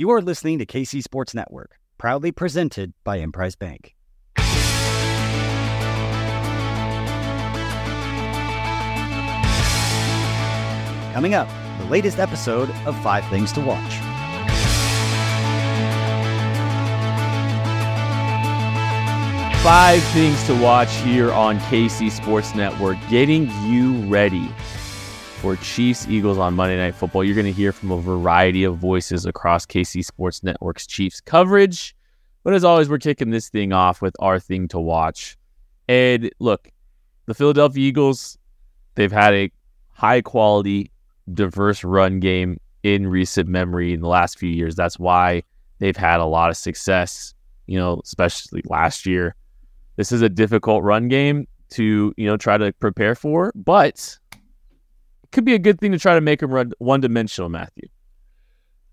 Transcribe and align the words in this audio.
You 0.00 0.08
are 0.12 0.22
listening 0.22 0.58
to 0.60 0.64
KC 0.64 1.02
Sports 1.02 1.34
Network, 1.34 1.78
proudly 1.98 2.32
presented 2.32 2.94
by 3.04 3.18
Emprise 3.18 3.54
Bank. 3.54 3.94
Coming 11.12 11.34
up, 11.34 11.50
the 11.80 11.84
latest 11.90 12.18
episode 12.18 12.70
of 12.86 12.98
Five 13.02 13.26
Things 13.28 13.52
to 13.52 13.60
Watch. 13.60 13.92
Five 19.62 20.02
things 20.14 20.42
to 20.46 20.58
watch 20.62 20.96
here 21.02 21.30
on 21.30 21.58
KC 21.58 22.10
Sports 22.10 22.54
Network, 22.54 22.96
getting 23.10 23.50
you 23.66 23.98
ready 24.06 24.50
for 25.40 25.56
Chiefs 25.56 26.06
Eagles 26.08 26.38
on 26.38 26.54
Monday 26.54 26.76
Night 26.76 26.94
Football. 26.94 27.24
You're 27.24 27.34
going 27.34 27.46
to 27.46 27.52
hear 27.52 27.72
from 27.72 27.90
a 27.90 28.00
variety 28.00 28.64
of 28.64 28.76
voices 28.76 29.26
across 29.26 29.66
KC 29.66 30.04
Sports 30.04 30.42
Network's 30.42 30.86
Chiefs 30.86 31.20
coverage. 31.20 31.94
But 32.44 32.54
as 32.54 32.64
always, 32.64 32.88
we're 32.88 32.98
kicking 32.98 33.30
this 33.30 33.48
thing 33.48 33.72
off 33.72 34.00
with 34.00 34.14
our 34.20 34.38
thing 34.38 34.68
to 34.68 34.78
watch. 34.78 35.36
And 35.88 36.30
look, 36.38 36.68
the 37.26 37.34
Philadelphia 37.34 37.88
Eagles, 37.88 38.38
they've 38.94 39.12
had 39.12 39.34
a 39.34 39.50
high 39.88 40.20
quality, 40.20 40.90
diverse 41.32 41.84
run 41.84 42.20
game 42.20 42.60
in 42.82 43.06
recent 43.06 43.48
memory 43.48 43.92
in 43.92 44.00
the 44.00 44.08
last 44.08 44.38
few 44.38 44.50
years. 44.50 44.74
That's 44.76 44.98
why 44.98 45.42
they've 45.78 45.96
had 45.96 46.20
a 46.20 46.26
lot 46.26 46.50
of 46.50 46.56
success, 46.56 47.34
you 47.66 47.78
know, 47.78 48.00
especially 48.04 48.62
last 48.66 49.06
year 49.06 49.34
this 50.00 50.12
is 50.12 50.22
a 50.22 50.30
difficult 50.30 50.82
run 50.82 51.08
game 51.08 51.46
to 51.68 52.14
you 52.16 52.26
know 52.26 52.38
try 52.38 52.56
to 52.56 52.72
prepare 52.80 53.14
for, 53.14 53.52
but 53.54 54.18
could 55.32 55.44
be 55.44 55.54
a 55.54 55.58
good 55.58 55.80
thing 55.80 55.92
to 55.92 55.98
try 55.98 56.14
to 56.14 56.20
make 56.20 56.40
them 56.40 56.52
run 56.52 56.72
one 56.78 57.00
dimensional. 57.00 57.48
Matthew. 57.48 57.88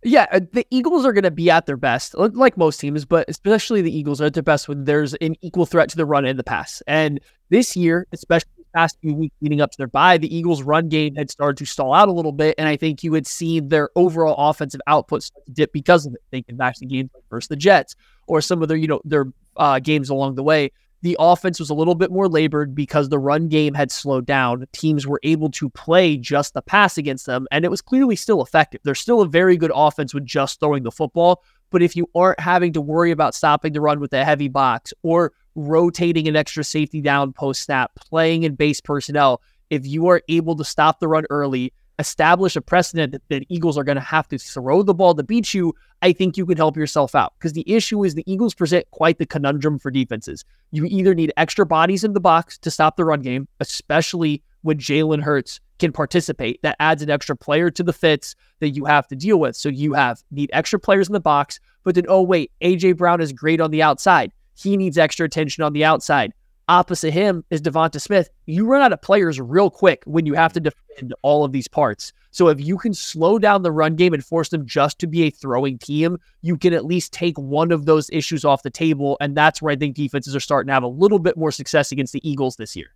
Yeah, 0.04 0.28
uh, 0.32 0.42
the 0.54 0.66
Eagles 0.70 1.06
are 1.06 1.12
going 1.12 1.24
to 1.24 1.32
be 1.32 1.50
at 1.50 1.66
their 1.66 1.78
best, 1.78 2.16
like 2.16 2.56
most 2.56 2.80
teams, 2.80 3.04
but 3.04 3.26
especially 3.28 3.82
the 3.82 3.96
Eagles 3.96 4.22
are 4.22 4.26
at 4.26 4.36
their 4.36 4.44
best 4.44 4.68
when 4.68 4.86
there's 4.86 5.16
an 5.16 5.36
equal 5.42 5.66
threat 5.66 5.90
to 5.90 5.98
the 5.98 6.06
run 6.06 6.24
and 6.24 6.38
the 6.38 6.44
pass. 6.44 6.84
And 6.86 7.20
this 7.50 7.76
year, 7.76 8.06
especially 8.12 8.52
the 8.58 8.66
past 8.76 8.98
few 9.02 9.16
weeks 9.16 9.36
leading 9.42 9.60
up 9.60 9.72
to 9.72 9.78
their 9.78 9.88
bye, 9.88 10.20
the 10.20 10.34
Eagles' 10.34 10.62
run 10.62 10.88
game 10.88 11.16
had 11.16 11.32
started 11.32 11.58
to 11.58 11.66
stall 11.66 11.94
out 11.94 12.10
a 12.10 12.12
little 12.12 12.32
bit, 12.32 12.56
and 12.60 12.68
I 12.68 12.78
think 12.78 13.04
you 13.04 13.14
had 13.14 13.26
seen 13.26 13.70
their 13.70 13.90
overall 13.96 14.50
offensive 14.50 14.82
output 14.86 15.24
start 15.24 15.46
to 15.48 15.52
dip 15.52 15.74
because 15.74 16.06
of 16.06 16.14
it. 16.14 16.22
Thinking 16.30 16.58
back 16.58 16.76
to 16.76 16.86
games 16.86 17.10
like 17.14 17.24
versus 17.30 17.48
the 17.48 17.56
Jets 17.56 17.96
or 18.28 18.40
some 18.40 18.62
of 18.62 18.68
their, 18.68 18.78
you 18.78 18.88
know, 18.88 19.02
their 19.04 19.26
uh, 19.58 19.80
games 19.80 20.10
along 20.10 20.36
the 20.36 20.44
way 20.44 20.72
the 21.08 21.16
offense 21.22 21.58
was 21.58 21.70
a 21.70 21.74
little 21.74 21.96
bit 21.96 22.12
more 22.12 22.28
labored 22.28 22.76
because 22.76 23.08
the 23.08 23.18
run 23.18 23.48
game 23.48 23.74
had 23.74 23.94
slowed 23.94 24.26
down. 24.26 24.66
Teams 24.74 25.08
were 25.08 25.22
able 25.24 25.50
to 25.52 25.70
play 25.70 26.18
just 26.18 26.54
the 26.54 26.62
pass 26.62 26.98
against 26.98 27.26
them, 27.26 27.48
and 27.50 27.64
it 27.64 27.72
was 27.72 27.82
clearly 27.82 28.18
still 28.18 28.42
effective. 28.42 28.82
They're 28.84 28.94
still 28.94 29.22
a 29.22 29.26
very 29.26 29.56
good 29.56 29.72
offense 29.74 30.14
with 30.14 30.26
just 30.26 30.60
throwing 30.60 30.84
the 30.84 30.92
football. 30.92 31.46
But 31.72 31.82
if 31.82 31.96
you 31.96 32.10
aren't 32.14 32.42
having 32.42 32.74
to 32.74 32.82
worry 32.82 33.12
about 33.12 33.36
stopping 33.36 33.72
the 33.72 33.80
run 33.80 34.02
with 34.02 34.12
a 34.12 34.26
heavy 34.26 34.50
box 34.50 34.94
or 35.02 35.32
rotating 35.56 36.28
an 36.28 36.36
extra 36.36 36.66
safety 36.66 37.00
down 37.00 37.32
post 37.32 37.62
snap, 37.62 37.96
playing 37.96 38.44
in 38.44 38.56
base 38.56 38.82
personnel, 38.82 39.42
if 39.70 39.88
you 39.88 40.08
are 40.08 40.22
able 40.28 40.58
to 40.58 40.66
stop 40.66 41.00
the 41.00 41.08
run 41.08 41.24
early, 41.30 41.72
establish 42.00 42.56
a 42.56 42.62
precedent 42.62 43.12
that 43.12 43.28
the 43.30 43.46
Eagles 43.50 43.78
are 43.78 43.84
going 43.84 43.98
to 43.98 44.02
have 44.02 44.28
to 44.28 44.38
throw 44.38 44.84
the 44.84 44.94
ball 44.94 45.16
to 45.16 45.24
beat 45.24 45.54
you, 45.54 45.74
I 46.02 46.14
think 46.14 46.38
you 46.38 46.46
can 46.46 46.58
help 46.58 46.78
yourself 46.78 47.16
out. 47.16 47.34
Because 47.38 47.54
the 47.54 47.70
issue 47.70 48.04
is 48.04 48.16
the 48.16 48.32
Eagles 48.32 48.54
present 48.54 48.90
quite 48.92 49.18
the 49.18 49.26
conundrum 49.26 49.80
for 49.80 49.92
defenses. 49.92 50.46
You 50.72 50.86
either 50.86 51.16
need 51.16 51.34
extra 51.38 51.66
bodies 51.66 52.04
in 52.04 52.14
the 52.14 52.20
box 52.20 52.58
to 52.60 52.72
stop 52.72 52.98
the 52.98 53.06
run 53.06 53.22
game, 53.22 53.48
especially 53.60 54.44
when 54.62 54.78
Jalen 54.78 55.22
Hurts 55.22 55.60
can 55.80 55.92
participate. 55.92 56.62
That 56.62 56.76
adds 56.80 57.02
an 57.02 57.10
extra 57.10 57.36
player 57.36 57.70
to 57.72 57.84
the 57.84 57.94
fits 57.94 58.36
that 58.60 58.70
you 58.70 58.86
have 58.86 59.08
to 59.08 59.16
deal 59.16 59.40
with. 59.40 59.56
So 59.56 59.70
you 59.70 59.94
have 59.94 60.22
need 60.32 60.50
extra 60.54 60.80
players 60.80 61.08
in 61.08 61.14
the 61.14 61.20
box, 61.20 61.60
but 61.84 61.96
then 61.96 62.06
oh 62.08 62.22
wait, 62.22 62.52
AJ 62.62 62.98
Brown 62.98 63.22
is 63.22 63.32
great 63.32 63.62
on 63.62 63.72
the 63.72 63.82
outside. 63.82 64.32
He 64.56 64.76
needs 64.76 64.98
extra 64.98 65.26
attention 65.26 65.64
on 65.64 65.74
the 65.74 65.86
outside. 65.86 66.34
Opposite 66.70 67.12
him 67.12 67.46
is 67.50 67.62
Devonta 67.62 68.02
Smith. 68.02 68.30
You 68.46 68.66
run 68.66 68.82
out 68.82 68.92
of 68.92 69.02
players 69.02 69.40
real 69.40 69.70
quick 69.70 70.04
when 70.06 70.26
you 70.26 70.34
have 70.34 70.52
to 70.54 70.60
mm-hmm. 70.60 70.70
defend 70.90 71.14
all 71.22 71.46
of 71.46 71.54
these 71.54 71.68
parts. 71.68 72.12
So 72.32 72.50
if 72.50 72.60
you 72.60 72.78
can 72.78 72.94
slow 72.94 73.40
down 73.40 73.64
the 73.64 73.72
run 73.72 73.96
game 73.96 74.14
and 74.14 74.24
force 74.24 74.50
them 74.50 74.66
just 74.66 75.00
to 75.00 75.08
be 75.08 75.24
a 75.24 75.30
throwing 75.30 75.78
team, 75.78 76.18
you 76.42 76.58
can 76.58 76.74
at 76.74 76.86
least 76.86 77.14
take 77.14 77.38
one 77.38 77.72
of 77.72 77.86
those 77.86 78.10
issues 78.12 78.44
off 78.44 78.64
the 78.64 78.70
table. 78.70 79.18
And 79.22 79.36
that's 79.36 79.62
where 79.62 79.72
I 79.72 79.78
think 79.78 79.96
defenses 79.96 80.36
are 80.36 80.42
starting 80.42 80.68
to 80.68 80.74
have 80.74 80.84
a 80.84 80.88
little 80.88 81.20
bit 81.20 81.38
more 81.38 81.52
success 81.52 81.92
against 81.94 82.12
the 82.12 82.30
Eagles 82.30 82.58
this 82.58 82.76
year. 82.76 82.88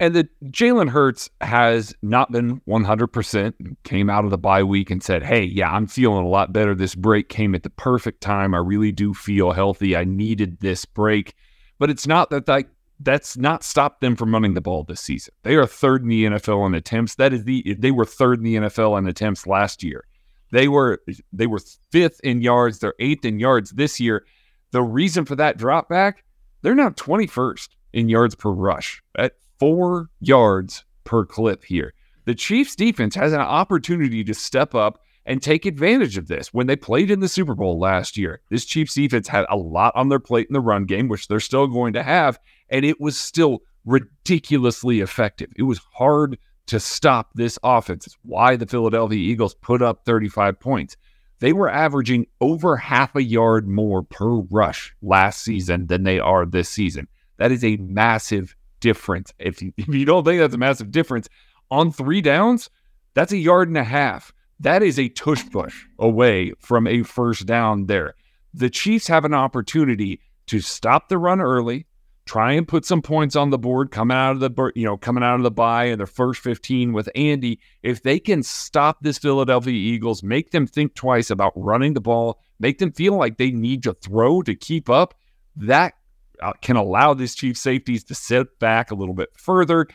And 0.00 0.14
the 0.14 0.28
Jalen 0.46 0.88
Hurts 0.88 1.30
has 1.40 1.94
not 2.02 2.32
been 2.32 2.60
100%, 2.62 3.76
came 3.84 4.10
out 4.10 4.24
of 4.24 4.30
the 4.30 4.38
bye 4.38 4.64
week 4.64 4.90
and 4.90 5.02
said, 5.02 5.22
Hey, 5.22 5.44
yeah, 5.44 5.70
I'm 5.70 5.86
feeling 5.86 6.24
a 6.24 6.28
lot 6.28 6.52
better. 6.52 6.74
This 6.74 6.94
break 6.94 7.28
came 7.28 7.54
at 7.54 7.62
the 7.62 7.70
perfect 7.70 8.22
time. 8.22 8.54
I 8.54 8.58
really 8.58 8.92
do 8.92 9.14
feel 9.14 9.52
healthy. 9.52 9.94
I 9.94 10.04
needed 10.04 10.58
this 10.60 10.84
break. 10.84 11.34
But 11.78 11.90
it's 11.90 12.06
not 12.06 12.30
that 12.30 12.48
like 12.48 12.68
that's 13.00 13.36
not 13.36 13.64
stopped 13.64 14.00
them 14.00 14.16
from 14.16 14.32
running 14.32 14.54
the 14.54 14.60
ball 14.60 14.84
this 14.84 15.00
season. 15.00 15.34
They 15.42 15.56
are 15.56 15.66
third 15.66 16.02
in 16.02 16.08
the 16.08 16.24
NFL 16.24 16.66
in 16.66 16.74
attempts. 16.74 17.16
That 17.16 17.32
is 17.32 17.44
the 17.44 17.74
they 17.78 17.90
were 17.90 18.04
third 18.04 18.38
in 18.38 18.44
the 18.44 18.56
NFL 18.56 18.98
in 18.98 19.06
attempts 19.06 19.46
last 19.46 19.82
year. 19.82 20.04
They 20.50 20.68
were 20.68 21.02
they 21.32 21.46
were 21.46 21.60
fifth 21.90 22.20
in 22.22 22.40
yards. 22.40 22.78
They're 22.78 22.94
eighth 23.00 23.24
in 23.24 23.40
yards 23.40 23.72
this 23.72 23.98
year. 23.98 24.24
The 24.70 24.82
reason 24.82 25.24
for 25.24 25.36
that 25.36 25.56
drop 25.56 25.88
back, 25.88 26.24
they're 26.62 26.74
now 26.74 26.90
21st 26.90 27.68
in 27.92 28.08
yards 28.08 28.34
per 28.34 28.50
rush 28.50 29.02
at 29.16 29.36
four 29.58 30.10
yards 30.20 30.84
per 31.04 31.24
clip 31.24 31.64
here. 31.64 31.94
The 32.24 32.34
Chiefs 32.34 32.74
defense 32.74 33.14
has 33.14 33.32
an 33.32 33.40
opportunity 33.40 34.24
to 34.24 34.34
step 34.34 34.74
up 34.74 35.00
and 35.26 35.42
take 35.42 35.66
advantage 35.66 36.16
of 36.16 36.28
this. 36.28 36.52
When 36.52 36.66
they 36.66 36.76
played 36.76 37.10
in 37.10 37.20
the 37.20 37.28
Super 37.28 37.54
Bowl 37.54 37.78
last 37.78 38.16
year, 38.16 38.40
this 38.50 38.64
Chiefs 38.64 38.94
defense 38.94 39.28
had 39.28 39.46
a 39.48 39.56
lot 39.56 39.94
on 39.94 40.08
their 40.08 40.18
plate 40.18 40.46
in 40.48 40.54
the 40.54 40.60
run 40.60 40.84
game, 40.84 41.08
which 41.08 41.28
they're 41.28 41.40
still 41.40 41.66
going 41.66 41.94
to 41.94 42.02
have, 42.02 42.38
and 42.68 42.84
it 42.84 43.00
was 43.00 43.18
still 43.18 43.60
ridiculously 43.84 45.00
effective. 45.00 45.50
It 45.56 45.64
was 45.64 45.80
hard 45.92 46.38
to 46.66 46.80
stop 46.80 47.30
this 47.34 47.58
offense. 47.62 48.06
It's 48.06 48.16
why 48.22 48.56
the 48.56 48.66
Philadelphia 48.66 49.18
Eagles 49.18 49.54
put 49.54 49.82
up 49.82 50.04
35 50.04 50.58
points. 50.58 50.96
They 51.40 51.52
were 51.52 51.68
averaging 51.68 52.26
over 52.40 52.76
half 52.76 53.14
a 53.16 53.22
yard 53.22 53.68
more 53.68 54.02
per 54.02 54.36
rush 54.50 54.94
last 55.02 55.42
season 55.42 55.88
than 55.88 56.04
they 56.04 56.18
are 56.18 56.46
this 56.46 56.68
season. 56.68 57.08
That 57.36 57.52
is 57.52 57.64
a 57.64 57.76
massive 57.76 58.56
difference. 58.80 59.32
If 59.38 59.60
you, 59.60 59.72
if 59.76 59.88
you 59.88 60.04
don't 60.04 60.24
think 60.24 60.40
that's 60.40 60.54
a 60.54 60.58
massive 60.58 60.90
difference, 60.90 61.28
on 61.70 61.92
three 61.92 62.20
downs, 62.20 62.70
that's 63.14 63.32
a 63.32 63.36
yard 63.36 63.68
and 63.68 63.76
a 63.76 63.84
half. 63.84 64.32
That 64.60 64.82
is 64.82 64.98
a 64.98 65.08
tush 65.08 65.42
push 65.50 65.84
away 65.98 66.52
from 66.58 66.86
a 66.86 67.02
first 67.02 67.46
down 67.46 67.86
there. 67.86 68.14
The 68.52 68.70
Chiefs 68.70 69.08
have 69.08 69.24
an 69.24 69.34
opportunity 69.34 70.20
to 70.46 70.60
stop 70.60 71.08
the 71.08 71.18
run 71.18 71.40
early, 71.40 71.86
try 72.26 72.52
and 72.52 72.66
put 72.66 72.84
some 72.84 73.02
points 73.02 73.36
on 73.36 73.50
the 73.50 73.58
board 73.58 73.90
coming 73.90 74.16
out 74.16 74.32
of 74.32 74.40
the 74.40 74.72
you 74.74 74.84
know 74.84 74.96
coming 74.96 75.22
out 75.22 75.36
of 75.36 75.42
the 75.42 75.50
bye 75.50 75.84
in 75.84 75.98
their 75.98 76.06
first 76.06 76.40
15 76.40 76.92
with 76.92 77.08
Andy 77.14 77.60
if 77.82 78.02
they 78.02 78.18
can 78.18 78.42
stop 78.42 78.98
this 79.02 79.18
Philadelphia 79.18 79.74
Eagles 79.74 80.22
make 80.22 80.50
them 80.50 80.66
think 80.66 80.94
twice 80.94 81.30
about 81.30 81.52
running 81.54 81.94
the 81.94 82.00
ball 82.00 82.40
make 82.58 82.78
them 82.78 82.92
feel 82.92 83.16
like 83.16 83.36
they 83.36 83.50
need 83.50 83.82
to 83.82 83.94
throw 83.94 84.42
to 84.42 84.54
keep 84.54 84.88
up 84.88 85.14
that 85.56 85.94
uh, 86.42 86.52
can 86.62 86.76
allow 86.76 87.14
these 87.14 87.34
chief 87.34 87.56
safeties 87.56 88.02
to 88.04 88.14
sit 88.14 88.58
back 88.58 88.90
a 88.90 88.94
little 88.94 89.14
bit 89.14 89.28
further 89.36 89.86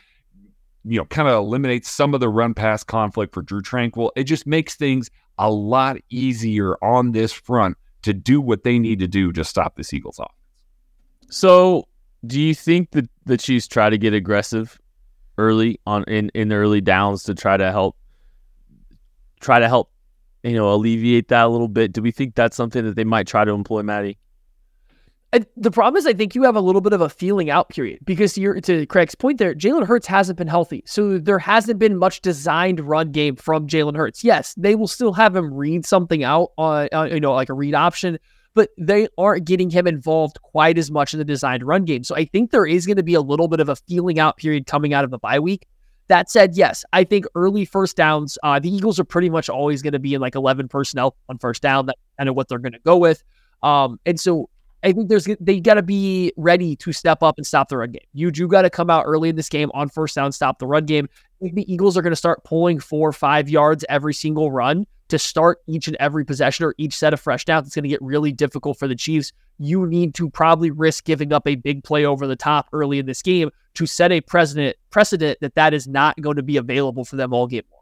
you 0.84 0.98
know, 0.98 1.04
kind 1.06 1.28
of 1.28 1.34
eliminate 1.34 1.84
some 1.84 2.14
of 2.14 2.20
the 2.20 2.28
run 2.28 2.54
pass 2.54 2.82
conflict 2.82 3.34
for 3.34 3.42
Drue 3.42 3.62
Tranquill 3.62 4.10
It 4.16 4.24
just 4.24 4.46
makes 4.46 4.76
things 4.76 5.10
a 5.38 5.50
lot 5.50 5.96
easier 6.10 6.76
on 6.82 7.12
this 7.12 7.32
front 7.32 7.76
to 8.02 8.14
do 8.14 8.40
what 8.40 8.64
they 8.64 8.78
need 8.78 8.98
to 9.00 9.08
do 9.08 9.32
to 9.32 9.44
stop 9.44 9.76
this 9.76 9.92
Eagles 9.92 10.18
offense. 10.18 10.34
So, 11.30 11.86
do 12.26 12.40
you 12.40 12.54
think 12.54 12.90
that 12.92 13.08
the 13.24 13.36
Chiefs 13.36 13.66
try 13.66 13.90
to 13.90 13.98
get 13.98 14.14
aggressive 14.14 14.78
early 15.38 15.80
on 15.86 16.04
in 16.04 16.30
in 16.34 16.52
early 16.52 16.80
downs 16.80 17.22
to 17.24 17.34
try 17.34 17.56
to 17.56 17.70
help 17.70 17.96
try 19.40 19.58
to 19.58 19.68
help 19.68 19.90
you 20.42 20.54
know 20.54 20.72
alleviate 20.72 21.28
that 21.28 21.46
a 21.46 21.48
little 21.48 21.68
bit? 21.68 21.92
Do 21.92 22.02
we 22.02 22.10
think 22.10 22.34
that's 22.34 22.56
something 22.56 22.84
that 22.84 22.96
they 22.96 23.04
might 23.04 23.26
try 23.26 23.44
to 23.44 23.52
employ, 23.52 23.82
Maddie? 23.82 24.18
the 25.56 25.70
problem 25.70 25.96
is, 25.96 26.06
I 26.06 26.12
think 26.12 26.34
you 26.34 26.42
have 26.42 26.56
a 26.56 26.60
little 26.60 26.80
bit 26.80 26.92
of 26.92 27.00
a 27.00 27.08
feeling 27.08 27.50
out 27.50 27.68
period 27.68 28.00
because 28.04 28.34
to 28.34 28.86
Craig's 28.86 29.14
point 29.14 29.38
there. 29.38 29.54
Jalen 29.54 29.86
Hurts 29.86 30.06
hasn't 30.06 30.36
been 30.36 30.48
healthy, 30.48 30.82
so 30.86 31.18
there 31.18 31.38
hasn't 31.38 31.78
been 31.78 31.96
much 31.96 32.20
designed 32.20 32.80
run 32.80 33.12
game 33.12 33.36
from 33.36 33.68
Jalen 33.68 33.96
Hurts. 33.96 34.24
Yes, 34.24 34.54
they 34.56 34.74
will 34.74 34.88
still 34.88 35.12
have 35.12 35.36
him 35.36 35.54
read 35.54 35.86
something 35.86 36.24
out 36.24 36.50
on, 36.58 36.88
uh, 36.92 37.04
you 37.04 37.20
know, 37.20 37.32
like 37.32 37.48
a 37.48 37.54
read 37.54 37.74
option, 37.74 38.18
but 38.54 38.70
they 38.76 39.08
aren't 39.16 39.44
getting 39.44 39.70
him 39.70 39.86
involved 39.86 40.40
quite 40.42 40.78
as 40.78 40.90
much 40.90 41.12
in 41.14 41.18
the 41.18 41.24
designed 41.24 41.62
run 41.62 41.84
game. 41.84 42.04
So 42.04 42.16
I 42.16 42.24
think 42.24 42.50
there 42.50 42.66
is 42.66 42.86
going 42.86 42.96
to 42.96 43.02
be 43.02 43.14
a 43.14 43.20
little 43.20 43.48
bit 43.48 43.60
of 43.60 43.68
a 43.68 43.76
feeling 43.76 44.18
out 44.18 44.36
period 44.36 44.66
coming 44.66 44.92
out 44.92 45.04
of 45.04 45.10
the 45.10 45.18
bye 45.18 45.38
week. 45.38 45.66
That 46.08 46.28
said, 46.28 46.56
yes, 46.56 46.84
I 46.92 47.04
think 47.04 47.26
early 47.36 47.64
first 47.64 47.96
downs, 47.96 48.36
uh, 48.42 48.58
the 48.58 48.68
Eagles 48.68 48.98
are 48.98 49.04
pretty 49.04 49.30
much 49.30 49.48
always 49.48 49.80
going 49.80 49.92
to 49.92 50.00
be 50.00 50.14
in 50.14 50.20
like 50.20 50.34
11 50.34 50.66
personnel 50.66 51.14
on 51.28 51.38
first 51.38 51.62
down. 51.62 51.86
That's 51.86 52.00
kind 52.18 52.28
of 52.28 52.34
what 52.34 52.48
they're 52.48 52.58
going 52.58 52.72
to 52.72 52.80
go 52.80 52.96
with. 52.96 53.22
Um, 53.62 54.00
and 54.04 54.18
so 54.18 54.50
I 54.82 54.92
think 54.92 55.08
there's 55.08 55.28
they 55.38 55.60
got 55.60 55.74
to 55.74 55.82
be 55.82 56.32
ready 56.36 56.74
to 56.76 56.92
step 56.92 57.22
up 57.22 57.36
and 57.36 57.46
stop 57.46 57.68
the 57.68 57.76
run 57.76 57.92
game. 57.92 58.02
You 58.12 58.32
do 58.32 58.48
got 58.48 58.62
to 58.62 58.70
come 58.70 58.90
out 58.90 59.04
early 59.06 59.28
in 59.28 59.36
this 59.36 59.48
game 59.48 59.70
on 59.72 59.88
first 59.88 60.16
down, 60.16 60.32
stop 60.32 60.58
the 60.58 60.66
run 60.66 60.86
game. 60.86 61.08
The 61.40 61.72
Eagles 61.72 61.96
are 61.96 62.02
going 62.02 62.12
to 62.12 62.16
start 62.16 62.42
pulling 62.42 62.80
four 62.80 63.08
or 63.08 63.12
five 63.12 63.48
yards 63.48 63.84
every 63.88 64.14
single 64.14 64.50
run 64.50 64.86
to 65.10 65.18
start 65.18 65.58
each 65.66 65.86
and 65.86 65.96
every 66.00 66.24
possession 66.24 66.64
or 66.64 66.74
each 66.78 66.96
set 66.96 67.12
of 67.12 67.20
fresh 67.20 67.44
downs, 67.44 67.66
it's 67.66 67.74
going 67.74 67.84
to 67.84 67.88
get 67.88 68.02
really 68.02 68.32
difficult 68.32 68.78
for 68.78 68.88
the 68.88 68.94
Chiefs. 68.94 69.32
You 69.58 69.86
need 69.86 70.14
to 70.14 70.30
probably 70.30 70.70
risk 70.70 71.04
giving 71.04 71.32
up 71.32 71.46
a 71.46 71.54
big 71.54 71.84
play 71.84 72.04
over 72.04 72.26
the 72.26 72.36
top 72.36 72.68
early 72.72 72.98
in 72.98 73.06
this 73.06 73.22
game 73.22 73.50
to 73.74 73.86
set 73.86 74.10
a 74.12 74.20
precedent 74.20 74.76
precedent 74.90 75.38
that 75.40 75.54
that 75.54 75.74
is 75.74 75.86
not 75.86 76.20
going 76.20 76.36
to 76.36 76.42
be 76.42 76.56
available 76.56 77.04
for 77.04 77.16
them 77.16 77.32
all 77.32 77.46
game 77.46 77.62
long. 77.70 77.80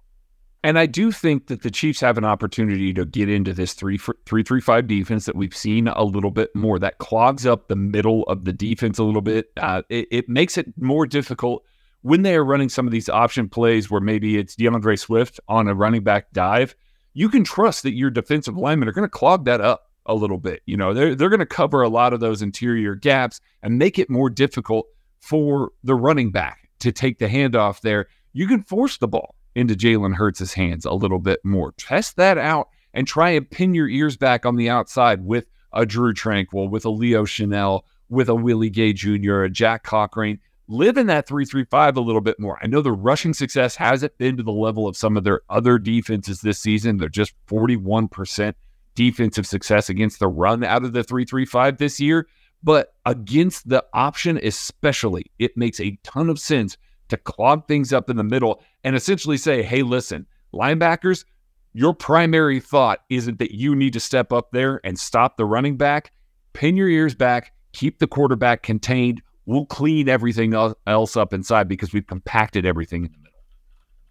And 0.65 0.79
I 0.79 0.87
do 0.87 1.13
think 1.13 1.47
that 1.47 1.63
the 1.63 1.71
Chiefs 1.71 2.01
have 2.01 2.19
an 2.19 2.25
opportunity 2.25 2.93
to 2.93 3.05
get 3.05 3.29
into 3.29 3.53
this 3.53 3.75
three 3.75 3.99
three 3.99 4.43
three 4.43 4.61
five 4.61 4.89
defense 4.89 5.25
that 5.27 5.37
we've 5.37 5.57
seen 5.57 5.87
a 5.87 6.03
little 6.03 6.33
bit 6.33 6.55
more. 6.55 6.79
That 6.79 6.99
clogs 6.99 7.47
up 7.47 7.69
the 7.69 7.77
middle 7.77 8.25
of 8.25 8.45
the 8.45 8.53
defense 8.53 8.99
a 8.99 9.05
little 9.05 9.23
bit. 9.23 9.51
Uh, 9.57 9.83
it, 9.89 10.09
it, 10.11 10.29
makes 10.29 10.59
it 10.59 10.67
more 10.77 11.07
difficult 11.07 11.65
when 12.03 12.23
they 12.23 12.35
are 12.35 12.45
running 12.45 12.69
some 12.69 12.87
of 12.87 12.93
these 12.93 13.09
option 13.09 13.49
plays 13.49 13.89
where 13.89 14.01
maybe 14.01 14.37
it's 14.37 14.57
D'Andre 14.57 14.97
Swift 14.97 15.39
on 15.49 15.69
a 15.69 15.75
running 15.75 16.03
back 16.03 16.33
dive. 16.33 16.75
You 17.15 17.29
can 17.29 17.45
trust 17.45 17.83
that 17.83 17.95
your 17.95 18.11
defensive 18.11 18.57
linemen 18.57 18.89
are 18.89 18.93
going 18.93 19.07
to 19.07 19.11
clog 19.11 19.45
that 19.47 19.61
up 19.61 19.91
a 20.07 20.15
little 20.15 20.39
bit. 20.39 20.63
You 20.67 20.77
know, 20.77 20.95
they're 20.95 21.15
they're 21.15 21.29
going 21.29 21.41
to 21.41 21.47
cover 21.47 21.83
a 21.83 21.89
lot 21.89 22.13
of 22.13 22.21
those 22.21 22.43
interior 22.43 22.95
gaps 22.95 23.41
and 23.63 23.79
make 23.79 23.99
it 23.99 24.11
more 24.11 24.31
difficult 24.31 24.87
for 25.21 25.73
the 25.85 25.95
running 25.95 26.31
back 26.31 26.71
to 26.81 26.93
take 26.93 27.19
the 27.19 27.27
handoff 27.27 27.81
there. 27.81 28.07
You 28.33 28.47
can 28.47 28.63
force 28.63 28.99
the 28.99 29.09
ball 29.09 29.35
into 29.55 29.75
Jalen 29.75 30.15
Hurts' 30.15 30.55
hands 30.55 30.85
a 30.85 30.93
little 30.93 31.19
bit 31.19 31.41
more. 31.45 31.73
Test 31.73 32.17
that 32.17 32.39
out 32.39 32.69
and 32.95 33.07
try 33.07 33.31
and 33.31 33.51
pin 33.51 33.75
your 33.75 33.89
ears 33.89 34.17
back 34.17 34.47
on 34.47 34.57
the 34.57 34.71
outside 34.71 35.25
with 35.25 35.47
a 35.73 35.85
Drue 35.85 36.15
Tranquill, 36.15 36.71
with 36.71 36.85
a 36.85 36.91
Leo 36.91 37.25
Chenal, 37.25 37.83
with 38.09 38.29
a 38.29 38.35
Willie 38.35 38.71
Gay 38.71 38.93
Jr., 38.93 39.43
a 39.43 39.51
Jack 39.51 39.83
Cochrane. 39.83 40.41
Live 40.71 40.99
in 40.99 41.07
that 41.07 41.27
335 41.27 41.97
a 41.97 42.01
little 42.01 42.21
bit 42.21 42.39
more. 42.39 42.59
I 42.63 42.67
know 42.67 42.83
the 42.83 42.93
rushing 42.93 43.33
success 43.33 43.75
hasn't 43.75 44.17
been 44.19 44.37
to 44.37 44.43
the 44.43 44.53
level 44.53 44.87
of 44.87 44.99
some 44.99 45.17
of 45.17 45.25
their 45.25 45.41
other 45.49 45.79
defenses 45.79 46.43
this 46.43 46.59
season. 46.59 46.99
They're 46.99 47.09
just 47.09 47.33
41% 47.47 48.55
defensive 48.95 49.47
success 49.47 49.89
against 49.89 50.19
the 50.19 50.29
run 50.29 50.63
out 50.63 50.85
of 50.85 50.93
the 50.93 51.03
335 51.03 51.79
this 51.79 51.99
year. 51.99 52.29
But 52.63 52.95
against 53.07 53.69
the 53.69 53.85
option, 53.95 54.39
especially, 54.43 55.27
it 55.39 55.57
makes 55.57 55.81
a 55.81 55.99
ton 56.03 56.29
of 56.29 56.39
sense 56.39 56.77
to 57.09 57.17
clog 57.17 57.67
things 57.67 57.93
up 57.93 58.11
in 58.11 58.17
the 58.17 58.25
middle 58.25 58.63
and 58.85 58.95
essentially 58.95 59.39
say, 59.39 59.63
hey, 59.63 59.83
listen, 59.83 60.27
linebackers, 60.53 61.25
your 61.73 61.95
primary 61.95 62.61
thought 62.61 63.05
isn't 63.09 63.39
that 63.39 63.53
you 63.53 63.75
need 63.75 63.93
to 63.93 64.01
step 64.01 64.33
up 64.33 64.51
there 64.53 64.81
and 64.85 64.99
stop 64.99 65.37
the 65.37 65.47
running 65.47 65.77
back. 65.77 66.13
Pin 66.53 66.77
your 66.77 66.89
ears 66.89 67.15
back, 67.15 67.53
keep 67.73 68.01
the 68.01 68.07
quarterback 68.07 68.63
contained. 68.63 69.23
We'll 69.49 69.65
clean 69.65 70.11
everything 70.11 70.53
else 70.53 71.17
up 71.17 71.33
inside 71.33 71.69
because 71.69 71.95
we've 71.95 72.07
compacted 72.07 72.67
everything 72.67 73.07
in 73.07 73.13
the 73.13 73.17
middle. 73.17 73.41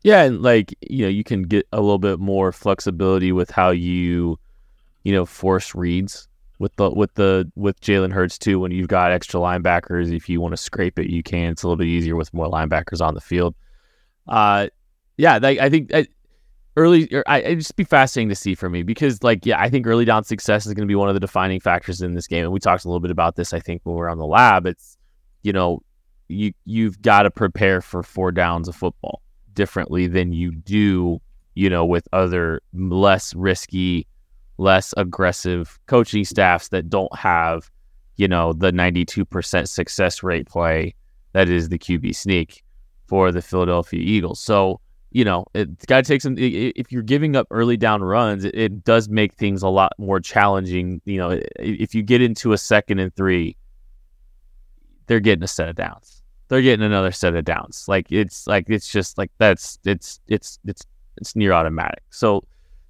Yeah, 0.01 0.23
and 0.23 0.41
like 0.41 0.73
you 0.81 1.03
know, 1.03 1.09
you 1.09 1.23
can 1.23 1.43
get 1.43 1.67
a 1.71 1.79
little 1.79 1.99
bit 1.99 2.17
more 2.17 2.51
flexibility 2.51 3.31
with 3.31 3.51
how 3.51 3.69
you, 3.69 4.39
you 5.03 5.13
know, 5.13 5.27
force 5.27 5.75
reads 5.75 6.27
with 6.57 6.75
the 6.77 6.89
with 6.89 7.13
the 7.13 7.51
with 7.55 7.79
Jalen 7.81 8.11
Hurts 8.11 8.39
too. 8.39 8.59
When 8.59 8.71
you've 8.71 8.87
got 8.87 9.11
extra 9.11 9.39
linebackers, 9.39 10.11
if 10.11 10.27
you 10.27 10.41
want 10.41 10.53
to 10.53 10.57
scrape 10.57 10.97
it, 10.97 11.07
you 11.07 11.21
can. 11.21 11.51
It's 11.51 11.61
a 11.61 11.67
little 11.67 11.77
bit 11.77 11.87
easier 11.87 12.15
with 12.15 12.33
more 12.33 12.49
linebackers 12.49 12.99
on 12.99 13.13
the 13.13 13.21
field. 13.21 13.53
Uh, 14.27 14.69
yeah, 15.17 15.37
they, 15.37 15.59
I 15.59 15.69
think 15.69 15.93
I, 15.93 16.07
early. 16.75 17.07
Er, 17.13 17.23
I 17.27 17.41
it 17.41 17.55
just 17.57 17.75
be 17.75 17.83
fascinating 17.83 18.29
to 18.29 18.35
see 18.35 18.55
for 18.55 18.71
me 18.71 18.81
because, 18.81 19.21
like, 19.21 19.45
yeah, 19.45 19.61
I 19.61 19.69
think 19.69 19.85
early 19.85 20.05
down 20.05 20.23
success 20.23 20.65
is 20.65 20.73
going 20.73 20.87
to 20.87 20.91
be 20.91 20.95
one 20.95 21.09
of 21.09 21.13
the 21.13 21.19
defining 21.19 21.59
factors 21.59 22.01
in 22.01 22.15
this 22.15 22.25
game. 22.25 22.43
And 22.43 22.51
we 22.51 22.59
talked 22.59 22.85
a 22.85 22.87
little 22.87 23.01
bit 23.01 23.11
about 23.11 23.35
this. 23.35 23.53
I 23.53 23.59
think 23.59 23.81
when 23.83 23.95
we 23.95 24.01
are 24.01 24.09
on 24.09 24.17
the 24.17 24.25
lab, 24.25 24.65
it's 24.65 24.96
you 25.43 25.53
know, 25.53 25.81
you 26.27 26.51
you've 26.65 27.01
got 27.01 27.23
to 27.23 27.31
prepare 27.31 27.81
for 27.81 28.03
four 28.03 28.31
downs 28.31 28.67
of 28.67 28.75
football 28.75 29.21
differently 29.53 30.07
than 30.07 30.33
you 30.33 30.51
do, 30.51 31.19
you 31.55 31.69
know, 31.69 31.85
with 31.85 32.07
other 32.13 32.61
less 32.73 33.33
risky 33.35 34.07
less 34.57 34.93
aggressive 34.97 35.79
coaching 35.85 36.25
staffs 36.25 36.69
that 36.69 36.89
don't 36.89 37.15
have, 37.15 37.69
you 38.15 38.27
know, 38.27 38.53
the 38.53 38.71
92% 38.71 39.67
success 39.67 40.23
rate 40.23 40.47
play 40.47 40.95
that 41.33 41.49
is 41.49 41.69
the 41.69 41.77
QB 41.77 42.15
sneak 42.15 42.63
for 43.07 43.31
the 43.31 43.41
Philadelphia 43.41 43.99
Eagles. 43.99 44.39
So, 44.39 44.79
you 45.11 45.23
know, 45.23 45.45
it's 45.53 45.85
got 45.85 46.03
to 46.03 46.07
take 46.07 46.21
some. 46.21 46.35
If 46.37 46.91
you're 46.91 47.03
giving 47.03 47.35
up 47.35 47.47
early 47.51 47.77
down 47.77 48.01
runs, 48.01 48.43
it, 48.43 48.55
it, 48.55 48.83
does 48.83 49.07
make 49.07 49.33
things 49.35 49.63
a 49.63 49.69
lot 49.69 49.93
more 49.97 50.19
challenging. 50.19 51.01
You 51.05 51.17
know, 51.17 51.39
if 51.59 51.95
you 51.95 52.03
get 52.03 52.21
into 52.21 52.53
a 52.53 52.57
second 52.57 52.99
and 52.99 53.15
three, 53.15 53.55
they're 55.07 55.19
getting 55.19 55.43
a 55.43 55.47
set 55.47 55.69
of 55.69 55.75
downs. 55.75 56.21
They're 56.49 56.61
getting 56.61 56.85
another 56.85 57.11
set 57.11 57.35
of 57.35 57.43
downs. 57.43 57.85
Like 57.87 58.11
it's 58.11 58.47
like 58.47 58.69
it's 58.69 58.87
just 58.89 59.17
like 59.17 59.31
that's 59.37 59.79
it's 59.85 60.19
it's 60.27 60.59
it's 60.65 60.83
it's 61.17 61.35
near 61.35 61.51
automatic. 61.51 62.03
So 62.09 62.43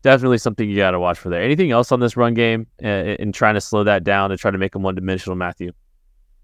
definitely 0.04 0.38
something 0.38 0.70
you 0.70 0.78
got 0.78 0.92
to 0.92 1.00
watch 1.00 1.18
for 1.18 1.30
there. 1.30 1.42
Anything 1.42 1.72
else 1.72 1.92
on 1.92 2.00
this 2.00 2.16
run 2.18 2.34
game 2.34 2.68
uh, 2.84 2.88
and, 2.88 3.20
in 3.20 3.32
trying 3.32 3.56
to 3.56 3.62
slow 3.62 3.84
that 3.84 4.04
down 4.04 4.32
and 4.32 4.40
try 4.40 4.52
to 4.52 4.58
make 4.58 4.74
them 4.74 4.84
one 4.84 4.96
dimensional, 4.96 5.36
Matthew? 5.36 5.72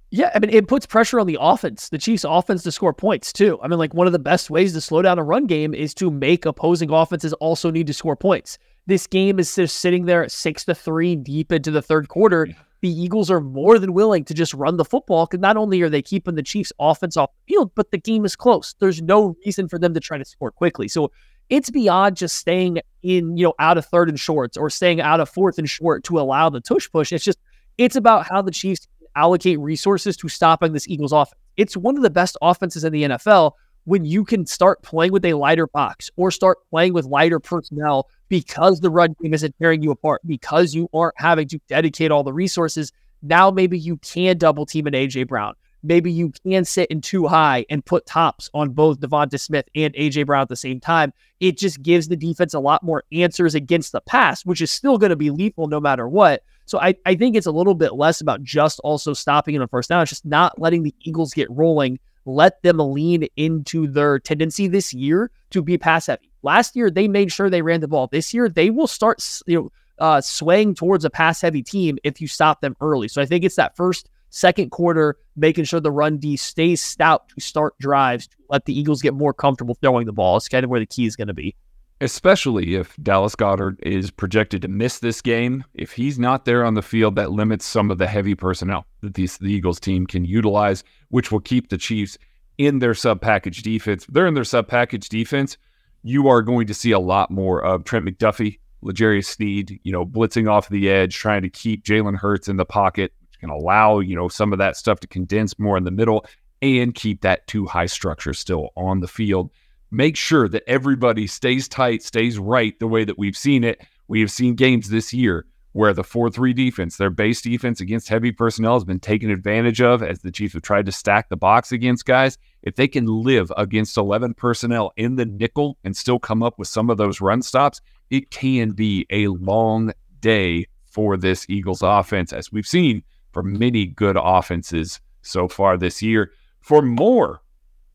Yeah, 0.10 0.32
I 0.36 0.40
mean, 0.40 0.52
it 0.52 0.68
puts 0.68 0.86
pressure 0.86 1.20
on 1.20 1.26
the 1.26 1.40
offense, 1.42 1.90
the 1.90 1.98
Chiefs' 1.98 2.24
offense 2.24 2.62
to 2.64 2.72
score 2.72 2.94
points 2.94 3.34
too. 3.34 3.60
I 3.64 3.68
mean, 3.68 3.80
like 3.80 3.96
one 3.96 4.06
of 4.06 4.14
the 4.14 4.20
best 4.20 4.52
ways 4.52 4.74
to 4.74 4.82
slow 4.82 5.02
down 5.02 5.18
a 5.18 5.24
run 5.24 5.48
game 5.48 5.74
is 5.74 5.94
to 5.96 6.12
make 6.12 6.46
opposing 6.46 6.92
offenses 6.92 7.34
also 7.34 7.72
need 7.72 7.88
to 7.88 7.94
score 7.94 8.16
points. 8.16 8.60
This 8.86 9.08
game 9.08 9.40
is 9.40 9.56
just 9.56 9.80
sitting 9.80 10.06
there 10.06 10.24
at 10.24 10.32
six 10.32 10.66
to 10.66 10.76
three 10.76 11.16
deep 11.16 11.52
into 11.52 11.72
the 11.72 11.82
third 11.82 12.10
quarter. 12.10 12.50
The 12.84 12.90
Eagles 12.90 13.32
are 13.32 13.40
more 13.40 13.80
than 13.80 13.94
willing 13.94 14.26
to 14.26 14.34
just 14.34 14.54
run 14.54 14.76
the 14.76 14.84
football 14.84 15.26
because 15.26 15.40
not 15.40 15.56
only 15.56 15.82
are 15.84 15.88
they 15.88 16.02
keeping 16.02 16.36
the 16.36 16.44
Chiefs' 16.44 16.74
offense 16.78 17.16
off 17.16 17.30
the 17.32 17.54
field, 17.54 17.72
but 17.76 17.92
the 17.92 17.98
game 17.98 18.26
is 18.26 18.36
close. 18.36 18.76
There's 18.80 19.02
no 19.02 19.38
reason 19.46 19.70
for 19.70 19.80
them 19.80 19.94
to 19.94 20.02
try 20.02 20.18
to 20.18 20.26
score 20.26 20.52
quickly. 20.52 20.90
So 20.90 21.10
it's 21.50 21.70
beyond 21.70 22.18
just 22.18 22.36
staying 22.36 22.82
in, 23.02 23.38
you 23.38 23.46
know, 23.46 23.54
out 23.58 23.78
of 23.78 23.86
third 23.86 24.10
and 24.10 24.20
shorts 24.20 24.58
or 24.58 24.70
staying 24.70 25.00
out 25.00 25.22
of 25.22 25.30
fourth 25.30 25.58
and 25.58 25.70
short 25.70 26.04
to 26.04 26.20
allow 26.20 26.50
the 26.50 26.60
tush 26.60 26.92
push. 26.92 27.14
It's 27.14 27.24
just, 27.24 27.40
it's 27.78 27.96
about 27.96 28.28
how 28.30 28.42
the 28.42 28.52
Chiefs 28.52 28.86
allocate 29.16 29.60
resources 29.60 30.18
to 30.18 30.28
stopping 30.28 30.74
this 30.74 30.90
Eagles 30.90 31.14
offense. 31.14 31.40
It's 31.56 31.78
one 31.78 31.96
of 31.96 32.04
the 32.04 32.10
best 32.10 32.36
offenses 32.42 32.84
in 32.84 32.92
the 32.92 33.04
NFL 33.04 33.54
when 33.86 34.06
you 34.06 34.24
can 34.24 34.46
start 34.46 34.82
playing 34.82 35.12
with 35.12 35.26
a 35.26 35.34
lighter 35.34 35.68
box 35.68 36.10
or 36.16 36.32
start 36.32 36.58
playing 36.70 36.94
with 36.94 37.06
lighter 37.06 37.40
personnel 37.40 38.10
because 38.30 38.80
the 38.80 38.90
run 38.90 39.16
game 39.22 39.34
isn't 39.34 39.56
tearing 39.60 39.84
you 39.84 39.92
apart, 39.92 40.22
because 40.26 40.74
you 40.74 40.90
aren't 40.94 41.20
having 41.20 41.48
to 41.48 41.60
dedicate 41.68 42.12
all 42.12 42.24
the 42.24 42.34
resources. 42.34 42.92
Now 43.22 43.52
maybe 43.52 43.78
you 43.78 43.98
can 43.98 44.38
double 44.38 44.66
team 44.66 44.88
an 44.88 44.94
AJ 44.94 45.28
Brown 45.28 45.56
maybe 45.84 46.12
you 46.12 46.32
can 46.46 46.66
sit 46.66 46.90
in 46.90 47.02
too 47.02 47.28
high 47.28 47.66
and 47.70 47.86
put 47.86 48.06
tops 48.06 48.50
on 48.54 48.70
both 48.70 49.00
Devonta 49.00 49.40
Smith 49.40 49.66
and 49.76 49.94
AJ 49.94 50.26
Brown 50.26 50.42
at 50.42 50.50
the 50.50 50.56
same 50.56 50.80
time. 50.80 51.14
It 51.40 51.58
just 51.58 51.84
gives 51.84 52.08
the 52.08 52.16
defense 52.16 52.54
a 52.54 52.60
lot 52.60 52.84
more 52.84 53.04
answers 53.12 53.54
against 53.54 53.92
the 53.92 54.02
pass, 54.02 54.46
which 54.46 54.62
is 54.62 54.72
still 54.72 54.98
going 54.98 55.12
to 55.12 55.16
be 55.16 55.30
lethal 55.30 55.68
no 55.68 55.80
matter 55.80 56.08
what. 56.08 56.44
So 56.66 56.80
I, 56.80 56.96
I 57.06 57.16
think 57.16 57.36
it's 57.36 57.46
a 57.46 57.52
little 57.52 57.76
bit 57.76 57.94
less 57.94 58.22
about 58.22 58.42
just 58.42 58.80
also 58.80 59.14
stopping 59.14 59.56
in 59.56 59.62
the 59.62 59.68
first 59.68 59.90
down. 59.90 60.02
It's 60.02 60.10
just 60.10 60.26
not 60.26 60.60
letting 60.60 60.84
the 60.84 60.96
Eagles 61.02 61.34
get 61.34 61.52
rolling. 61.52 62.00
Let 62.26 62.62
them 62.64 62.78
lean 62.78 63.28
into 63.36 63.88
their 63.88 64.20
tendency 64.20 64.68
this 64.68 64.94
year 64.94 65.32
to 65.52 65.62
be 65.62 65.78
pass 65.78 66.08
heavy. 66.08 66.32
Last 66.42 66.76
year 66.76 66.90
they 66.90 67.08
made 67.08 67.32
sure 67.32 67.50
they 67.50 67.62
ran 67.62 67.82
the 67.82 67.88
ball. 67.88 68.08
This 68.08 68.34
year 68.34 68.50
they 68.50 68.70
will 68.70 68.88
start 68.88 69.24
you 69.48 69.56
know 69.56 69.72
uh, 70.00 70.22
swaying 70.22 70.76
towards 70.76 71.06
a 71.06 71.10
pass 71.10 71.42
heavy 71.42 71.62
team 71.62 71.98
if 72.04 72.20
you 72.20 72.28
stop 72.28 72.62
them 72.62 72.76
early. 72.82 73.08
So 73.08 73.22
I 73.22 73.26
think 73.26 73.44
it's 73.44 73.56
that 73.56 73.76
first 73.76 74.10
second 74.30 74.72
quarter, 74.72 75.16
making 75.36 75.66
sure 75.66 75.80
the 75.80 75.92
run 75.92 76.18
D 76.18 76.36
stays 76.36 76.82
stout 76.82 77.30
to 77.30 77.40
start 77.40 77.78
drives 77.80 78.28
to 78.28 78.36
let 78.50 78.66
the 78.66 78.78
Eagles 78.78 79.02
get 79.02 79.14
more 79.14 79.34
comfortable 79.34 79.76
throwing 79.76 80.06
the 80.06 80.14
ball. 80.14 80.38
It's 80.38 80.50
kind 80.50 80.64
of 80.64 80.70
where 80.70 80.80
the 80.80 80.86
key 80.86 81.06
is 81.06 81.16
going 81.16 81.28
to 81.28 81.34
be. 81.34 81.56
Especially 82.04 82.76
if 82.76 82.98
Dallas 83.02 83.34
Goedert 83.34 83.78
is 83.82 84.12
projected 84.12 84.62
to 84.64 84.68
miss 84.68 85.00
this 85.00 85.22
game. 85.22 85.64
If 85.74 85.94
he's 85.94 86.20
not 86.20 86.44
there 86.44 86.66
on 86.66 86.74
the 86.74 86.82
field, 86.82 87.16
that 87.16 87.32
limits 87.32 87.66
some 87.66 87.90
of 87.90 87.98
the 87.98 88.08
heavy 88.08 88.36
personnel 88.36 88.86
that 89.00 89.14
these, 89.14 89.38
the 89.38 89.54
Eagles 89.54 89.80
team 89.80 90.06
can 90.06 90.26
utilize, 90.26 90.84
which 91.08 91.32
will 91.32 91.40
keep 91.40 91.70
the 91.70 91.78
Chiefs 91.78 92.18
in 92.58 92.80
their 92.80 92.94
sub 92.94 93.22
package 93.22 93.64
defense. 93.64 94.06
They're 94.10 94.28
in 94.28 94.34
their 94.34 94.44
sub 94.44 94.68
package 94.68 95.08
defense. 95.08 95.58
You 96.04 96.28
are 96.28 96.42
going 96.42 96.68
to 96.68 96.74
see 96.74 96.92
a 96.92 97.00
lot 97.00 97.32
more 97.32 97.64
of 97.64 97.86
Trent 97.86 98.06
McDuffie, 98.06 98.60
L'Jarius 98.82 99.28
Sneed, 99.28 99.80
you 99.84 99.94
know, 99.94 100.06
blitzing 100.06 100.52
off 100.52 100.68
the 100.68 100.90
edge, 100.90 101.16
trying 101.16 101.44
to 101.44 101.50
keep 101.50 101.86
Jalen 101.86 102.18
Hurts 102.18 102.50
in 102.50 102.58
the 102.58 102.66
pocket, 102.66 103.14
can 103.40 103.50
allow, 103.50 104.00
you 104.00 104.18
know, 104.18 104.28
some 104.28 104.52
of 104.52 104.60
that 104.60 104.76
stuff 104.76 105.00
to 105.00 105.08
condense 105.08 105.58
more 105.58 105.78
in 105.78 105.86
the 105.86 105.92
middle 105.92 106.26
and 106.62 106.94
keep 106.96 107.22
that 107.22 107.48
two 107.48 107.66
high 107.66 107.86
structure 107.86 108.34
still 108.34 108.72
on 108.76 109.00
the 109.00 109.08
field. 109.08 109.52
Make 109.94 110.18
sure 110.18 110.50
that 110.50 110.64
everybody 110.66 111.28
stays 111.28 111.68
tight, 111.68 112.02
stays 112.02 112.40
right 112.40 112.74
the 112.80 112.88
way 112.88 113.04
that 113.04 113.20
we've 113.20 113.38
seen 113.38 113.64
it. 113.64 113.80
We 114.08 114.22
have 114.22 114.32
seen 114.32 114.56
games 114.56 114.90
this 114.90 115.14
year 115.14 115.46
where 115.74 115.94
the 115.94 116.04
4 116.04 116.32
3 116.32 116.52
defense, 116.52 116.98
their 116.98 117.12
base 117.12 117.44
defense 117.44 117.80
against 117.80 118.10
heavy 118.10 118.32
personnel, 118.32 118.74
has 118.74 118.84
been 118.84 119.00
taken 119.00 119.30
advantage 119.30 119.82
of 119.82 120.02
as 120.02 120.22
the 120.22 120.32
Chiefs 120.32 120.56
have 120.56 120.64
tried 120.64 120.88
to 120.88 120.92
stack 120.92 121.30
the 121.30 121.38
box 121.38 121.72
against 121.72 122.08
guys. 122.08 122.40
If 122.64 122.76
they 122.76 122.88
can 122.88 123.06
live 123.06 123.52
against 123.56 123.96
11 123.96 124.34
personnel 124.34 124.94
in 124.98 125.16
the 125.16 125.26
nickel 125.26 125.78
and 125.84 125.96
still 125.96 126.18
come 126.18 126.42
up 126.42 126.58
with 126.58 126.68
some 126.68 126.90
of 126.90 126.98
those 126.98 127.22
run 127.22 127.44
stops, 127.44 127.80
it 128.10 128.32
can 128.32 128.72
be 128.72 129.06
a 129.12 129.28
long 129.28 129.94
day 130.22 130.66
for 130.86 131.18
this 131.18 131.46
Eagles 131.48 131.84
offense, 131.84 132.34
as 132.34 132.52
we've 132.52 132.66
seen 132.66 133.04
for 133.32 133.44
many 133.44 133.86
good 133.86 134.18
offenses 134.20 135.00
so 135.22 135.48
far 135.48 135.78
this 135.78 136.02
year. 136.02 136.32
For 136.62 136.82
more 136.82 137.44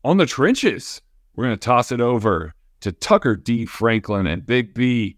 on 0.05 0.15
the 0.15 0.25
trenches, 0.25 1.01
we're 1.39 1.45
going 1.45 1.57
to 1.57 1.65
toss 1.65 1.93
it 1.93 2.01
over 2.01 2.53
to 2.81 2.91
Tucker 2.91 3.37
D. 3.37 3.65
Franklin 3.65 4.27
and 4.27 4.45
Big 4.45 4.73
B 4.73 5.15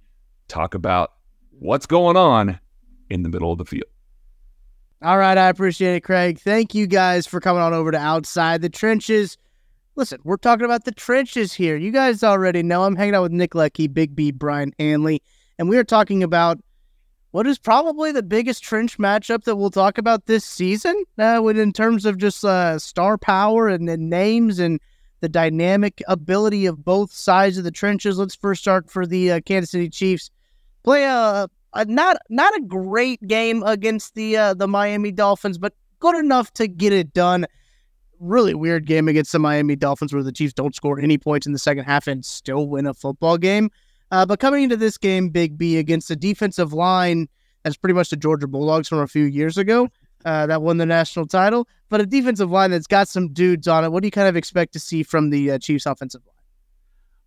talk 0.48 0.76
about 0.76 1.14
what's 1.50 1.88
going 1.88 2.16
on 2.16 2.60
in 3.10 3.24
the 3.24 3.30
middle 3.30 3.52
of 3.52 3.58
the 3.58 3.66
field. 3.66 3.90
All 5.02 5.18
right, 5.18 5.36
I 5.36 5.50
appreciate 5.50 5.96
it, 5.96 6.02
Craig. 6.02 6.38
Thank 6.38 6.76
you 6.76 6.86
guys 6.86 7.26
for 7.26 7.40
coming 7.40 7.64
on 7.64 7.74
over 7.74 7.90
to 7.90 7.98
Outside 7.98 8.62
the 8.62 8.70
Trenches. 8.70 9.36
Listen, 9.96 10.20
we're 10.24 10.38
talking 10.38 10.64
about 10.64 10.86
the 10.86 10.92
trenches 10.92 11.54
here. 11.54 11.76
You 11.76 11.92
guys 11.92 12.24
already 12.24 12.62
know 12.62 12.84
I'm 12.84 12.96
hanging 12.96 13.16
out 13.16 13.24
with 13.24 13.32
Nick 13.32 13.54
Leckey, 13.54 13.92
Big 13.92 14.16
B, 14.16 14.30
Brian 14.30 14.74
Hanley, 14.78 15.24
and 15.58 15.70
we 15.70 15.78
are 15.80 15.84
talking 15.84 16.22
about 16.22 16.60
what 17.32 17.48
is 17.48 17.58
probably 17.58 18.12
the 18.12 18.22
biggest 18.22 18.64
trench 18.64 19.00
matchup 19.00 19.46
that 19.46 19.56
we'll 19.56 19.72
talk 19.72 19.98
about 19.98 20.28
this 20.28 20.46
season, 20.46 21.04
uh, 21.18 21.44
in 21.48 21.74
terms 21.74 22.06
of 22.06 22.20
just 22.20 22.46
uh, 22.46 22.78
star 22.78 23.18
power 23.18 23.68
and, 23.68 23.90
and 23.90 24.08
names 24.08 24.60
and 24.60 24.80
the 25.22 25.30
dynamic 25.30 26.02
ability 26.08 26.66
of 26.66 26.84
both 26.84 27.14
sides 27.14 27.58
of 27.58 27.64
the 27.64 27.72
trenches. 27.72 28.18
Let's 28.18 28.36
first 28.36 28.62
start 28.62 28.90
for 28.90 29.06
the 29.06 29.34
uh, 29.34 29.40
Kansas 29.46 29.72
City 29.72 29.90
Chiefs. 29.90 30.30
Play 30.84 31.04
a, 31.04 31.48
a, 31.74 31.86
not 31.86 32.18
not 32.30 32.56
a 32.56 32.62
great 32.62 33.26
game 33.28 33.64
against 33.64 34.16
the 34.16 34.36
uh, 34.36 34.54
the 34.56 34.68
Miami 34.68 35.12
Dolphins, 35.12 35.58
but 35.58 35.74
good 36.00 36.16
enough 36.16 36.52
to 36.56 36.68
get 36.68 36.92
it 36.92 37.14
done. 37.14 37.46
Really 38.20 38.54
weird 38.54 38.86
game 38.86 39.08
against 39.08 39.32
the 39.32 39.40
Miami 39.40 39.76
Dolphins 39.76 40.14
where 40.14 40.24
the 40.24 40.32
Chiefs 40.32 40.54
don't 40.54 40.76
score 40.76 41.00
any 41.00 41.18
points 41.18 41.48
in 41.48 41.54
the 41.54 41.60
second 41.60 41.86
half 41.86 42.08
and 42.08 42.26
still 42.26 42.68
win 42.68 42.86
a 42.86 42.94
football 42.94 43.38
game. 43.38 43.70
Uh, 44.12 44.26
but 44.26 44.40
coming 44.40 44.64
into 44.64 44.76
this 44.76 44.98
game, 44.98 45.30
Big 45.30 45.58
B 45.58 45.78
against 45.78 46.12
a 46.12 46.16
defensive 46.16 46.74
line 46.74 47.30
that's 47.64 47.78
pretty 47.78 47.94
much 47.94 48.10
the 48.10 48.18
Georgia 48.18 48.48
Bulldogs 48.48 48.90
from 48.90 49.00
a 49.00 49.08
few 49.08 49.24
years 49.24 49.58
ago 49.58 49.88
uh, 50.26 50.48
that 50.48 50.62
won 50.62 50.78
the 50.78 50.86
national 50.86 51.28
title, 51.28 51.68
but 51.90 52.02
a 52.02 52.06
defensive 52.06 52.52
line 52.52 52.72
that's 52.72 52.88
got 52.88 53.08
some 53.08 53.34
dudes 53.34 53.68
on 53.68 53.84
it. 53.84 53.92
What 53.92 54.02
do 54.02 54.08
you 54.08 54.12
kind 54.12 54.28
of 54.28 54.36
expect 54.36 54.74
to 54.74 54.80
see 54.80 55.04
from 55.04 55.30
the 55.30 55.52
uh, 55.52 55.60
Chiefs 55.60 55.86
offensive 55.86 56.22
line? 56.26 56.36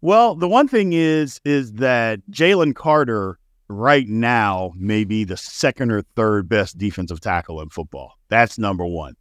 Well, 0.00 0.34
the 0.34 0.48
one 0.48 0.68
thing 0.68 0.92
is 0.92 1.40
is 1.44 1.74
that 1.74 2.20
Jalen 2.30 2.74
Carter 2.74 3.38
right 3.68 4.06
now 4.06 4.72
may 4.76 5.04
be 5.04 5.24
the 5.24 5.36
second 5.36 5.90
or 5.90 6.02
third 6.14 6.48
best 6.48 6.76
defensive 6.76 7.20
tackle 7.20 7.60
in 7.60 7.70
football. 7.70 8.14
That's 8.28 8.58
number 8.58 8.84
one. 8.84 9.14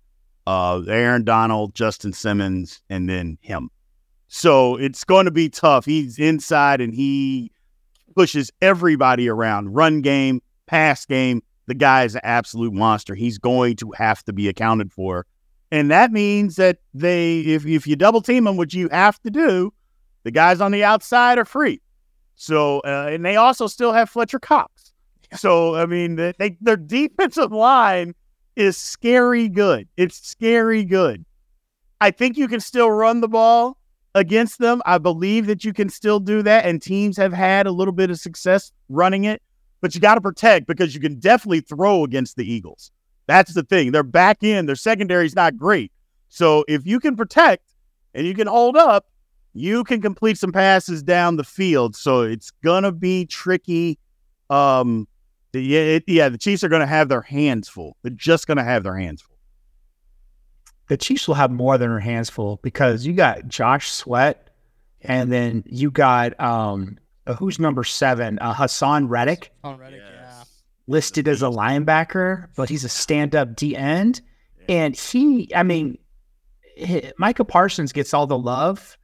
Uh, 0.45 0.81
Aaron 0.87 1.23
Donald, 1.23 1.73
Justin 1.73 2.11
Simmons, 2.11 2.81
and 2.89 3.07
then 3.07 3.37
him. 3.41 3.69
So 4.27 4.75
it's 4.75 5.03
going 5.03 5.25
to 5.25 5.31
be 5.31 5.47
tough. 5.47 5.85
He's 5.85 6.19
inside 6.19 6.81
and 6.81 6.93
he 6.93 7.51
pushes 8.15 8.51
everybody 8.61 9.29
around. 9.29 9.73
Run 9.73 10.01
game, 10.01 10.41
pass 10.65 11.05
game. 11.05 11.43
The 11.67 11.73
guy 11.73 12.03
is 12.03 12.15
an 12.15 12.21
absolute 12.23 12.73
monster. 12.73 13.15
He's 13.15 13.37
going 13.37 13.75
to 13.77 13.91
have 13.95 14.23
to 14.25 14.33
be 14.33 14.47
accounted 14.47 14.91
for. 14.91 15.25
And 15.71 15.89
that 15.91 16.11
means 16.11 16.57
that 16.57 16.77
they, 16.93 17.39
if, 17.41 17.65
if 17.65 17.87
you 17.87 17.95
double 17.95 18.21
team 18.21 18.45
him, 18.45 18.57
which 18.57 18.73
you 18.73 18.89
have 18.89 19.19
to 19.21 19.31
do, 19.31 19.73
the 20.23 20.31
guys 20.31 20.61
on 20.61 20.71
the 20.71 20.83
outside 20.83 21.37
are 21.37 21.45
free. 21.45 21.81
So, 22.35 22.79
uh, 22.81 23.09
and 23.11 23.25
they 23.25 23.35
also 23.35 23.67
still 23.67 23.93
have 23.93 24.09
Fletcher 24.09 24.39
Cox. 24.39 24.93
So, 25.35 25.75
I 25.75 25.85
mean, 25.85 26.15
they, 26.15 26.57
their 26.61 26.77
defensive 26.77 27.51
line 27.51 28.13
is 28.55 28.77
scary 28.77 29.49
good. 29.49 29.87
It's 29.97 30.27
scary 30.27 30.83
good. 30.83 31.25
I 32.01 32.11
think 32.11 32.37
you 32.37 32.47
can 32.47 32.59
still 32.59 32.91
run 32.91 33.21
the 33.21 33.27
ball 33.27 33.77
against 34.13 34.59
them. 34.59 34.81
I 34.85 34.97
believe 34.97 35.47
that 35.47 35.63
you 35.63 35.73
can 35.73 35.89
still 35.89 36.19
do 36.19 36.43
that, 36.43 36.65
and 36.65 36.81
teams 36.81 37.17
have 37.17 37.33
had 37.33 37.65
a 37.65 37.71
little 37.71 37.93
bit 37.93 38.11
of 38.11 38.19
success 38.19 38.71
running 38.89 39.23
it, 39.23 39.41
but 39.83 39.93
you 39.93 39.99
got 39.99 40.15
to 40.15 40.21
protect 40.21 40.65
because 40.65 40.95
you 40.95 41.01
can 41.01 41.19
definitely 41.19 41.59
throw 41.59 42.05
against 42.05 42.37
the 42.37 42.49
Eagles. 42.49 42.89
That's 43.27 43.53
the 43.53 43.63
thing. 43.63 43.91
They're 43.91 44.01
back 44.01 44.41
in. 44.41 44.65
their 44.65 44.77
secondary 44.77 45.25
is 45.25 45.35
not 45.35 45.57
great. 45.57 45.91
So 46.29 46.63
if 46.69 46.87
you 46.87 47.01
can 47.01 47.17
protect 47.17 47.65
and 48.13 48.25
you 48.25 48.33
can 48.33 48.47
hold 48.47 48.77
up, 48.77 49.07
you 49.51 49.83
can 49.83 50.01
complete 50.01 50.37
some 50.37 50.53
passes 50.53 51.03
down 51.03 51.35
the 51.35 51.43
field. 51.43 51.97
So 51.97 52.21
it's 52.21 52.49
gonna 52.63 52.93
be 52.93 53.25
tricky. 53.25 53.99
Um, 54.49 55.05
yeah, 55.51 55.81
it, 55.81 56.05
yeah, 56.07 56.29
the 56.29 56.37
Chiefs 56.37 56.63
are 56.63 56.69
gonna 56.69 56.87
have 56.87 57.09
their 57.09 57.21
hands 57.21 57.67
full. 57.67 57.97
They're 58.03 58.11
just 58.11 58.47
gonna 58.47 58.63
have 58.63 58.83
their 58.83 58.95
hands 58.95 59.21
full. 59.21 59.37
The 60.87 60.95
Chiefs 60.95 61.27
will 61.27 61.35
have 61.35 61.51
more 61.51 61.77
than 61.77 61.89
their 61.89 61.99
hands 61.99 62.29
full 62.29 62.57
because 62.63 63.05
you 63.05 63.11
got 63.11 63.49
Josh 63.49 63.91
Sweat, 63.91 64.47
and 65.01 65.29
then 65.29 65.65
you 65.67 65.91
got 65.91 66.39
um, 66.39 66.97
uh, 67.27 67.33
who's 67.35 67.59
number 67.59 67.83
seven, 67.83 68.39
uh, 68.39 68.53
Haason 68.53 69.09
Reddick. 69.09 69.51
Haason 69.63 69.79
Reddick, 69.79 70.01
yes. 70.03 70.13
yeah. 70.15 70.43
Listed 70.87 71.27
as 71.27 71.41
a 71.41 71.47
linebacker, 71.47 72.47
but 72.55 72.69
he's 72.69 72.83
a 72.83 72.89
stand-up 72.89 73.55
D 73.55 73.75
end, 73.75 74.21
and 74.67 74.95
he, 74.95 75.49
I 75.55 75.63
mean, 75.63 75.97
he, 76.75 77.11
Micah 77.17 77.45
Parsons 77.45 77.93
gets 77.93 78.13
all 78.13 78.27
the 78.27 78.37
love 78.37 78.97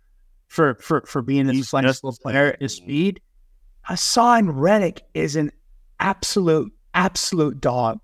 for 0.47 0.75
for 0.75 1.01
for 1.01 1.21
being 1.21 1.45
this 1.45 1.69
flexible 1.69 2.15
player 2.21 2.53
at 2.53 2.61
his 2.61 2.75
speed. 2.75 3.21
Haason 3.87 4.49
Reddick 4.51 5.03
is 5.13 5.35
an 5.35 5.51
absolute 5.99 6.71
absolute 6.93 7.61
dog. 7.61 7.99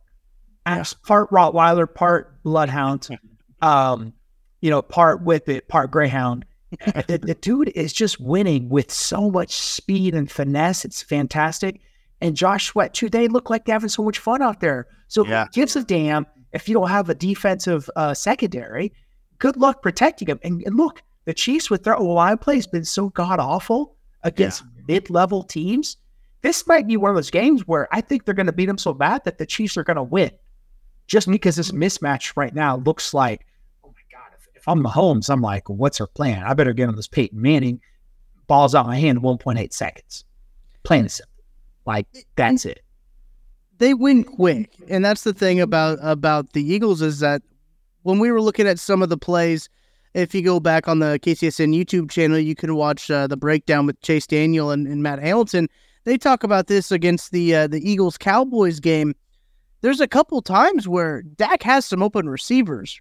As 0.66 0.94
part 0.94 1.30
Rottweiler, 1.30 1.94
part 1.94 2.42
Bloodhound, 2.44 3.08
um, 3.62 4.14
you 4.62 4.70
know, 4.70 4.82
part 4.82 5.24
Whippet, 5.24 5.68
part 5.68 5.92
Greyhound. 5.92 6.46
The, 7.08 7.20
the 7.22 7.36
dude 7.36 7.70
is 7.76 7.94
just 7.94 8.20
winning 8.20 8.70
with 8.70 8.92
so 8.92 9.30
much 9.30 9.54
speed 9.54 10.16
and 10.16 10.30
finesse. 10.30 10.86
It's 10.86 11.02
fantastic. 11.02 11.82
And 12.22 12.36
Josh 12.36 12.68
Sweat 12.68 12.94
too. 12.94 13.10
They 13.10 13.28
look 13.28 13.50
like 13.50 13.66
they're 13.66 13.76
having 13.76 13.90
so 13.90 14.04
much 14.04 14.20
fun 14.20 14.42
out 14.42 14.60
there. 14.60 14.88
So 15.08 15.26
yeah. 15.26 15.48
gives 15.54 15.76
a 15.76 15.84
damn 15.84 16.26
if 16.54 16.68
you 16.68 16.74
don't 16.74 16.90
have 16.90 17.10
a 17.10 17.16
defensive 17.16 17.90
uh, 17.96 18.14
secondary. 18.14 18.94
Good 19.40 19.58
luck 19.58 19.82
protecting 19.82 20.28
him. 20.28 20.40
And, 20.44 20.64
and 20.66 20.78
look, 20.78 21.04
the 21.26 21.34
Chiefs 21.34 21.70
with 21.70 21.84
their 21.84 21.98
line 21.98 22.38
play 22.38 22.56
has 22.56 22.68
been 22.68 22.86
so 22.86 23.10
god 23.10 23.40
awful 23.40 23.96
against 24.24 24.64
yeah. 24.64 24.84
mid 24.88 25.10
level 25.10 25.44
teams. 25.44 25.98
This 26.42 26.66
might 26.68 26.88
be 26.88 26.96
one 26.96 27.10
of 27.10 27.16
those 27.16 27.32
games 27.32 27.68
where 27.68 27.88
I 27.92 28.02
think 28.02 28.26
they're 28.26 28.36
going 28.36 28.46
to 28.46 28.54
beat 28.54 28.68
them 28.68 28.78
so 28.78 28.94
bad 28.94 29.24
that 29.26 29.40
the 29.40 29.46
Chiefs 29.46 29.78
are 29.78 29.84
going 29.84 29.98
to 29.98 30.04
win, 30.04 30.32
just 31.08 31.28
because 31.28 31.56
this 31.56 31.72
mismatch 31.72 32.34
right 32.36 32.54
now 32.54 32.78
looks 32.78 33.14
like, 33.14 33.46
if, 34.66 34.72
I'm 34.72 34.84
Mahomes, 34.84 35.30
I'm 35.30 35.42
like, 35.42 35.70
what's 35.70 36.02
our 36.02 36.08
plan? 36.08 36.44
I 36.44 36.54
better 36.54 36.74
get 36.74 36.90
on 36.90 36.96
this 36.96 37.08
Peyton 37.08 37.42
Manning. 37.42 37.82
Balls 38.48 38.76
out 38.76 38.86
my 38.86 38.98
hand 38.98 39.22
1.8 39.22 39.74
seconds. 39.74 40.24
Plain 40.84 41.02
and 41.02 41.12
simple. 41.12 41.32
Like 41.86 42.08
that's 42.36 42.66
it. 42.66 42.82
They 43.78 43.94
win 43.94 44.24
quick, 44.24 44.72
and 44.90 45.04
that's 45.04 45.24
the 45.24 45.34
thing 45.34 45.60
about 45.60 46.00
about 46.02 46.54
the 46.54 46.64
Eagles 46.64 47.02
is 47.02 47.20
that 47.20 47.42
when 48.04 48.20
we 48.20 48.32
were 48.32 48.42
looking 48.42 48.68
at 48.68 48.80
some 48.80 49.02
of 49.02 49.10
the 49.10 49.18
plays 49.18 49.70
if 50.16 50.34
you 50.34 50.42
go 50.42 50.62
back 50.62 50.88
on 50.88 51.00
the 51.00 51.20
KCSN 51.22 51.76
YouTube 51.76 52.10
channel, 52.10 52.40
you 52.40 52.56
can 52.56 52.76
watch 52.76 53.12
uh, 53.12 53.28
the 53.28 53.36
breakdown 53.36 53.86
with 53.86 54.00
Chase 54.02 54.26
Daniel 54.26 54.72
and, 54.72 54.88
and, 54.88 55.04
Matt 55.04 55.20
Hamilton. 55.20 55.68
They 56.06 56.18
talk 56.18 56.44
about 56.44 56.68
this 56.68 56.90
against 56.90 57.32
the 57.32 57.54
uh, 57.54 57.68
the 57.68 57.88
Eagles 57.88 58.18
Cowboys 58.18 58.80
game. 58.80 59.14
There's 59.82 60.00
a 60.00 60.08
couple 60.08 60.42
times 60.42 60.88
where 60.88 61.22
Dak 61.22 61.62
has 61.64 61.86
some 61.86 62.02
open 62.02 62.30
receivers, 62.30 63.00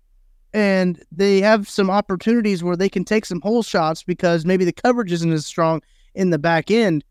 and 0.55 1.03
they 1.11 1.41
have 1.41 1.69
some 1.69 1.91
opportunities 1.91 2.63
where 2.63 2.77
they 2.77 2.89
can 2.89 3.05
take 3.05 3.27
some 3.27 3.41
hole 3.41 3.65
shots 3.65 4.05
because 4.05 4.47
maybe 4.47 4.65
the 4.65 4.73
coverage 4.73 5.11
isn't 5.11 5.33
as 5.33 5.45
strong 5.45 5.83
in 6.15 6.31
the 6.31 6.39
back 6.39 6.71
end. 6.71 7.05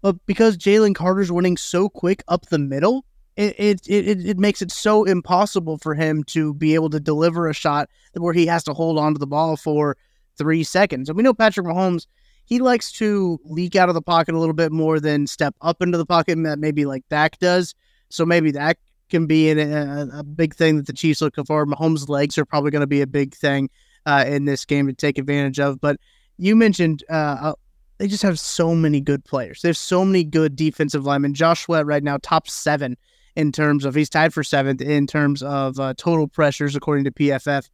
But 0.00 0.24
because 0.26 0.56
Jalen 0.56 0.94
Carter's 0.94 1.32
winning 1.32 1.56
so 1.56 1.88
quick 1.88 2.22
up 2.28 2.46
the 2.46 2.58
middle, 2.58 3.04
it, 3.36 3.56
it 3.58 3.80
it 3.88 4.24
it 4.24 4.38
makes 4.38 4.62
it 4.62 4.70
so 4.70 5.02
impossible 5.02 5.76
for 5.78 5.94
him 5.94 6.22
to 6.24 6.54
be 6.54 6.74
able 6.74 6.88
to 6.90 7.00
deliver 7.00 7.48
a 7.48 7.54
shot 7.54 7.90
where 8.14 8.32
he 8.32 8.46
has 8.46 8.62
to 8.64 8.72
hold 8.72 8.96
on 8.96 9.12
to 9.12 9.18
the 9.18 9.26
ball 9.26 9.56
for 9.56 9.96
three 10.38 10.62
seconds. 10.62 11.08
And 11.08 11.16
we 11.16 11.24
know 11.24 11.34
Patrick 11.34 11.66
Mahomes, 11.66 12.06
he 12.44 12.60
likes 12.60 12.92
to 12.92 13.40
leak 13.44 13.74
out 13.74 13.88
of 13.88 13.96
the 13.96 14.02
pocket 14.02 14.36
a 14.36 14.38
little 14.38 14.54
bit 14.54 14.70
more 14.70 15.00
than 15.00 15.26
step 15.26 15.56
up 15.62 15.82
into 15.82 15.98
the 15.98 16.06
pocket, 16.06 16.36
and 16.36 16.46
that 16.46 16.60
maybe 16.60 16.84
like 16.86 17.02
Dak 17.08 17.40
does. 17.40 17.74
So 18.08 18.24
maybe 18.24 18.52
that 18.52 18.78
can 19.10 19.26
be 19.26 19.50
a, 19.50 20.08
a 20.12 20.22
big 20.22 20.54
thing 20.54 20.76
that 20.76 20.86
the 20.86 20.92
Chiefs 20.92 21.20
looking 21.20 21.44
for. 21.44 21.66
Mahomes' 21.66 22.08
legs 22.08 22.38
are 22.38 22.44
probably 22.44 22.70
going 22.70 22.80
to 22.80 22.86
be 22.86 23.02
a 23.02 23.06
big 23.06 23.34
thing 23.34 23.70
uh, 24.06 24.24
in 24.26 24.44
this 24.44 24.64
game 24.64 24.86
to 24.86 24.92
take 24.92 25.18
advantage 25.18 25.60
of. 25.60 25.80
But 25.80 25.98
you 26.38 26.56
mentioned 26.56 27.04
uh, 27.10 27.36
uh, 27.40 27.54
they 27.98 28.08
just 28.08 28.22
have 28.22 28.38
so 28.38 28.74
many 28.74 29.00
good 29.00 29.24
players. 29.24 29.62
Have 29.62 29.76
so 29.76 30.04
many 30.04 30.24
good 30.24 30.56
defensive 30.56 31.04
linemen. 31.04 31.34
Josh 31.34 31.64
Sweat 31.64 31.86
right 31.86 32.02
now, 32.02 32.18
top 32.22 32.48
seven 32.48 32.96
in 33.36 33.52
terms 33.52 33.84
of 33.84 33.94
he's 33.94 34.10
tied 34.10 34.32
for 34.32 34.44
seventh 34.44 34.80
in 34.80 35.06
terms 35.06 35.42
of 35.42 35.78
uh, 35.78 35.94
total 35.96 36.28
pressures 36.28 36.76
according 36.76 37.04
to 37.04 37.10
PFF. 37.10 37.68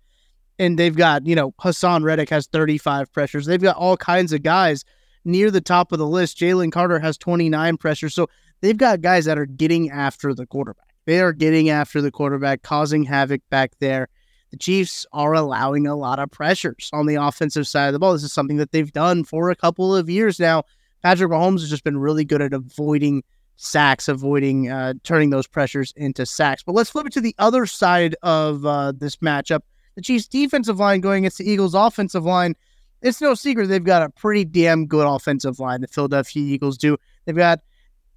And 0.59 0.79
they've 0.79 0.95
got, 0.95 1.27
you 1.27 1.35
know, 1.35 1.53
Haason 1.53 2.03
Reddick 2.03 2.29
has 2.31 2.47
35 2.47 3.13
pressures. 3.13 3.47
They've 3.47 3.61
got 3.61 3.77
all 3.77 3.97
kinds 3.97 4.33
of 4.33 4.43
guys 4.43 4.85
near 5.25 5.51
the 5.51 5.61
top 5.61 5.93
of 5.93 5.99
the 5.99 6.07
list. 6.07 6.39
Jalen 6.39 6.73
Carter 6.73 6.99
has 6.99 7.17
29 7.17 7.79
pressures. 7.79 8.15
So 8.15 8.29
they've 8.61 8.77
got 8.77 9.01
guys 9.01 9.25
that 9.25 9.39
are 9.39 9.47
getting 9.47 9.91
after 9.91 10.35
the 10.35 10.47
quarterback. 10.47 10.90
They 11.07 11.21
are 11.21 11.33
getting 11.33 11.71
after 11.71 12.01
the 12.01 12.11
quarterback, 12.11 12.63
causing 12.63 13.05
havoc 13.05 13.43
back 13.51 13.73
there. 13.81 14.09
The 14.51 14.57
Chiefs 14.57 15.07
are 15.13 15.33
allowing 15.33 15.87
a 15.87 15.95
lot 15.95 16.19
of 16.19 16.31
pressures 16.31 16.91
on 16.93 17.07
the 17.07 17.15
offensive 17.15 17.67
side 17.67 17.87
of 17.87 17.93
the 17.93 17.99
ball. 17.99 18.13
This 18.13 18.25
is 18.25 18.33
something 18.33 18.57
that 18.57 18.73
they've 18.73 18.93
done 18.93 19.25
for 19.25 19.51
a 19.51 19.57
couple 19.57 19.95
of 19.95 20.11
years 20.11 20.41
now. 20.41 20.65
Patrick 21.03 21.31
Mahomes 21.31 21.61
has 21.61 21.71
just 21.71 21.85
been 21.85 21.99
really 21.99 22.25
good 22.25 22.43
at 22.43 22.53
avoiding 22.53 23.23
sacks, 23.57 24.09
avoiding 24.09 24.71
uh, 24.71 24.95
turning 25.05 25.31
those 25.31 25.47
pressures 25.47 25.93
into 25.97 26.27
sacks. 26.27 26.63
But 26.63 26.75
let's 26.75 26.91
flip 26.91 27.07
it 27.07 27.13
to 27.13 27.21
the 27.21 27.35
other 27.39 27.67
side 27.67 28.17
of 28.23 28.67
uh, 28.67 28.93
this 28.93 29.17
matchup. 29.17 29.61
The 29.95 30.03
Chiefs' 30.03 30.29
defensive 30.29 30.79
line 30.79 31.01
going 31.01 31.25
against 31.25 31.39
the 31.39 31.51
Eagles' 31.51 31.75
offensive 31.75 32.25
line. 32.25 32.55
It's 33.03 33.21
no 33.21 33.35
secret 33.35 33.69
they've 33.69 33.83
got 33.83 34.03
a 34.03 34.11
pretty 34.11 34.45
damn 34.45 34.87
good 34.87 35.07
offensive 35.07 35.59
line. 35.59 35.81
The 35.81 35.89
Philadelphia 35.89 36.43
Eagles 36.43 36.77
do. 36.77 36.97
They've 37.25 37.37
got 37.37 37.61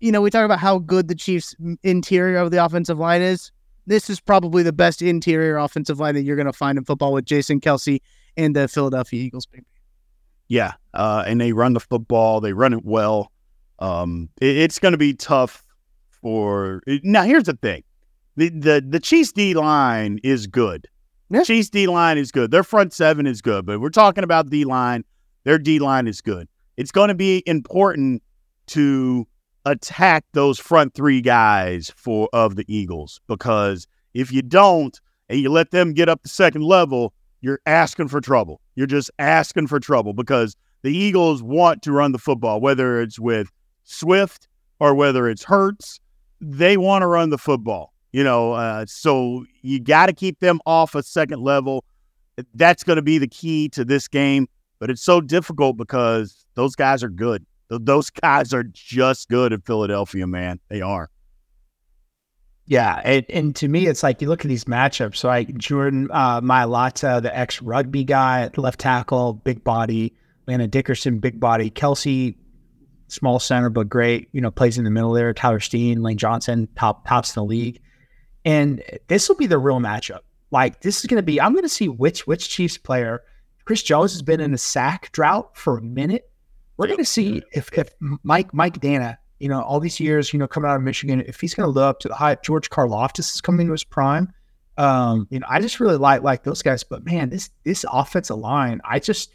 you 0.04 0.12
know, 0.12 0.20
we 0.20 0.30
talk 0.30 0.44
about 0.44 0.60
how 0.60 0.80
good 0.80 1.08
the 1.08 1.16
Chiefs' 1.16 1.56
interior 1.82 2.38
of 2.38 2.52
the 2.52 2.64
offensive 2.64 3.00
line 3.00 3.22
is. 3.22 3.54
This 3.88 4.10
is 4.10 4.20
probably 4.20 4.62
the 4.62 4.74
best 4.74 5.02
interior 5.02 5.58
offensive 5.58 5.98
line 5.98 6.14
that 6.16 6.24
you're 6.24 6.36
going 6.36 6.46
to 6.46 6.52
find 6.52 6.78
in 6.78 6.84
football 6.84 7.14
with 7.14 7.24
Jason 7.24 7.62
Kelce 7.62 8.02
and 8.36 8.54
the 8.54 8.68
Philadelphia 8.68 9.24
Eagles. 9.24 9.48
Yeah, 10.50 10.74
uh, 10.94 11.24
and 11.26 11.40
they 11.40 11.54
run 11.54 11.72
the 11.72 11.80
football. 11.80 12.42
They 12.42 12.52
run 12.52 12.74
it 12.74 12.84
well. 12.84 13.32
Um, 13.80 14.28
it, 14.42 14.58
it's 14.58 14.78
going 14.78 14.92
to 14.92 14.98
be 14.98 15.14
tough 15.14 15.64
for. 16.10 16.82
Now, 16.86 17.24
here's 17.24 17.46
the 17.46 17.58
thing: 17.62 17.84
the 18.36 18.50
the 18.50 18.86
the 18.86 19.00
Chiefs 19.00 19.32
D 19.32 19.54
line 19.54 20.20
is 20.22 20.48
good. 20.48 20.86
Yeah. 21.30 21.44
Chiefs 21.44 21.70
D 21.70 21.88
line 21.88 22.18
is 22.18 22.30
good. 22.30 22.52
Their 22.52 22.66
front 22.66 22.92
seven 22.92 23.26
is 23.26 23.42
good, 23.42 23.66
but 23.66 23.80
we're 23.80 23.90
talking 23.90 24.26
about 24.26 24.50
D 24.50 24.66
line. 24.66 25.06
Their 25.46 25.58
D 25.58 25.80
line 25.80 26.08
is 26.08 26.20
good. 26.20 26.50
It's 26.76 26.92
going 26.92 27.08
to 27.08 27.16
be 27.16 27.42
important 27.46 28.22
to 28.68 29.28
attack 29.66 30.26
those 30.34 30.60
front 30.60 30.94
three 30.94 31.22
guys 31.22 31.92
for 31.96 32.30
of 32.34 32.56
the 32.56 32.66
Eagles 32.68 33.22
because 33.28 33.88
if 34.14 34.32
you 34.32 34.42
don't 34.42 35.00
and 35.30 35.40
you 35.40 35.50
let 35.50 35.72
them 35.72 35.94
get 35.94 36.10
up 36.10 36.22
the 36.24 36.30
second 36.30 36.64
level, 36.64 37.14
you're 37.42 37.62
asking 37.66 38.08
for 38.08 38.22
trouble. 38.22 38.62
You're 38.76 38.88
just 38.88 39.12
asking 39.20 39.68
for 39.68 39.80
trouble 39.80 40.14
because 40.14 40.56
the 40.82 40.96
Eagles 40.96 41.42
want 41.42 41.82
to 41.84 41.92
run 41.92 42.12
the 42.12 42.20
football, 42.20 42.60
whether 42.60 43.02
it's 43.02 43.20
with 43.20 43.50
Swift 43.84 44.48
or 44.80 44.94
whether 44.96 45.28
it's 45.30 45.44
Hurts. 45.44 46.00
They 46.42 46.78
want 46.78 47.04
to 47.04 47.08
run 47.08 47.30
the 47.30 47.38
football, 47.38 47.94
you 48.12 48.24
know. 48.24 48.54
Uh, 48.54 48.86
so 48.86 49.46
you 49.62 49.80
got 49.80 50.08
to 50.08 50.14
keep 50.14 50.40
them 50.40 50.60
off 50.66 50.94
a 50.94 51.04
second 51.04 51.42
level. 51.42 51.86
That's 52.54 52.84
going 52.84 52.98
to 52.98 53.02
be 53.02 53.18
the 53.18 53.28
key 53.28 53.70
to 53.70 53.86
this 53.86 54.08
game. 54.08 54.48
But 54.80 54.90
it's 54.90 55.02
so 55.02 55.22
difficult 55.22 55.78
because 55.78 56.46
those 56.56 56.76
guys 56.76 57.04
are 57.04 57.10
good. 57.10 57.46
Those 57.70 58.10
guys 58.10 58.54
are 58.54 58.64
just 58.64 59.30
good 59.30 59.54
at 59.54 59.66
Philadelphia, 59.66 60.28
man. 60.28 60.60
They 60.70 60.82
are. 60.82 61.10
Yeah, 62.66 63.02
and, 63.04 63.26
and 63.30 63.56
to 63.58 63.68
me, 63.68 63.88
it's 63.88 64.04
like 64.04 64.22
you 64.22 64.30
look 64.30 64.46
at 64.46 64.48
these 64.48 64.66
matchups. 64.66 65.18
So 65.18 65.28
like 65.28 65.58
Jordan 65.58 66.08
uh, 66.12 66.40
Mailata, 66.42 67.22
the 67.22 67.36
ex 67.38 67.62
rugby 67.62 68.04
guy, 68.04 68.50
left 68.56 68.80
tackle, 68.80 69.34
big 69.34 69.64
body. 69.64 70.16
Landon 70.48 70.70
Dickerson, 70.70 71.20
big 71.20 71.40
body. 71.40 71.70
Kelce, 71.70 72.36
small 73.08 73.40
center 73.40 73.70
but 73.70 73.90
great. 73.90 74.30
You 74.32 74.42
know, 74.42 74.52
plays 74.52 74.78
in 74.78 74.84
the 74.84 74.92
middle 74.92 75.14
there. 75.14 75.34
Tyler 75.34 75.60
Steen, 75.60 76.02
Lane 76.02 76.18
Johnson, 76.18 76.68
top 76.76 77.08
tops 77.08 77.36
in 77.36 77.42
the 77.42 77.46
league. 77.46 77.82
And 78.46 78.84
this 79.08 79.30
will 79.30 79.36
be 79.36 79.48
the 79.48 79.58
real 79.58 79.80
matchup. 79.80 80.20
Like 80.52 80.82
this 80.82 81.00
is 81.00 81.06
going 81.06 81.18
to 81.18 81.24
be. 81.24 81.42
I'm 81.42 81.54
going 81.54 81.64
to 81.64 81.70
see 81.70 81.90
which 81.90 82.28
which 82.28 82.50
Chiefs 82.50 82.78
player. 82.78 83.24
Chris 83.66 83.84
Jones 83.84 84.12
has 84.12 84.22
been 84.22 84.42
in 84.42 84.54
a 84.54 84.58
sack 84.58 85.12
drought 85.14 85.58
for 85.58 85.78
a 85.78 85.82
minute. 85.82 86.30
We're 86.78 86.88
going 86.88 87.00
to 87.00 87.06
see 87.06 87.44
if 87.52 87.72
if 87.78 87.90
Mike 88.00 88.54
Mike 88.54 88.80
Danna 88.80 89.18
you 89.44 89.50
know, 89.50 89.62
all 89.62 89.82
these 89.82 90.00
years, 90.00 90.32
you 90.32 90.40
know, 90.40 90.48
coming 90.48 90.70
out 90.70 90.78
of 90.78 90.84
Michigan, 90.84 91.22
if 91.28 91.42
he's 91.42 91.54
going 91.54 91.68
to 91.68 91.70
live 91.70 91.84
up 91.84 92.00
to 92.00 92.08
the 92.08 92.16
hype, 92.16 92.44
George 92.44 92.70
Karlaftis 92.70 93.36
is 93.36 93.42
coming 93.42 93.68
to 93.68 93.74
his 93.74 93.84
prime. 93.84 94.32
Um, 94.78 95.28
you 95.30 95.38
know, 95.38 95.46
I 95.50 95.60
just 95.60 95.82
really 95.82 95.98
like 95.98 96.24
like 96.24 96.44
those 96.44 96.62
guys. 96.62 96.82
But 96.86 97.04
man, 97.04 97.30
this 97.30 97.50
this 97.66 97.86
offensive 97.92 98.38
line, 98.38 98.80
I 98.86 99.00
just 99.00 99.34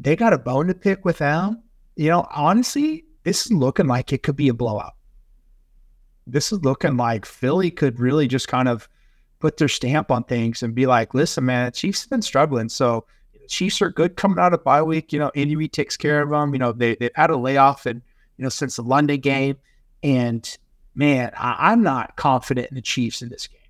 they 0.00 0.16
got 0.16 0.32
a 0.32 0.38
bone 0.38 0.68
to 0.68 0.74
pick 0.74 1.04
with 1.04 1.18
them. 1.18 1.62
You 1.96 2.08
know, 2.08 2.26
honestly, 2.34 3.04
this 3.24 3.44
is 3.44 3.52
looking 3.52 3.86
like 3.86 4.10
it 4.10 4.22
could 4.22 4.36
be 4.36 4.48
a 4.48 4.54
blowout. 4.54 4.94
This 6.26 6.50
is 6.50 6.64
looking 6.64 6.96
like 6.96 7.26
Philly 7.26 7.70
could 7.70 8.00
really 8.00 8.28
just 8.28 8.48
kind 8.48 8.68
of 8.68 8.88
put 9.38 9.58
their 9.58 9.68
stamp 9.68 10.10
on 10.10 10.24
things 10.24 10.62
and 10.62 10.74
be 10.74 10.86
like, 10.86 11.12
listen, 11.12 11.44
man, 11.44 11.70
Chiefs 11.72 12.04
have 12.04 12.10
been 12.10 12.22
struggling. 12.22 12.70
So 12.70 13.04
Chiefs 13.48 13.80
are 13.82 13.90
good 13.90 14.16
coming 14.16 14.38
out 14.38 14.52
of 14.52 14.64
bye 14.64 14.82
week. 14.82 15.12
You 15.12 15.18
know, 15.18 15.30
Andy 15.34 15.56
Reid 15.56 15.72
takes 15.72 15.96
care 15.96 16.22
of 16.22 16.30
them. 16.30 16.52
You 16.52 16.58
know, 16.58 16.72
they, 16.72 16.94
they've 16.96 17.10
had 17.14 17.30
a 17.30 17.36
layoff 17.36 17.86
and 17.86 18.02
you 18.36 18.42
know, 18.42 18.48
since 18.48 18.76
the 18.76 18.82
London 18.82 19.20
game. 19.20 19.56
And 20.02 20.56
man, 20.94 21.32
I, 21.36 21.72
am 21.72 21.82
not 21.82 22.16
confident 22.16 22.68
in 22.68 22.74
the 22.74 22.82
Chiefs 22.82 23.22
in 23.22 23.28
this 23.28 23.46
game 23.46 23.60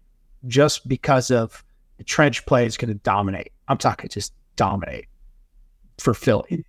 just 0.46 0.86
because 0.88 1.30
of 1.30 1.64
the 1.98 2.04
trench 2.04 2.44
play 2.46 2.66
is 2.66 2.76
going 2.76 2.88
to 2.88 2.94
dominate. 2.94 3.52
I'm 3.68 3.78
talking 3.78 4.08
just 4.08 4.32
dominate 4.56 5.06
for 5.98 6.14
Philly. 6.14 6.64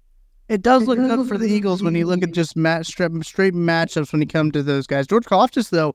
It 0.48 0.62
does 0.62 0.88
look 0.88 0.98
good 0.98 1.28
for 1.28 1.38
the 1.38 1.48
Eagles 1.48 1.84
when 1.84 1.94
you 1.96 2.06
look 2.06 2.24
at 2.24 2.32
just 2.32 2.56
match 2.56 2.88
straight, 2.88 3.12
straight 3.26 3.54
matchups 3.54 4.14
when 4.14 4.22
you 4.22 4.28
come 4.28 4.52
to 4.54 4.64
those 4.64 4.88
guys. 4.88 5.06
George 5.06 5.26
Karlaftis, 5.26 5.70
though, 5.70 5.94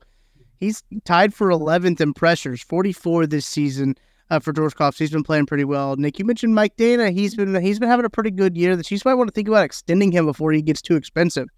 he's 0.58 0.82
tied 1.04 1.32
for 1.32 1.48
11th 1.48 2.02
in 2.02 2.12
pressures, 2.12 2.62
44 2.62 3.26
this 3.26 3.46
season 3.46 3.96
uh, 4.32 4.40
for 4.40 4.52
George 4.52 4.74
Karlaftis. 4.74 4.98
He's 4.98 5.10
been 5.10 5.22
playing 5.22 5.44
pretty 5.44 5.64
well. 5.64 5.94
Nick, 5.96 6.18
you 6.18 6.24
mentioned 6.24 6.54
Mike 6.54 6.76
Danna. 6.76 7.12
He's 7.12 7.34
been 7.34 7.54
he's 7.62 7.78
been 7.78 7.90
having 7.90 8.06
a 8.06 8.10
pretty 8.10 8.30
good 8.30 8.56
year. 8.56 8.74
The 8.76 8.82
Chiefs 8.82 9.04
might 9.04 9.14
want 9.14 9.28
to 9.28 9.32
think 9.32 9.46
about 9.46 9.64
extending 9.64 10.10
him 10.10 10.24
before 10.24 10.52
he 10.52 10.62
gets 10.62 10.80
too 10.80 10.96
expensive 10.96 11.48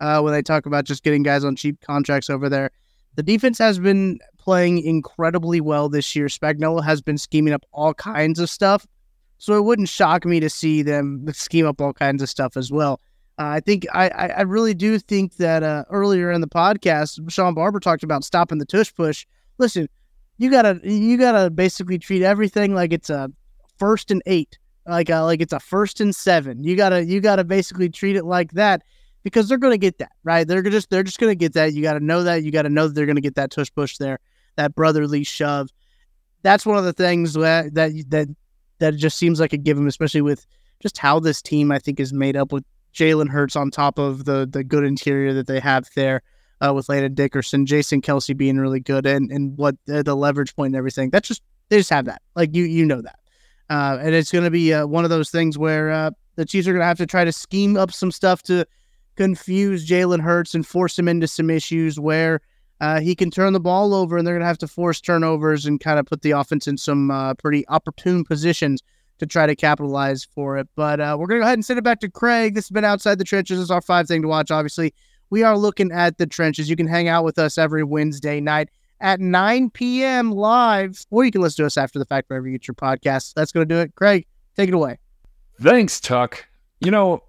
uh, 0.00 0.20
when 0.20 0.32
they 0.32 0.42
talk 0.42 0.66
about 0.66 0.84
just 0.84 1.04
getting 1.04 1.22
guys 1.22 1.44
on 1.44 1.54
cheap 1.54 1.80
contracts 1.80 2.28
over 2.28 2.48
there. 2.48 2.72
The 3.14 3.22
defense 3.22 3.56
has 3.58 3.78
been 3.78 4.18
playing 4.36 4.80
incredibly 4.80 5.60
well 5.60 5.88
this 5.88 6.16
year. 6.16 6.26
Spagnuolo 6.26 6.84
has 6.84 7.00
been 7.00 7.18
scheming 7.18 7.52
up 7.52 7.64
all 7.72 7.94
kinds 7.94 8.40
of 8.40 8.50
stuff. 8.50 8.84
So 9.38 9.56
it 9.56 9.64
wouldn't 9.64 9.88
shock 9.88 10.24
me 10.24 10.40
to 10.40 10.50
see 10.50 10.82
them 10.82 11.26
scheme 11.32 11.66
up 11.66 11.80
all 11.80 11.92
kinds 11.92 12.20
of 12.20 12.28
stuff 12.28 12.56
as 12.56 12.72
well. 12.72 13.00
Uh, 13.38 13.46
I 13.46 13.60
think 13.60 13.86
I, 13.92 14.08
I 14.08 14.42
really 14.42 14.74
do 14.74 14.98
think 14.98 15.36
that 15.36 15.62
uh, 15.62 15.84
earlier 15.90 16.32
in 16.32 16.40
the 16.40 16.48
podcast, 16.48 17.30
Shawn 17.30 17.54
Barber 17.54 17.78
talked 17.78 18.02
about 18.02 18.24
stopping 18.24 18.58
the 18.58 18.64
tush 18.64 18.92
push. 18.92 19.26
Listen, 19.58 19.88
you 20.38 20.50
gotta 20.50 20.80
you 20.82 21.16
gotta 21.16 21.50
basically 21.50 21.98
treat 21.98 22.22
everything 22.22 22.74
like 22.74 22.92
it's 22.92 23.10
a 23.10 23.30
first 23.78 24.10
and 24.10 24.22
eight, 24.26 24.58
like 24.86 25.08
a, 25.08 25.20
like 25.20 25.40
it's 25.40 25.52
a 25.52 25.60
first 25.60 26.00
and 26.00 26.14
seven. 26.14 26.64
You 26.64 26.76
gotta 26.76 27.04
you 27.04 27.20
gotta 27.20 27.44
basically 27.44 27.88
treat 27.88 28.16
it 28.16 28.24
like 28.24 28.52
that 28.52 28.82
because 29.24 29.48
they're 29.48 29.58
to 29.72 29.78
get 29.78 29.98
that 29.98 30.12
right. 30.22 30.46
They're 30.46 30.62
just 30.62 30.90
they're 30.90 31.02
just 31.02 31.18
to 31.30 31.34
get 31.34 31.54
that. 31.54 31.72
You 31.72 31.82
got 31.82 31.94
to 31.94 32.00
know 32.00 32.22
that. 32.22 32.44
You 32.44 32.52
got 32.52 32.62
to 32.62 32.68
know 32.68 32.86
that 32.86 32.94
they're 32.94 33.06
to 33.16 33.22
get 33.22 33.34
that 33.34 33.50
tush 33.50 33.70
push 33.74 33.96
there, 33.96 34.20
that 34.56 34.74
brotherly 34.74 35.24
shove. 35.24 35.70
That's 36.42 36.66
one 36.66 36.76
of 36.76 36.84
the 36.84 36.92
things 36.92 37.32
that 37.32 37.74
that 37.74 37.92
that 38.10 38.28
that 38.78 38.96
just 38.96 39.18
seems 39.18 39.40
like 39.40 39.52
a 39.52 39.56
given, 39.56 39.88
especially 39.88 40.20
with 40.20 40.46
just 40.80 40.98
how 40.98 41.18
this 41.18 41.40
team 41.42 41.72
I 41.72 41.78
think 41.78 41.98
is 41.98 42.12
made 42.12 42.36
up 42.36 42.52
with 42.52 42.64
Jalen 42.94 43.28
Hurts 43.28 43.56
on 43.56 43.70
top 43.70 43.98
of 43.98 44.26
the 44.26 44.46
the 44.48 44.62
good 44.62 44.84
interior 44.84 45.32
that 45.32 45.46
they 45.46 45.58
have 45.58 45.88
there. 45.96 46.22
Uh, 46.64 46.72
with 46.72 46.88
Landon 46.88 47.14
Dickerson, 47.14 47.66
Jason 47.66 48.00
Kelce 48.00 48.36
being 48.36 48.58
really 48.58 48.80
good, 48.80 49.06
and 49.06 49.30
and 49.30 49.56
what 49.58 49.76
uh, 49.92 50.02
the 50.02 50.14
leverage 50.14 50.54
point 50.54 50.68
and 50.68 50.76
everything. 50.76 51.10
That's 51.10 51.28
just 51.28 51.42
they 51.68 51.78
just 51.78 51.90
have 51.90 52.06
that. 52.06 52.22
Like 52.36 52.54
you 52.54 52.64
you 52.64 52.84
know 52.84 53.02
that, 53.02 53.18
uh, 53.70 53.98
and 54.00 54.14
it's 54.14 54.30
going 54.32 54.44
to 54.44 54.50
be 54.50 54.72
uh, 54.72 54.86
one 54.86 55.04
of 55.04 55.10
those 55.10 55.30
things 55.30 55.58
where 55.58 55.90
uh, 55.90 56.10
the 56.36 56.44
Chiefs 56.44 56.66
are 56.68 56.72
going 56.72 56.80
to 56.80 56.86
have 56.86 56.98
to 56.98 57.06
try 57.06 57.24
to 57.24 57.32
scheme 57.32 57.76
up 57.76 57.92
some 57.92 58.10
stuff 58.10 58.42
to 58.44 58.66
confuse 59.16 59.86
Jalen 59.86 60.20
Hurts 60.20 60.54
and 60.54 60.66
force 60.66 60.98
him 60.98 61.08
into 61.08 61.28
some 61.28 61.50
issues 61.50 62.00
where 62.00 62.40
uh, 62.80 63.00
he 63.00 63.14
can 63.14 63.30
turn 63.30 63.52
the 63.52 63.60
ball 63.60 63.94
over 63.94 64.16
and 64.16 64.26
they're 64.26 64.34
going 64.34 64.42
to 64.42 64.46
have 64.46 64.58
to 64.58 64.68
force 64.68 65.00
turnovers 65.00 65.66
and 65.66 65.80
kind 65.80 65.98
of 65.98 66.06
put 66.06 66.22
the 66.22 66.32
offense 66.32 66.66
in 66.66 66.76
some 66.76 67.34
pretty 67.38 67.66
opportune 67.68 68.24
positions 68.24 68.82
to 69.18 69.26
try 69.26 69.46
to 69.46 69.54
capitalize 69.54 70.24
for 70.24 70.58
it. 70.58 70.68
But 70.74 71.00
uh, 71.00 71.16
we're 71.18 71.26
going 71.26 71.40
to 71.40 71.42
go 71.42 71.46
ahead 71.46 71.58
and 71.58 71.64
send 71.64 71.78
it 71.78 71.82
back 71.82 72.00
to 72.00 72.10
Craig. 72.10 72.54
This 72.54 72.64
has 72.64 72.70
been 72.70 72.84
Outside 72.84 73.18
the 73.18 73.24
Trenches. 73.24 73.58
This 73.58 73.64
is 73.64 73.70
our 73.70 73.80
five 73.80 74.08
thing 74.08 74.22
to 74.22 74.28
watch, 74.28 74.50
obviously. 74.50 74.92
We 75.34 75.42
are 75.42 75.58
looking 75.58 75.90
at 75.90 76.18
the 76.18 76.28
trenches. 76.28 76.70
You 76.70 76.76
can 76.76 76.86
hang 76.86 77.08
out 77.08 77.24
with 77.24 77.40
us 77.40 77.58
every 77.58 77.82
Wednesday 77.82 78.40
night 78.40 78.68
at 79.00 79.18
9 79.18 79.68
p.m. 79.70 80.30
live, 80.30 81.04
or 81.10 81.24
you 81.24 81.32
can 81.32 81.40
listen 81.40 81.64
to 81.64 81.66
us 81.66 81.76
after 81.76 81.98
the 81.98 82.04
fact 82.04 82.30
wherever 82.30 82.46
you 82.46 82.52
get 82.56 82.68
your 82.68 82.76
podcasts. 82.76 83.34
That's 83.34 83.50
going 83.50 83.68
to 83.68 83.74
do 83.74 83.80
it. 83.80 83.96
Craig, 83.96 84.28
take 84.56 84.68
it 84.68 84.74
away. 84.76 85.00
Thanks, 85.60 85.98
Tuck. 85.98 86.46
You 86.78 86.92
know, 86.92 87.24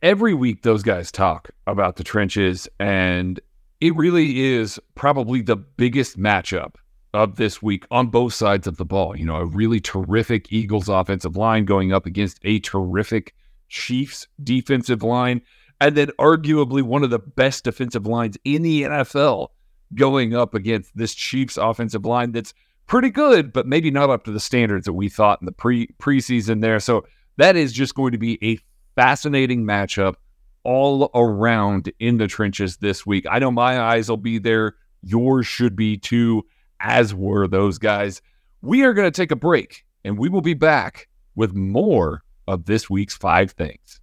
every 0.00 0.32
week 0.32 0.62
those 0.62 0.84
guys 0.84 1.10
talk 1.10 1.50
about 1.66 1.96
the 1.96 2.04
trenches, 2.04 2.68
and 2.78 3.40
it 3.80 3.96
really 3.96 4.40
is 4.40 4.78
probably 4.94 5.42
the 5.42 5.56
biggest 5.56 6.16
matchup 6.16 6.76
of 7.14 7.34
this 7.34 7.60
week 7.60 7.84
on 7.90 8.10
both 8.10 8.32
sides 8.32 8.68
of 8.68 8.76
the 8.76 8.84
ball. 8.84 9.16
You 9.16 9.26
know, 9.26 9.38
a 9.38 9.44
really 9.44 9.80
terrific 9.80 10.52
Eagles 10.52 10.88
offensive 10.88 11.36
line 11.36 11.64
going 11.64 11.92
up 11.92 12.06
against 12.06 12.38
a 12.44 12.60
terrific 12.60 13.34
Chiefs 13.68 14.28
defensive 14.44 15.02
line, 15.02 15.42
and 15.80 15.96
then 15.96 16.08
arguably 16.18 16.82
one 16.82 17.02
of 17.02 17.10
the 17.10 17.18
best 17.18 17.64
defensive 17.64 18.06
lines 18.06 18.36
in 18.44 18.62
the 18.62 18.82
NFL 18.82 19.48
going 19.94 20.34
up 20.34 20.54
against 20.54 20.96
this 20.96 21.14
Chiefs 21.14 21.56
offensive 21.56 22.04
line 22.04 22.32
that's 22.32 22.54
pretty 22.86 23.10
good, 23.10 23.52
but 23.52 23.66
maybe 23.66 23.90
not 23.90 24.10
up 24.10 24.24
to 24.24 24.32
the 24.32 24.40
standards 24.40 24.86
that 24.86 24.92
we 24.92 25.08
thought 25.08 25.40
in 25.40 25.46
the 25.46 25.52
pre 25.52 25.88
preseason 26.00 26.60
there. 26.60 26.80
So 26.80 27.06
that 27.36 27.56
is 27.56 27.72
just 27.72 27.94
going 27.94 28.12
to 28.12 28.18
be 28.18 28.38
a 28.42 28.58
fascinating 28.94 29.64
matchup 29.64 30.14
all 30.62 31.10
around 31.14 31.92
in 31.98 32.16
the 32.16 32.26
trenches 32.26 32.78
this 32.78 33.04
week. 33.04 33.26
I 33.30 33.38
know 33.38 33.50
my 33.50 33.80
eyes 33.80 34.08
will 34.08 34.16
be 34.16 34.38
there. 34.38 34.76
Yours 35.02 35.46
should 35.46 35.76
be 35.76 35.98
too, 35.98 36.44
as 36.80 37.14
were 37.14 37.46
those 37.46 37.78
guys. 37.78 38.22
We 38.62 38.82
are 38.82 38.94
going 38.94 39.10
to 39.10 39.16
take 39.16 39.30
a 39.30 39.36
break 39.36 39.84
and 40.04 40.18
we 40.18 40.28
will 40.28 40.40
be 40.40 40.54
back 40.54 41.08
with 41.34 41.54
more 41.54 42.22
of 42.46 42.64
this 42.64 42.88
week's 42.88 43.16
five 43.16 43.50
things. 43.52 44.00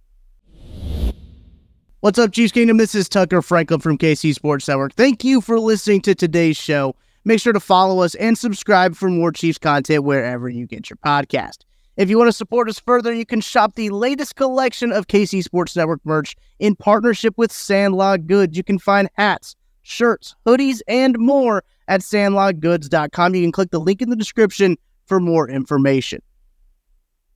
What's 2.02 2.18
up, 2.18 2.32
Chiefs 2.32 2.50
Kingdom? 2.50 2.78
This 2.78 2.96
is 2.96 3.08
Tucker 3.08 3.40
Franklin 3.42 3.78
from 3.78 3.96
KC 3.96 4.34
Sports 4.34 4.66
Network. 4.66 4.92
Thank 4.94 5.22
you 5.22 5.40
for 5.40 5.60
listening 5.60 6.00
to 6.00 6.16
today's 6.16 6.56
show. 6.56 6.96
Make 7.24 7.38
sure 7.38 7.52
to 7.52 7.60
follow 7.60 8.02
us 8.02 8.16
and 8.16 8.36
subscribe 8.36 8.96
for 8.96 9.08
more 9.08 9.30
Chiefs 9.30 9.58
content 9.58 10.02
wherever 10.02 10.48
you 10.48 10.66
get 10.66 10.90
your 10.90 10.96
podcast. 10.96 11.58
If 11.96 12.10
you 12.10 12.18
want 12.18 12.26
to 12.26 12.32
support 12.32 12.68
us 12.68 12.80
further, 12.80 13.14
you 13.14 13.24
can 13.24 13.40
shop 13.40 13.76
the 13.76 13.90
latest 13.90 14.34
collection 14.34 14.90
of 14.90 15.06
KC 15.06 15.44
Sports 15.44 15.76
Network 15.76 16.00
merch 16.02 16.34
in 16.58 16.74
partnership 16.74 17.34
with 17.36 17.52
Sandlot 17.52 18.26
Goods. 18.26 18.56
You 18.56 18.64
can 18.64 18.80
find 18.80 19.08
hats, 19.14 19.54
shirts, 19.82 20.34
hoodies, 20.44 20.80
and 20.88 21.16
more 21.20 21.62
at 21.86 22.00
sandlotgoods.com. 22.00 23.36
You 23.36 23.42
can 23.42 23.52
click 23.52 23.70
the 23.70 23.78
link 23.78 24.02
in 24.02 24.10
the 24.10 24.16
description 24.16 24.76
for 25.06 25.20
more 25.20 25.48
information. 25.48 26.20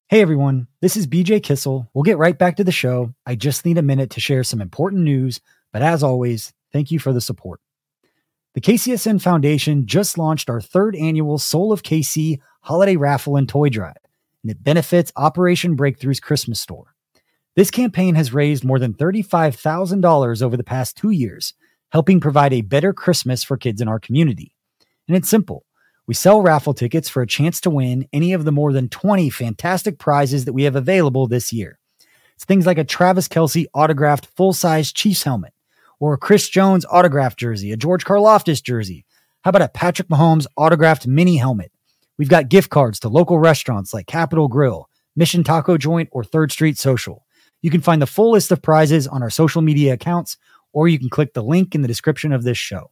Hey 0.09 0.21
everyone, 0.21 0.69
this 0.81 0.97
is 0.97 1.09
BJ 1.09 1.42
Kissel. 1.42 1.90
We'll 1.92 2.05
get 2.05 2.16
right 2.16 2.38
back 2.38 2.59
to 2.59 2.64
the 2.64 2.71
show. 2.71 3.12
I 3.27 3.35
just 3.35 3.64
need 3.64 3.77
a 3.77 3.83
minute 3.83 4.11
to 4.11 4.21
share 4.21 4.45
some 4.45 4.61
important 4.61 5.03
news, 5.03 5.40
but 5.73 5.83
as 5.83 6.05
always, 6.05 6.53
thank 6.73 6.92
you 6.92 7.01
for 7.01 7.12
the 7.12 7.21
support. 7.21 7.61
The 8.55 8.61
KCSN 8.61 9.21
Foundation 9.21 9.85
just 9.85 10.16
launched 10.16 10.49
our 10.49 10.61
third 10.61 10.95
annual 10.95 11.38
Soul 11.38 11.73
of 11.73 11.83
KC 11.83 12.38
holiday 12.61 12.95
raffle 12.95 13.35
and 13.35 13.49
toy 13.49 13.69
drive, 13.69 13.97
and 14.45 14.53
it 14.53 14.62
benefits 14.62 15.11
Operation 15.16 15.77
Breakthrough's 15.77 16.21
Christmas 16.21 16.61
store. 16.61 16.95
This 17.57 17.73
campaign 17.73 18.14
has 18.14 18.33
raised 18.33 18.62
more 18.62 18.79
than 18.79 18.95
$35,000 18.95 20.40
over 20.40 20.57
the 20.57 20.62
past 20.62 20.97
two 20.97 21.11
years, 21.11 21.53
helping 21.90 22.21
provide 22.21 22.53
a 22.53 22.61
better 22.61 22.92
Christmas 22.92 23.42
for 23.42 23.57
kids 23.57 23.81
in 23.81 23.88
our 23.88 23.99
community. 23.99 24.55
And 25.09 25.16
it's 25.16 25.29
simple. 25.29 25.66
We 26.07 26.14
sell 26.14 26.40
raffle 26.40 26.73
tickets 26.73 27.09
for 27.09 27.21
a 27.21 27.27
chance 27.27 27.61
to 27.62 27.71
win 27.71 28.07
any 28.12 28.33
of 28.33 28.45
the 28.45 28.53
more 28.53 28.73
than 28.73 28.88
20 28.88 29.29
fantastic 29.31 29.99
prizes 29.99 30.45
that 30.45 30.53
we 30.53 30.62
have 30.62 30.77
available 30.77 31.27
this 31.27 31.53
year. 31.53 31.81
It's 32.37 32.45
things 32.45 32.64
like 32.64 32.79
a 32.79 32.85
Travis 32.85 33.27
Kelce 33.27 33.66
autographed 33.75 34.27
full 34.27 34.53
size 34.53 34.92
Chiefs 34.92 35.25
helmet, 35.25 35.53
or 35.99 36.14
a 36.14 36.19
Chris 36.19 36.49
Jones 36.49 36.87
autographed 36.88 37.38
jersey, 37.38 37.73
a 37.73 37.77
George 37.77 38.05
Karlaftis 38.05 38.62
jersey. 38.62 39.05
How 39.42 39.49
about 39.49 39.62
a 39.62 39.69
Patrick 39.69 40.09
Mahomes 40.09 40.47
autographed 40.57 41.09
mini 41.09 41.38
helmet? 41.38 41.73
We've 42.19 42.29
got 42.29 42.49
gift 42.49 42.71
cards 42.71 43.01
to 43.01 43.09
local 43.09 43.38
restaurants 43.38 43.92
like 43.92 44.07
Capital 44.07 44.49
Grille, 44.49 44.88
Mission 45.16 45.42
Taco 45.42 45.77
Joint, 45.77 46.09
or 46.12 46.23
Third 46.23 46.53
Street 46.53 46.79
Social. 46.79 47.27
You 47.62 47.71
can 47.71 47.81
find 47.81 48.01
the 48.01 48.07
full 48.07 48.33
list 48.33 48.53
of 48.53 48.62
prizes 48.62 49.09
on 49.09 49.23
our 49.23 49.31
social 49.31 49.62
media 49.62 49.95
accounts, 49.95 50.37
or 50.73 50.87
you 50.87 50.99
can 50.99 51.09
click 51.11 51.35
the 51.35 51.42
link 51.42 51.75
in 51.75 51.83
the 51.83 51.88
description 51.88 52.33
of 52.33 52.45
this 52.45 52.59
show. 52.59 52.90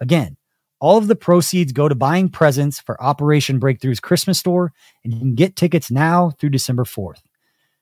Again, 0.00 0.36
all 0.82 0.98
of 0.98 1.06
the 1.06 1.14
proceeds 1.14 1.72
go 1.72 1.88
to 1.88 1.94
buying 1.94 2.28
presents 2.28 2.80
for 2.80 3.00
Operation 3.00 3.60
Breakthrough's 3.60 4.00
Christmas 4.00 4.40
store, 4.40 4.72
and 5.04 5.14
you 5.14 5.20
can 5.20 5.36
get 5.36 5.54
tickets 5.54 5.92
now 5.92 6.30
through 6.30 6.50
December 6.50 6.82
4th. 6.82 7.22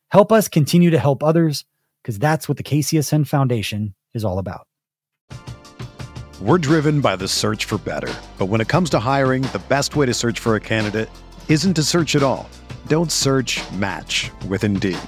Help 0.08 0.30
us 0.30 0.48
continue 0.48 0.90
to 0.90 0.98
help 0.98 1.24
others 1.24 1.64
because 2.02 2.18
that's 2.18 2.46
what 2.46 2.58
the 2.58 2.62
KCSN 2.62 3.26
Foundation 3.26 3.94
is 4.12 4.22
all 4.22 4.38
about. 4.38 4.66
We're 6.42 6.58
driven 6.58 7.00
by 7.00 7.16
the 7.16 7.26
search 7.26 7.64
for 7.64 7.78
better. 7.78 8.12
But 8.36 8.46
when 8.46 8.60
it 8.60 8.68
comes 8.68 8.90
to 8.90 8.98
hiring, 8.98 9.42
the 9.44 9.62
best 9.70 9.96
way 9.96 10.04
to 10.04 10.12
search 10.12 10.38
for 10.38 10.56
a 10.56 10.60
candidate 10.60 11.08
isn't 11.48 11.74
to 11.74 11.82
search 11.82 12.14
at 12.14 12.22
all. 12.22 12.50
Don't 12.86 13.10
search 13.10 13.62
match 13.72 14.30
with 14.46 14.62
Indeed. 14.62 14.98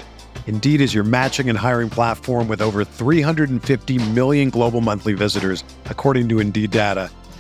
Indeed 0.47 0.81
is 0.81 0.95
your 0.95 1.05
matching 1.05 1.51
and 1.51 1.59
hiring 1.59 1.91
platform 1.91 2.49
with 2.49 2.63
over 2.63 2.85
350 2.85 3.99
million 4.11 4.49
global 4.49 4.81
monthly 4.81 5.13
visitors, 5.13 5.63
according 5.87 6.31
to 6.31 6.41
Indeed 6.41 6.71
data 6.71 7.11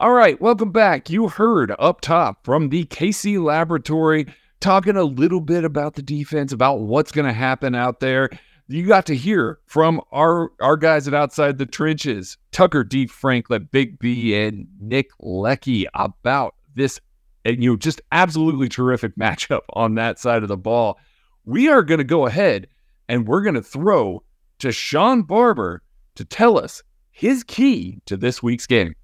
All 0.00 0.12
right, 0.12 0.40
welcome 0.40 0.70
back. 0.70 1.10
You 1.10 1.26
heard 1.26 1.74
up 1.76 2.00
top 2.00 2.44
from 2.44 2.68
the 2.68 2.84
KC 2.84 3.42
Laboratory 3.42 4.26
talking 4.60 4.94
a 4.94 5.02
little 5.02 5.40
bit 5.40 5.64
about 5.64 5.94
the 5.94 6.02
defense, 6.02 6.52
about 6.52 6.78
what's 6.78 7.10
going 7.10 7.26
to 7.26 7.32
happen 7.32 7.74
out 7.74 7.98
there. 7.98 8.30
You 8.68 8.86
got 8.86 9.06
to 9.06 9.16
hear 9.16 9.58
from 9.66 10.00
our 10.12 10.52
our 10.60 10.76
guys 10.76 11.08
at 11.08 11.14
Outside 11.14 11.58
the 11.58 11.66
Trenches, 11.66 12.36
Tucker 12.52 12.84
D. 12.84 13.08
Franklin, 13.08 13.68
Big 13.72 13.98
B, 13.98 14.36
and 14.36 14.68
Nick 14.80 15.10
Leckey 15.20 15.86
about 15.94 16.54
this, 16.76 17.00
and 17.44 17.60
you 17.60 17.70
know, 17.70 17.76
just 17.76 18.00
absolutely 18.12 18.68
terrific 18.68 19.16
matchup 19.20 19.62
on 19.72 19.96
that 19.96 20.20
side 20.20 20.44
of 20.44 20.48
the 20.48 20.56
ball. 20.56 20.96
We 21.44 21.70
are 21.70 21.82
going 21.82 21.98
to 21.98 22.04
go 22.04 22.26
ahead 22.26 22.68
and 23.08 23.26
we're 23.26 23.42
going 23.42 23.56
to 23.56 23.62
throw 23.62 24.22
to 24.60 24.70
Shawn 24.70 25.22
Barber 25.22 25.82
to 26.14 26.24
tell 26.24 26.56
us 26.56 26.84
his 27.10 27.42
key 27.42 28.00
to 28.06 28.16
this 28.16 28.44
week's 28.44 28.68
game. 28.68 28.94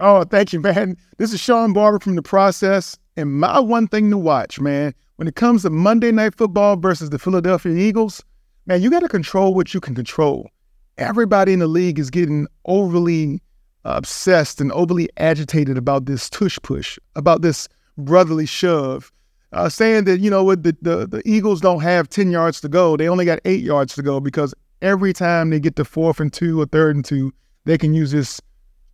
Oh, 0.00 0.22
thank 0.22 0.52
you, 0.52 0.60
man. 0.60 0.96
This 1.16 1.32
is 1.32 1.40
Shawn 1.40 1.72
Barber 1.72 1.98
from 1.98 2.14
The 2.14 2.22
Process. 2.22 2.96
And 3.16 3.32
my 3.32 3.58
one 3.58 3.88
thing 3.88 4.10
to 4.10 4.18
watch, 4.18 4.60
man, 4.60 4.94
when 5.16 5.26
it 5.26 5.34
comes 5.34 5.62
to 5.62 5.70
Monday 5.70 6.12
Night 6.12 6.36
Football 6.36 6.76
versus 6.76 7.10
the 7.10 7.18
Philadelphia 7.18 7.72
Eagles, 7.72 8.22
man, 8.66 8.80
you 8.80 8.90
got 8.90 9.00
to 9.00 9.08
control 9.08 9.54
what 9.54 9.74
you 9.74 9.80
can 9.80 9.96
control. 9.96 10.48
Everybody 10.98 11.52
in 11.52 11.58
the 11.58 11.66
league 11.66 11.98
is 11.98 12.10
getting 12.10 12.46
overly 12.66 13.42
obsessed 13.84 14.60
and 14.60 14.70
overly 14.70 15.08
agitated 15.16 15.76
about 15.76 16.06
this 16.06 16.30
tush 16.30 16.58
push, 16.62 16.96
about 17.16 17.42
this 17.42 17.68
brotherly 17.96 18.46
shove, 18.46 19.10
uh, 19.52 19.68
saying 19.68 20.04
that, 20.04 20.20
you 20.20 20.30
know 20.30 20.44
what, 20.44 20.62
the, 20.62 20.76
the, 20.80 21.08
the 21.08 21.22
Eagles 21.24 21.60
don't 21.60 21.80
have 21.80 22.08
10 22.08 22.30
yards 22.30 22.60
to 22.60 22.68
go. 22.68 22.96
They 22.96 23.08
only 23.08 23.24
got 23.24 23.40
eight 23.44 23.64
yards 23.64 23.96
to 23.96 24.02
go 24.02 24.20
because 24.20 24.54
every 24.80 25.12
time 25.12 25.50
they 25.50 25.58
get 25.58 25.74
to 25.74 25.84
fourth 25.84 26.20
and 26.20 26.32
two 26.32 26.60
or 26.60 26.66
third 26.66 26.94
and 26.94 27.04
two, 27.04 27.32
they 27.64 27.76
can 27.76 27.94
use 27.94 28.12
this 28.12 28.40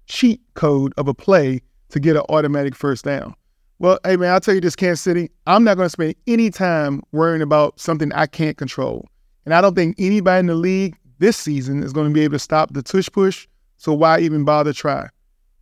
cheat 0.06 0.40
code 0.54 0.92
of 0.96 1.08
a 1.08 1.14
play 1.14 1.60
to 1.90 2.00
get 2.00 2.16
an 2.16 2.22
automatic 2.28 2.74
first 2.74 3.04
down. 3.04 3.34
Well, 3.78 3.98
hey 4.04 4.16
man, 4.16 4.32
I'll 4.32 4.40
tell 4.40 4.54
you 4.54 4.60
this, 4.60 4.76
Kansas 4.76 5.00
City, 5.00 5.30
I'm 5.46 5.64
not 5.64 5.76
going 5.76 5.86
to 5.86 5.90
spend 5.90 6.14
any 6.26 6.50
time 6.50 7.02
worrying 7.12 7.42
about 7.42 7.78
something 7.80 8.12
I 8.12 8.26
can't 8.26 8.56
control. 8.56 9.06
And 9.44 9.52
I 9.54 9.60
don't 9.60 9.74
think 9.74 9.96
anybody 9.98 10.40
in 10.40 10.46
the 10.46 10.54
league 10.54 10.96
this 11.18 11.36
season 11.36 11.82
is 11.82 11.92
going 11.92 12.08
to 12.08 12.14
be 12.14 12.22
able 12.22 12.34
to 12.34 12.38
stop 12.38 12.72
the 12.72 12.82
tush 12.82 13.08
push. 13.12 13.46
So 13.76 13.92
why 13.92 14.20
even 14.20 14.44
bother 14.44 14.72
try? 14.72 15.08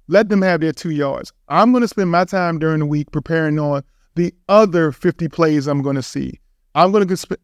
Let 0.09 0.29
them 0.29 0.43
have 0.43 0.61
their 0.61 0.73
two 0.73 0.91
yards. 0.91 1.33
I'm 1.49 1.73
going 1.73 1.83
to 1.83 1.89
spend 1.89 2.11
my 2.11 2.25
time 2.25 2.59
during 2.59 2.81
the 2.81 2.87
week 2.87 3.11
preparing 3.13 3.59
on 3.59 3.83
the 4.15 4.35
other 4.49 4.93
50 4.93 5.29
plays 5.29 5.67
I'm 5.67 5.83
going 5.83 5.97
to 5.97 6.03
see. 6.03 6.39
I'm 6.75 6.93
going 6.93 7.07
to 7.07 7.17
sp- 7.17 7.41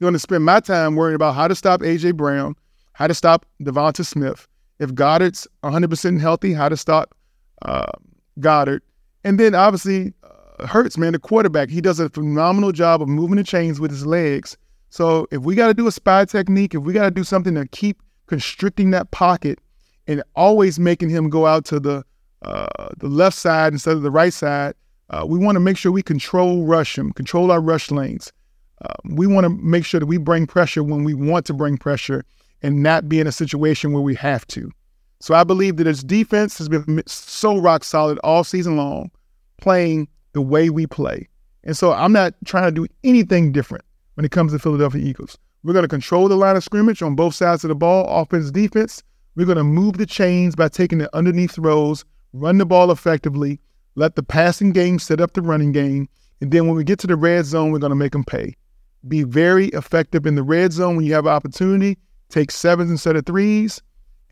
going 0.00 0.12
to 0.12 0.18
spend 0.18 0.44
my 0.44 0.60
time 0.60 0.96
worrying 0.96 1.14
about 1.14 1.34
how 1.34 1.48
to 1.48 1.54
stop 1.54 1.80
AJ 1.80 2.16
Brown, 2.16 2.54
how 2.92 3.06
to 3.06 3.14
stop 3.14 3.46
Devonta 3.62 4.04
Smith. 4.04 4.46
If 4.78 4.94
Goedert's 4.94 5.46
100% 5.62 6.20
healthy, 6.20 6.52
how 6.52 6.68
to 6.68 6.76
stop 6.76 7.14
uh, 7.62 7.92
Goedert. 8.40 8.80
And 9.22 9.38
then 9.38 9.54
obviously, 9.54 10.12
uh, 10.22 10.66
Hurts, 10.66 10.98
man, 10.98 11.12
the 11.12 11.18
quarterback, 11.18 11.70
he 11.70 11.80
does 11.80 12.00
a 12.00 12.10
phenomenal 12.10 12.72
job 12.72 13.02
of 13.02 13.08
moving 13.08 13.36
the 13.36 13.44
chains 13.44 13.80
with 13.80 13.90
his 13.90 14.06
legs. 14.06 14.56
So 14.90 15.26
if 15.32 15.42
we 15.42 15.54
got 15.54 15.68
to 15.68 15.74
do 15.74 15.86
a 15.86 15.92
spy 15.92 16.24
technique, 16.24 16.74
if 16.74 16.82
we 16.82 16.92
got 16.92 17.04
to 17.04 17.10
do 17.10 17.24
something 17.24 17.54
to 17.54 17.66
keep 17.68 18.00
constricting 18.26 18.90
that 18.90 19.10
pocket 19.10 19.58
and 20.06 20.22
always 20.36 20.78
making 20.78 21.10
him 21.10 21.30
go 21.30 21.46
out 21.46 21.64
to 21.66 21.80
the 21.80 22.04
uh, 22.42 22.88
the 22.98 23.08
left 23.08 23.36
side 23.36 23.72
instead 23.72 23.96
of 23.96 24.02
the 24.02 24.10
right 24.10 24.32
side, 24.32 24.74
uh, 25.08 25.24
we 25.26 25.38
want 25.38 25.56
to 25.56 25.60
make 25.60 25.78
sure 25.78 25.90
we 25.90 26.02
control 26.02 26.66
rush 26.66 26.98
him, 26.98 27.10
control 27.12 27.50
our 27.50 27.60
rush 27.60 27.90
lanes. 27.90 28.32
Um, 28.82 29.16
we 29.16 29.26
want 29.26 29.44
to 29.44 29.48
make 29.48 29.84
sure 29.84 29.98
that 29.98 30.06
we 30.06 30.18
bring 30.18 30.46
pressure 30.46 30.82
when 30.82 31.04
we 31.04 31.14
want 31.14 31.46
to 31.46 31.54
bring 31.54 31.78
pressure 31.78 32.24
and 32.64 32.82
not 32.82 33.10
be 33.10 33.20
in 33.20 33.26
a 33.26 33.32
situation 33.32 33.92
where 33.92 34.02
we 34.02 34.14
have 34.14 34.46
to. 34.46 34.72
So 35.20 35.34
I 35.34 35.44
believe 35.44 35.76
that 35.76 35.86
his 35.86 36.02
defense 36.02 36.56
has 36.56 36.68
been 36.68 37.02
so 37.06 37.58
rock 37.58 37.84
solid 37.84 38.18
all 38.24 38.42
season 38.42 38.78
long, 38.78 39.10
playing 39.60 40.08
the 40.32 40.40
way 40.40 40.70
we 40.70 40.86
play. 40.86 41.28
And 41.62 41.76
so 41.76 41.92
I'm 41.92 42.12
not 42.12 42.34
trying 42.46 42.64
to 42.64 42.72
do 42.72 42.86
anything 43.04 43.52
different 43.52 43.84
when 44.14 44.24
it 44.24 44.32
comes 44.32 44.52
to 44.52 44.58
Philadelphia 44.58 45.04
Eagles. 45.04 45.36
We're 45.62 45.74
going 45.74 45.84
to 45.84 45.88
control 45.88 46.26
the 46.26 46.36
line 46.36 46.56
of 46.56 46.64
scrimmage 46.64 47.02
on 47.02 47.14
both 47.14 47.34
sides 47.34 47.64
of 47.64 47.68
the 47.68 47.74
ball, 47.74 48.06
offense, 48.08 48.50
defense. 48.50 49.02
We're 49.36 49.46
going 49.46 49.58
to 49.58 49.64
move 49.64 49.98
the 49.98 50.06
chains 50.06 50.56
by 50.56 50.68
taking 50.68 50.98
the 50.98 51.14
underneath 51.14 51.52
throws, 51.52 52.06
run 52.32 52.56
the 52.56 52.66
ball 52.66 52.90
effectively, 52.90 53.60
let 53.94 54.16
the 54.16 54.22
passing 54.22 54.72
game 54.72 54.98
set 54.98 55.20
up 55.20 55.34
the 55.34 55.42
running 55.42 55.72
game. 55.72 56.08
And 56.40 56.50
then 56.50 56.66
when 56.66 56.76
we 56.76 56.84
get 56.84 56.98
to 57.00 57.06
the 57.06 57.16
red 57.16 57.44
zone, 57.44 57.72
we're 57.72 57.78
going 57.78 57.90
to 57.90 57.96
make 57.96 58.12
them 58.12 58.24
pay. 58.24 58.54
Be 59.06 59.22
very 59.22 59.66
effective 59.68 60.24
in 60.24 60.34
the 60.34 60.42
red 60.42 60.72
zone 60.72 60.96
when 60.96 61.04
you 61.04 61.12
have 61.12 61.26
an 61.26 61.32
opportunity. 61.32 61.98
Take 62.34 62.50
sevens 62.50 62.90
instead 62.90 63.14
of 63.14 63.24
threes. 63.26 63.80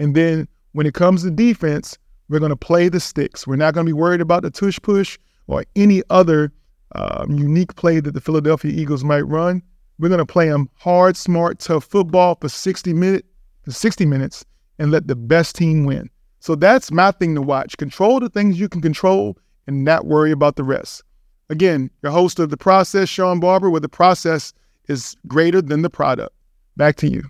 And 0.00 0.16
then 0.16 0.48
when 0.72 0.88
it 0.88 0.94
comes 0.94 1.22
to 1.22 1.30
defense, 1.30 1.96
we're 2.28 2.40
going 2.40 2.50
to 2.50 2.56
play 2.56 2.88
the 2.88 2.98
sticks. 2.98 3.46
We're 3.46 3.54
not 3.54 3.74
going 3.74 3.86
to 3.86 3.88
be 3.88 3.96
worried 3.96 4.20
about 4.20 4.42
the 4.42 4.50
tush 4.50 4.80
push 4.82 5.20
or 5.46 5.64
any 5.76 6.02
other 6.10 6.52
um, 6.96 7.30
unique 7.30 7.76
play 7.76 8.00
that 8.00 8.12
the 8.12 8.20
Philadelphia 8.20 8.72
Eagles 8.72 9.04
might 9.04 9.20
run. 9.20 9.62
We're 10.00 10.08
going 10.08 10.18
to 10.18 10.26
play 10.26 10.48
them 10.48 10.68
hard, 10.74 11.16
smart, 11.16 11.60
tough 11.60 11.84
football 11.84 12.36
for 12.40 12.48
60 12.48 12.92
minutes, 12.92 13.28
for 13.62 13.70
60 13.70 14.04
minutes, 14.06 14.44
and 14.80 14.90
let 14.90 15.06
the 15.06 15.14
best 15.14 15.54
team 15.54 15.84
win. 15.84 16.10
So 16.40 16.56
that's 16.56 16.90
my 16.90 17.12
thing 17.12 17.36
to 17.36 17.42
watch. 17.42 17.76
Control 17.76 18.18
the 18.18 18.28
things 18.28 18.58
you 18.58 18.68
can 18.68 18.80
control 18.80 19.38
and 19.68 19.84
not 19.84 20.06
worry 20.06 20.32
about 20.32 20.56
the 20.56 20.64
rest. 20.64 21.04
Again, 21.50 21.88
your 22.02 22.10
host 22.10 22.40
of 22.40 22.50
The 22.50 22.56
Process, 22.56 23.08
Shawn 23.08 23.38
Barber, 23.38 23.70
where 23.70 23.78
the 23.78 23.88
process 23.88 24.52
is 24.88 25.16
greater 25.28 25.62
than 25.62 25.82
the 25.82 25.90
product. 25.90 26.34
Back 26.76 26.96
to 26.96 27.08
you. 27.08 27.22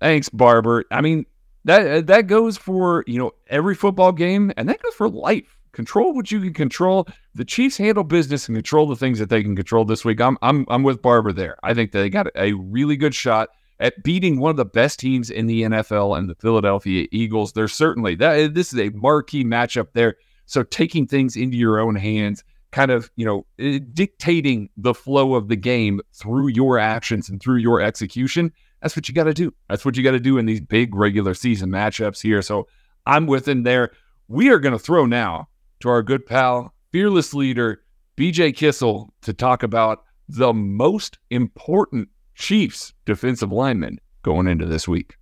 Thanks, 0.00 0.28
Barber. 0.28 0.84
I 0.90 1.00
mean, 1.00 1.26
that 1.64 2.06
that 2.06 2.26
goes 2.26 2.56
for, 2.56 3.04
you 3.06 3.18
know, 3.18 3.32
every 3.48 3.74
football 3.74 4.12
game 4.12 4.52
and 4.56 4.68
that 4.68 4.82
goes 4.82 4.94
for 4.94 5.08
life. 5.08 5.56
Control 5.72 6.14
what 6.14 6.30
you 6.30 6.40
can 6.40 6.54
control. 6.54 7.06
The 7.34 7.44
Chiefs 7.44 7.76
handle 7.76 8.04
business 8.04 8.48
and 8.48 8.56
control 8.56 8.86
the 8.86 8.96
things 8.96 9.18
that 9.18 9.28
they 9.28 9.42
can 9.42 9.54
control 9.54 9.84
this 9.84 10.04
week. 10.04 10.20
I'm 10.20 10.38
I'm 10.42 10.64
I'm 10.68 10.82
with 10.82 11.02
Barber 11.02 11.32
there. 11.32 11.56
I 11.62 11.74
think 11.74 11.92
they 11.92 12.08
got 12.10 12.28
a 12.36 12.52
really 12.52 12.96
good 12.96 13.14
shot 13.14 13.50
at 13.80 14.02
beating 14.02 14.40
one 14.40 14.50
of 14.50 14.56
the 14.56 14.64
best 14.64 14.98
teams 14.98 15.30
in 15.30 15.46
the 15.46 15.62
NFL 15.62 16.18
and 16.18 16.28
the 16.28 16.34
Philadelphia 16.36 17.06
Eagles. 17.12 17.52
They're 17.52 17.68
certainly 17.68 18.14
that 18.16 18.54
this 18.54 18.72
is 18.72 18.80
a 18.80 18.90
marquee 18.90 19.44
matchup 19.44 19.88
there. 19.92 20.16
So 20.46 20.62
taking 20.62 21.06
things 21.06 21.36
into 21.36 21.56
your 21.56 21.78
own 21.78 21.94
hands, 21.94 22.42
kind 22.72 22.90
of, 22.90 23.10
you 23.16 23.24
know, 23.24 23.46
eh, 23.58 23.80
dictating 23.92 24.70
the 24.76 24.94
flow 24.94 25.34
of 25.34 25.48
the 25.48 25.56
game 25.56 26.00
through 26.14 26.48
your 26.48 26.78
actions 26.78 27.28
and 27.28 27.40
through 27.40 27.58
your 27.58 27.80
execution, 27.80 28.52
that's 28.80 28.96
what 28.96 29.08
you 29.08 29.14
got 29.14 29.24
to 29.24 29.34
do. 29.34 29.52
That's 29.68 29.84
what 29.84 29.96
you 29.96 30.02
got 30.02 30.12
to 30.12 30.20
do 30.20 30.38
in 30.38 30.46
these 30.46 30.60
big 30.60 30.94
regular 30.94 31.34
season 31.34 31.70
matchups 31.70 32.22
here. 32.22 32.42
So 32.42 32.68
I'm 33.06 33.26
within 33.26 33.62
there. 33.62 33.92
We 34.28 34.50
are 34.50 34.58
going 34.58 34.72
to 34.72 34.78
throw 34.78 35.06
now 35.06 35.48
to 35.80 35.88
our 35.88 36.02
good 36.02 36.26
pal, 36.26 36.74
fearless 36.92 37.34
leader, 37.34 37.82
BJ 38.16 38.54
Kissel, 38.54 39.12
to 39.22 39.32
talk 39.32 39.62
about 39.62 40.04
the 40.28 40.52
most 40.52 41.18
important 41.30 42.08
Chiefs 42.34 42.92
defensive 43.04 43.50
lineman 43.50 43.98
going 44.22 44.46
into 44.46 44.66
this 44.66 44.86
week. 44.86 45.16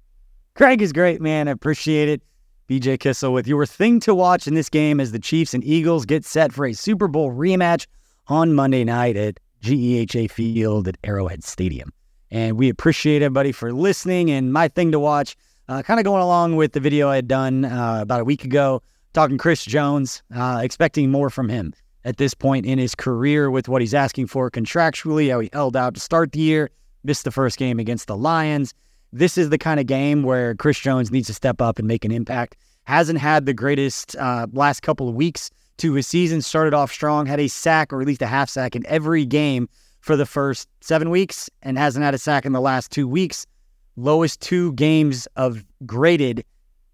Craig 0.54 0.82
is 0.82 0.92
great, 0.92 1.20
man. 1.20 1.48
I 1.48 1.52
appreciate 1.52 2.08
it. 2.08 2.22
BJ 2.68 2.98
Kissel 2.98 3.32
with 3.32 3.46
your 3.46 3.64
thing 3.64 4.00
to 4.00 4.14
watch 4.14 4.48
in 4.48 4.54
this 4.54 4.68
game 4.68 4.98
as 4.98 5.12
the 5.12 5.18
Chiefs 5.18 5.54
and 5.54 5.62
Eagles 5.62 6.04
get 6.04 6.24
set 6.24 6.52
for 6.52 6.66
a 6.66 6.72
Super 6.72 7.06
Bowl 7.06 7.32
rematch 7.32 7.86
on 8.26 8.54
Monday 8.54 8.82
night 8.82 9.16
at 9.16 9.38
GEHA 9.62 10.30
Field 10.30 10.88
at 10.88 10.96
Arrowhead 11.04 11.44
Stadium. 11.44 11.92
And 12.30 12.58
we 12.58 12.68
appreciate 12.68 13.22
everybody 13.22 13.52
for 13.52 13.72
listening. 13.72 14.30
And 14.30 14.52
my 14.52 14.68
thing 14.68 14.92
to 14.92 14.98
watch, 14.98 15.36
uh, 15.68 15.82
kind 15.82 16.00
of 16.00 16.04
going 16.04 16.22
along 16.22 16.56
with 16.56 16.72
the 16.72 16.80
video 16.80 17.08
I 17.08 17.16
had 17.16 17.28
done 17.28 17.64
uh, 17.64 17.98
about 18.02 18.20
a 18.20 18.24
week 18.24 18.44
ago, 18.44 18.82
talking 19.12 19.38
Chris 19.38 19.64
Jones, 19.64 20.22
uh, 20.34 20.60
expecting 20.62 21.10
more 21.10 21.30
from 21.30 21.48
him 21.48 21.72
at 22.04 22.16
this 22.16 22.34
point 22.34 22.66
in 22.66 22.78
his 22.78 22.94
career 22.94 23.50
with 23.50 23.68
what 23.68 23.80
he's 23.80 23.94
asking 23.94 24.26
for 24.26 24.50
contractually, 24.50 25.30
how 25.30 25.40
he 25.40 25.50
held 25.52 25.76
out 25.76 25.94
to 25.94 26.00
start 26.00 26.32
the 26.32 26.40
year, 26.40 26.70
missed 27.04 27.24
the 27.24 27.30
first 27.30 27.58
game 27.58 27.78
against 27.78 28.06
the 28.06 28.16
Lions 28.16 28.74
this 29.12 29.38
is 29.38 29.50
the 29.50 29.58
kind 29.58 29.80
of 29.80 29.86
game 29.86 30.22
where 30.22 30.54
Chris 30.54 30.78
Jones 30.78 31.10
needs 31.10 31.26
to 31.28 31.34
step 31.34 31.60
up 31.60 31.78
and 31.78 31.88
make 31.88 32.04
an 32.04 32.12
impact. 32.12 32.56
Hasn't 32.84 33.18
had 33.18 33.46
the 33.46 33.54
greatest 33.54 34.16
uh, 34.16 34.46
last 34.52 34.82
couple 34.82 35.08
of 35.08 35.14
weeks 35.14 35.50
to 35.78 35.94
his 35.94 36.06
season. 36.06 36.42
Started 36.42 36.74
off 36.74 36.92
strong, 36.92 37.26
had 37.26 37.40
a 37.40 37.48
sack 37.48 37.92
or 37.92 38.00
at 38.00 38.06
least 38.06 38.22
a 38.22 38.26
half 38.26 38.48
sack 38.48 38.76
in 38.76 38.86
every 38.86 39.24
game 39.24 39.68
for 40.06 40.16
the 40.16 40.24
first 40.24 40.68
seven 40.80 41.10
weeks, 41.10 41.50
and 41.62 41.76
hasn't 41.76 42.04
had 42.04 42.14
a 42.14 42.18
sack 42.18 42.46
in 42.46 42.52
the 42.52 42.60
last 42.60 42.92
two 42.92 43.08
weeks. 43.08 43.44
Lowest 43.96 44.40
two 44.40 44.72
games 44.74 45.26
of 45.34 45.64
graded 45.84 46.44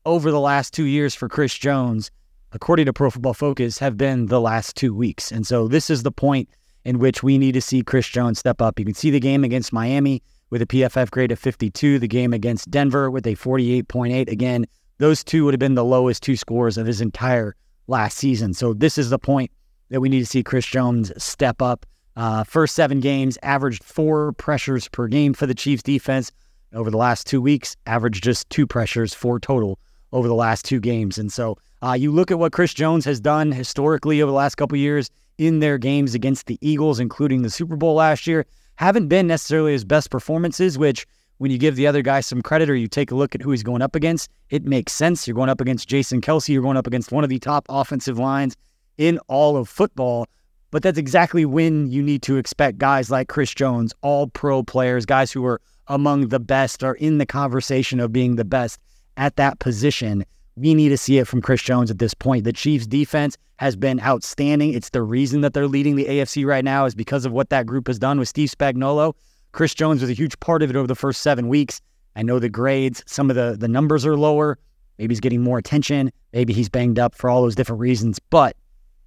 over 0.06 0.30
the 0.30 0.40
last 0.40 0.72
two 0.72 0.84
years 0.84 1.14
for 1.14 1.28
Chris 1.28 1.54
Jones, 1.54 2.10
according 2.52 2.86
to 2.86 2.92
Pro 2.94 3.10
Football 3.10 3.34
Focus, 3.34 3.78
have 3.78 3.98
been 3.98 4.26
the 4.26 4.40
last 4.40 4.76
two 4.76 4.94
weeks. 4.94 5.30
And 5.30 5.46
so 5.46 5.68
this 5.68 5.90
is 5.90 6.04
the 6.04 6.10
point 6.10 6.48
in 6.86 6.98
which 7.00 7.22
we 7.22 7.36
need 7.36 7.52
to 7.52 7.60
see 7.60 7.82
Chris 7.82 8.08
Jones 8.08 8.38
step 8.38 8.62
up. 8.62 8.78
You 8.78 8.86
can 8.86 8.94
see 8.94 9.10
the 9.10 9.20
game 9.20 9.44
against 9.44 9.74
Miami 9.74 10.22
with 10.48 10.62
a 10.62 10.66
PFF 10.66 11.10
grade 11.10 11.32
of 11.32 11.38
52, 11.38 11.98
the 11.98 12.08
game 12.08 12.32
against 12.32 12.70
Denver 12.70 13.10
with 13.10 13.26
a 13.26 13.34
48.8. 13.34 14.30
Again, 14.30 14.64
those 14.96 15.22
two 15.22 15.44
would 15.44 15.52
have 15.52 15.60
been 15.60 15.74
the 15.74 15.84
lowest 15.84 16.22
two 16.22 16.34
scores 16.34 16.78
of 16.78 16.86
his 16.86 17.02
entire 17.02 17.56
last 17.88 18.16
season. 18.16 18.54
So 18.54 18.72
this 18.72 18.96
is 18.96 19.10
the 19.10 19.18
point 19.18 19.50
that 19.90 20.00
we 20.00 20.08
need 20.08 20.20
to 20.20 20.26
see 20.26 20.42
Chris 20.42 20.64
Jones 20.64 21.12
step 21.22 21.60
up. 21.60 21.84
Uh, 22.16 22.44
first 22.44 22.74
seven 22.74 23.00
games, 23.00 23.38
averaged 23.42 23.82
four 23.82 24.32
pressures 24.32 24.88
per 24.88 25.08
game 25.08 25.34
for 25.34 25.46
the 25.46 25.54
Chiefs 25.54 25.82
defense. 25.82 26.30
Over 26.74 26.90
the 26.90 26.96
last 26.96 27.26
two 27.26 27.40
weeks, 27.40 27.76
averaged 27.86 28.24
just 28.24 28.48
two 28.48 28.66
pressures, 28.66 29.12
four 29.12 29.38
total 29.38 29.78
over 30.12 30.26
the 30.28 30.34
last 30.34 30.64
two 30.64 30.80
games. 30.80 31.18
And 31.18 31.32
so 31.32 31.58
uh, 31.82 31.92
you 31.92 32.10
look 32.10 32.30
at 32.30 32.38
what 32.38 32.52
Chris 32.52 32.72
Jones 32.72 33.04
has 33.04 33.20
done 33.20 33.52
historically 33.52 34.22
over 34.22 34.30
the 34.30 34.36
last 34.36 34.54
couple 34.54 34.78
years 34.78 35.10
in 35.38 35.60
their 35.60 35.76
games 35.78 36.14
against 36.14 36.46
the 36.46 36.58
Eagles, 36.60 36.98
including 36.98 37.42
the 37.42 37.50
Super 37.50 37.76
Bowl 37.76 37.94
last 37.94 38.26
year 38.26 38.46
haven't 38.76 39.08
been 39.08 39.26
necessarily 39.26 39.72
his 39.72 39.84
best 39.84 40.10
performances, 40.10 40.78
which 40.78 41.06
when 41.38 41.50
you 41.50 41.58
give 41.58 41.76
the 41.76 41.86
other 41.86 42.02
guy 42.02 42.20
some 42.20 42.42
credit 42.42 42.70
or 42.70 42.74
you 42.74 42.88
take 42.88 43.10
a 43.10 43.14
look 43.14 43.34
at 43.34 43.42
who 43.42 43.50
he's 43.50 43.62
going 43.62 43.82
up 43.82 43.94
against, 43.94 44.30
it 44.50 44.64
makes 44.64 44.92
sense. 44.92 45.26
You're 45.26 45.34
going 45.34 45.48
up 45.48 45.60
against 45.60 45.88
Jason 45.88 46.20
Kelce, 46.20 46.48
you're 46.48 46.62
going 46.62 46.76
up 46.76 46.86
against 46.86 47.12
one 47.12 47.24
of 47.24 47.30
the 47.30 47.38
top 47.38 47.66
offensive 47.68 48.18
lines 48.18 48.56
in 48.98 49.18
all 49.28 49.56
of 49.56 49.68
football. 49.68 50.26
But 50.72 50.82
that's 50.82 50.98
exactly 50.98 51.44
when 51.44 51.90
you 51.90 52.02
need 52.02 52.22
to 52.22 52.38
expect 52.38 52.78
guys 52.78 53.10
like 53.10 53.28
Chris 53.28 53.54
Jones, 53.54 53.92
all 54.00 54.26
pro 54.26 54.62
players, 54.62 55.04
guys 55.06 55.30
who 55.30 55.44
are 55.44 55.60
among 55.86 56.28
the 56.28 56.40
best, 56.40 56.82
are 56.82 56.94
in 56.94 57.18
the 57.18 57.26
conversation 57.26 58.00
of 58.00 58.10
being 58.10 58.36
the 58.36 58.44
best 58.44 58.80
at 59.18 59.36
that 59.36 59.58
position. 59.58 60.24
We 60.56 60.72
need 60.74 60.88
to 60.88 60.96
see 60.96 61.18
it 61.18 61.28
from 61.28 61.42
Chris 61.42 61.62
Jones 61.62 61.90
at 61.90 61.98
this 61.98 62.14
point. 62.14 62.44
The 62.44 62.54
Chiefs' 62.54 62.86
defense 62.86 63.36
has 63.56 63.76
been 63.76 64.00
outstanding. 64.00 64.72
It's 64.72 64.88
the 64.90 65.02
reason 65.02 65.42
that 65.42 65.52
they're 65.52 65.68
leading 65.68 65.94
the 65.94 66.06
AFC 66.06 66.46
right 66.46 66.64
now 66.64 66.86
is 66.86 66.94
because 66.94 67.26
of 67.26 67.32
what 67.32 67.50
that 67.50 67.66
group 67.66 67.86
has 67.86 67.98
done 67.98 68.18
with 68.18 68.28
Steve 68.28 68.50
Spagnuolo. 68.50 69.14
Chris 69.52 69.74
Jones 69.74 70.00
was 70.00 70.08
a 70.08 70.14
huge 70.14 70.40
part 70.40 70.62
of 70.62 70.70
it 70.70 70.76
over 70.76 70.86
the 70.86 70.94
first 70.94 71.20
seven 71.20 71.48
weeks. 71.48 71.82
I 72.16 72.22
know 72.22 72.38
the 72.38 72.48
grades, 72.48 73.04
some 73.06 73.28
of 73.28 73.36
the 73.36 73.56
the 73.58 73.68
numbers 73.68 74.06
are 74.06 74.16
lower. 74.16 74.58
Maybe 74.98 75.12
he's 75.12 75.20
getting 75.20 75.42
more 75.42 75.58
attention. 75.58 76.12
Maybe 76.32 76.54
he's 76.54 76.70
banged 76.70 76.98
up 76.98 77.14
for 77.14 77.28
all 77.28 77.42
those 77.42 77.54
different 77.54 77.80
reasons. 77.80 78.18
But 78.30 78.56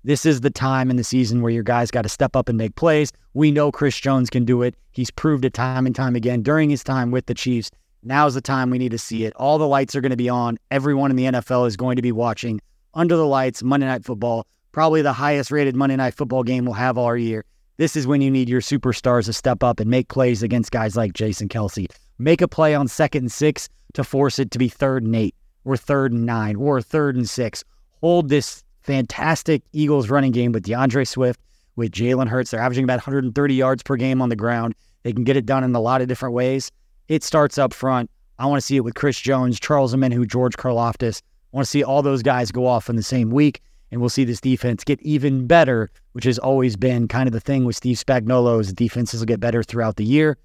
this 0.06 0.24
is 0.24 0.42
the 0.42 0.52
time 0.52 0.92
in 0.92 0.98
the 0.98 1.04
season 1.04 1.42
where 1.42 1.52
your 1.52 1.64
guys 1.64 1.90
got 1.90 2.04
to 2.04 2.10
step 2.10 2.36
up 2.36 2.48
and 2.48 2.60
make 2.60 2.76
plays. 2.76 3.12
We 3.34 3.52
know 3.52 3.72
Chris 3.72 4.00
Jones 4.00 4.30
can 4.30 4.46
do 4.46 4.62
it. 4.62 4.76
He's 4.92 5.10
proved 5.10 5.46
it 5.46 5.56
time 5.56 5.88
and 5.88 5.96
time 5.96 6.16
again 6.16 6.44
during 6.44 6.70
his 6.70 6.84
time 6.84 7.10
with 7.10 7.26
the 7.26 7.34
Chiefs. 7.34 7.72
Now's 8.04 8.36
the 8.36 8.42
time 8.42 8.70
we 8.70 8.78
need 8.78 8.92
to 8.92 9.00
see 9.00 9.26
it. 9.26 9.34
All 9.36 9.58
the 9.58 9.68
lights 9.68 9.96
are 9.96 10.02
going 10.02 10.12
to 10.12 10.16
be 10.16 10.30
on. 10.30 10.60
Everyone 10.70 11.10
in 11.10 11.18
the 11.18 11.26
NFL 11.26 11.66
is 11.66 11.76
going 11.76 11.96
to 11.96 12.04
be 12.04 12.12
watching 12.12 12.62
under 12.94 13.16
the 13.18 13.26
lights, 13.26 13.64
Monday 13.64 13.88
Night 13.88 14.06
Football, 14.06 14.46
probably 14.72 15.02
the 15.02 15.12
highest 15.12 15.50
rated 15.50 15.76
Monday 15.76 15.96
Night 15.96 16.14
Football 16.14 16.44
game 16.44 16.66
we'll 16.66 16.76
have 16.76 17.00
all 17.00 17.18
year. 17.18 17.44
This 17.78 17.96
is 17.96 18.06
when 18.06 18.22
you 18.22 18.30
need 18.30 18.48
your 18.48 18.62
superstars 18.62 19.26
to 19.26 19.34
step 19.34 19.64
up 19.64 19.80
and 19.80 19.90
make 19.90 20.08
plays 20.08 20.44
against 20.44 20.72
guys 20.72 20.96
like 20.96 21.14
Jason 21.14 21.50
Kelce. 21.50 21.88
Make 22.20 22.42
a 22.42 22.48
play 22.48 22.76
on 22.76 22.88
second 22.88 23.24
and 23.24 23.32
six 23.32 23.70
to 23.94 24.04
force 24.04 24.38
it 24.38 24.52
to 24.52 24.60
be 24.60 24.70
third 24.70 25.04
and 25.04 25.16
eight, 25.16 25.34
or 25.66 25.76
third 25.76 26.14
and 26.14 26.28
nine, 26.28 26.58
or 26.58 26.80
third 26.80 27.16
and 27.16 27.28
six. 27.28 27.64
Hold 28.02 28.30
this 28.30 28.64
fantastic 28.86 29.64
Eagles 29.74 30.10
running 30.10 30.32
game 30.32 30.52
with 30.52 30.64
D'Andre 30.64 31.04
Swift, 31.04 31.40
with 31.76 31.92
Jalen 31.92 32.28
Hurts. 32.28 32.52
They're 32.52 32.60
averaging 32.60 32.84
about 32.84 32.98
130 32.98 33.54
yards 33.54 33.84
per 33.84 33.96
game 33.96 34.22
on 34.22 34.30
the 34.30 34.36
ground. 34.36 34.76
They 35.04 35.14
can 35.14 35.24
get 35.24 35.38
it 35.38 35.46
done 35.46 35.64
in 35.64 35.76
a 35.76 35.80
lot 35.80 36.02
of 36.02 36.08
different 36.08 36.34
ways. 36.34 36.72
It 37.08 37.24
starts 37.24 37.58
up 37.58 37.74
front 37.74 38.10
I 38.38 38.46
want 38.48 38.60
to 38.60 38.66
see 38.66 38.76
it 38.76 38.84
with 38.84 38.96
Chris 38.96 39.20
Jones, 39.20 39.60
Charles 39.60 39.96
Omenihu, 39.96 40.28
George 40.28 40.58
Karlaftis. 40.58 41.22
I 41.22 41.58
want 41.58 41.66
to 41.66 41.70
see 41.70 41.84
all 41.84 42.02
those 42.02 42.22
guys 42.22 42.52
go 42.52 42.68
off 42.68 42.90
in 42.90 42.98
the 42.98 43.04
same 43.04 43.30
week, 43.30 43.62
and 43.92 44.02
we'll 44.02 44.10
see 44.10 44.26
this 44.26 44.42
defense 44.42 44.84
get 44.84 45.02
even 45.02 45.48
better, 45.48 45.90
which 46.12 46.26
has 46.26 46.38
always 46.38 46.76
been 46.76 47.08
kind 47.08 47.28
of 47.28 47.34
the 47.34 47.40
thing 47.40 47.64
with 47.64 47.78
Steve 47.78 47.98
Spagnuolo 47.98 48.60
is 48.60 48.74
defenses 48.74 49.22
will 49.22 49.26
get 49.26 49.40
better 49.40 49.64
throughout 49.64 49.96
the 49.96 50.04
year. 50.04 50.38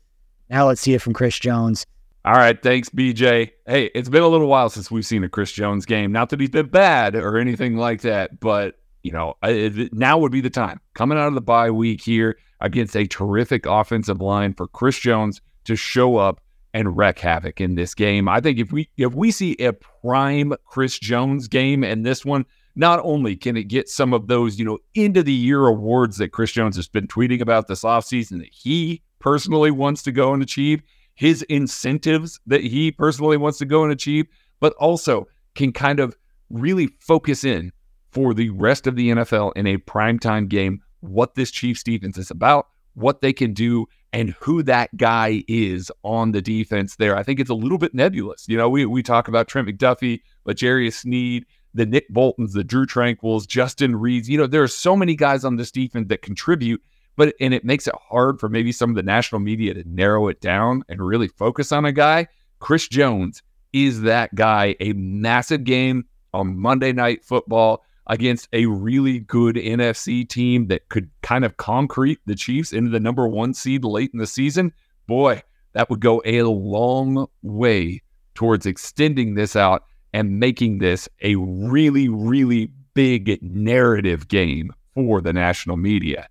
Now 0.49 0.69
let's 0.69 0.81
see 0.81 0.95
it 0.95 1.03
from 1.03 1.15
Chris 1.15 1.39
Jones. 1.39 1.85
All 2.23 2.35
right, 2.35 2.61
thanks, 2.61 2.91
BJ. 2.91 3.53
Hey, 3.67 3.91
it's 3.95 4.11
been 4.11 4.23
a 4.23 4.29
little 4.29 4.47
while 4.47 4.69
since 4.69 4.91
we've 4.91 5.07
seen 5.07 5.25
a 5.25 5.29
Chris 5.29 5.53
Jones 5.53 5.87
game. 5.87 6.13
Not 6.13 6.29
that 6.31 6.41
he's 6.41 6.51
been 6.51 6.69
bad 6.69 7.15
or 7.15 7.39
anything 7.39 7.77
like 7.77 8.03
that, 8.03 8.39
but 8.41 8.77
you 9.03 9.13
know, 9.13 9.35
it, 9.43 9.95
now 9.95 10.19
would 10.19 10.33
be 10.33 10.43
the 10.43 10.51
time 10.51 10.81
coming 10.93 11.17
out 11.17 11.29
of 11.29 11.35
the 11.35 11.41
bye 11.41 11.71
week 11.71 12.03
here 12.03 12.37
against 12.61 12.95
a 12.95 13.07
terrific 13.07 13.65
offensive 13.65 14.21
line 14.21 14.53
for 14.53 14.69
Chris 14.69 14.99
Jones 14.99 15.41
to 15.65 15.77
show 15.77 16.19
up 16.19 16.43
and 16.75 16.97
wreak 16.97 17.19
havoc 17.19 17.61
in 17.61 17.75
this 17.75 17.95
game. 17.95 18.29
I 18.29 18.41
think 18.41 18.59
if 18.59 18.71
we 18.71 18.89
if 18.99 19.15
we 19.15 19.31
see 19.31 19.57
a 19.59 19.73
prime 19.73 20.53
Chris 20.67 20.99
Jones 20.99 21.49
game 21.49 21.83
in 21.83 22.03
this 22.03 22.25
one, 22.25 22.45
not 22.77 23.01
only 23.03 23.35
can 23.35 23.57
it 23.57 23.65
get 23.65 23.89
some 23.89 24.13
of 24.13 24.29
those, 24.29 24.59
you 24.59 24.65
know, 24.65 24.79
end 24.95 25.17
of 25.17 25.25
the 25.25 25.33
year 25.33 25.67
awards 25.67 26.19
that 26.19 26.33
Chris 26.33 26.53
Jones 26.53 26.77
has 26.77 26.89
been 26.89 27.09
tweeting 27.09 27.41
about 27.41 27.67
this 27.67 27.83
offseason 27.83 28.39
that 28.39 28.53
he 28.53 29.03
personally 29.19 29.71
wants 29.71 30.03
to 30.03 30.13
go 30.13 30.33
and 30.33 30.43
achieve, 30.43 30.83
his 31.21 31.43
incentives 31.51 32.41
that 32.47 32.63
he 32.63 32.91
personally 32.91 33.37
wants 33.37 33.59
to 33.59 33.67
go 33.67 33.83
and 33.83 33.93
achieve, 33.93 34.27
but 34.59 34.73
also 34.81 35.29
can 35.55 35.71
kind 35.71 36.01
of 36.01 36.17
really 36.49 36.89
focus 36.99 37.45
in 37.45 37.71
for 38.11 38.33
the 38.33 38.49
rest 38.49 38.87
of 38.87 38.97
the 38.97 39.11
NFL 39.11 39.53
in 39.55 39.67
a 39.67 39.77
primetime 39.77 40.49
game 40.49 40.81
what 41.01 41.35
this 41.35 41.51
Chiefs 41.51 41.83
defense 41.83 42.17
is 42.17 42.31
about, 42.31 42.69
what 42.95 43.21
they 43.21 43.35
can 43.35 43.53
do, 43.53 43.85
and 44.15 44.31
who 44.41 44.63
that 44.63 44.97
guy 44.97 45.45
is 45.47 45.93
on 46.05 46.33
the 46.33 46.41
defense 46.41 46.97
there. 46.97 47.15
I 47.15 47.23
think 47.23 47.39
it's 47.39 47.51
a 47.51 47.55
little 47.55 47.77
bit 47.77 47.93
nebulous. 47.93 48.47
You 48.49 48.57
know, 48.57 48.71
we, 48.71 48.87
we 48.87 49.03
talk 49.03 49.29
about 49.29 49.47
Trent 49.47 49.69
McDuffie, 49.69 50.23
but 50.45 50.57
L'Jarius 50.57 50.95
Sneed, 50.95 51.45
the 51.75 51.85
Nick 51.85 52.09
Boltons, 52.09 52.55
the 52.55 52.65
Drue 52.65 52.87
Tranquills, 52.87 53.47
Justin 53.47 53.93
Reids. 53.93 54.27
You 54.27 54.39
know, 54.39 54.47
there 54.47 54.63
are 54.63 54.69
so 54.69 54.97
many 54.97 55.17
guys 55.17 55.45
on 55.45 55.57
this 55.57 55.71
defense 55.71 56.09
that 56.09 56.23
contribute 56.23 56.83
but 57.21 57.35
and 57.39 57.53
it 57.53 57.67
makes 57.67 57.87
it 57.87 57.95
hard 58.09 58.41
for 58.41 58.49
maybe 58.49 58.73
some 58.73 58.89
of 58.89 58.97
the 58.97 59.03
national 59.03 59.43
media 59.43 59.75
to 59.75 59.85
narrow 59.87 60.29
it 60.29 60.41
down 60.41 60.83
and 60.89 61.07
really 61.07 61.29
focus 61.29 61.71
on 61.71 61.85
a 61.85 61.93
guy. 61.93 62.27
Chris 62.61 62.89
Jones 62.89 63.43
is 63.75 64.01
that 64.01 64.35
guy. 64.35 64.75
A 64.81 64.95
massive 64.95 65.65
game 65.65 66.07
on 66.33 66.57
Monday 66.57 66.95
Night 66.95 67.23
Football 67.23 67.85
against 68.07 68.49
a 68.55 68.65
really 68.65 69.19
good 69.19 69.57
NFC 69.57 70.27
team 70.27 70.69
that 70.69 70.89
could 70.89 71.11
kind 71.21 71.45
of 71.45 71.59
concrete 71.59 72.21
the 72.25 72.35
Chiefs 72.35 72.73
into 72.73 72.91
the 72.91 72.99
number 72.99 73.29
one 73.29 73.53
seed 73.53 73.85
late 73.85 74.13
in 74.15 74.19
the 74.19 74.27
season. 74.27 74.73
Boy, 75.07 75.43
that 75.75 75.91
would 75.91 76.01
go 76.01 76.23
a 76.25 76.45
long 76.45 77.27
way 77.43 78.01
towards 78.35 78.65
extending 78.65 79.35
this 79.35 79.57
out 79.57 79.85
and 80.15 80.41
making 80.41 80.79
this 80.79 81.07
a 81.21 81.35
really, 81.35 82.09
really 82.09 82.71
big 82.95 83.43
narrative 83.43 84.27
game 84.29 84.73
for 84.95 85.21
the 85.21 85.35
national 85.35 85.77
media. 85.77 86.27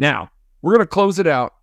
Now, 0.00 0.30
we're 0.62 0.74
going 0.74 0.86
to 0.86 0.88
close 0.88 1.18
it 1.18 1.26
out 1.26 1.54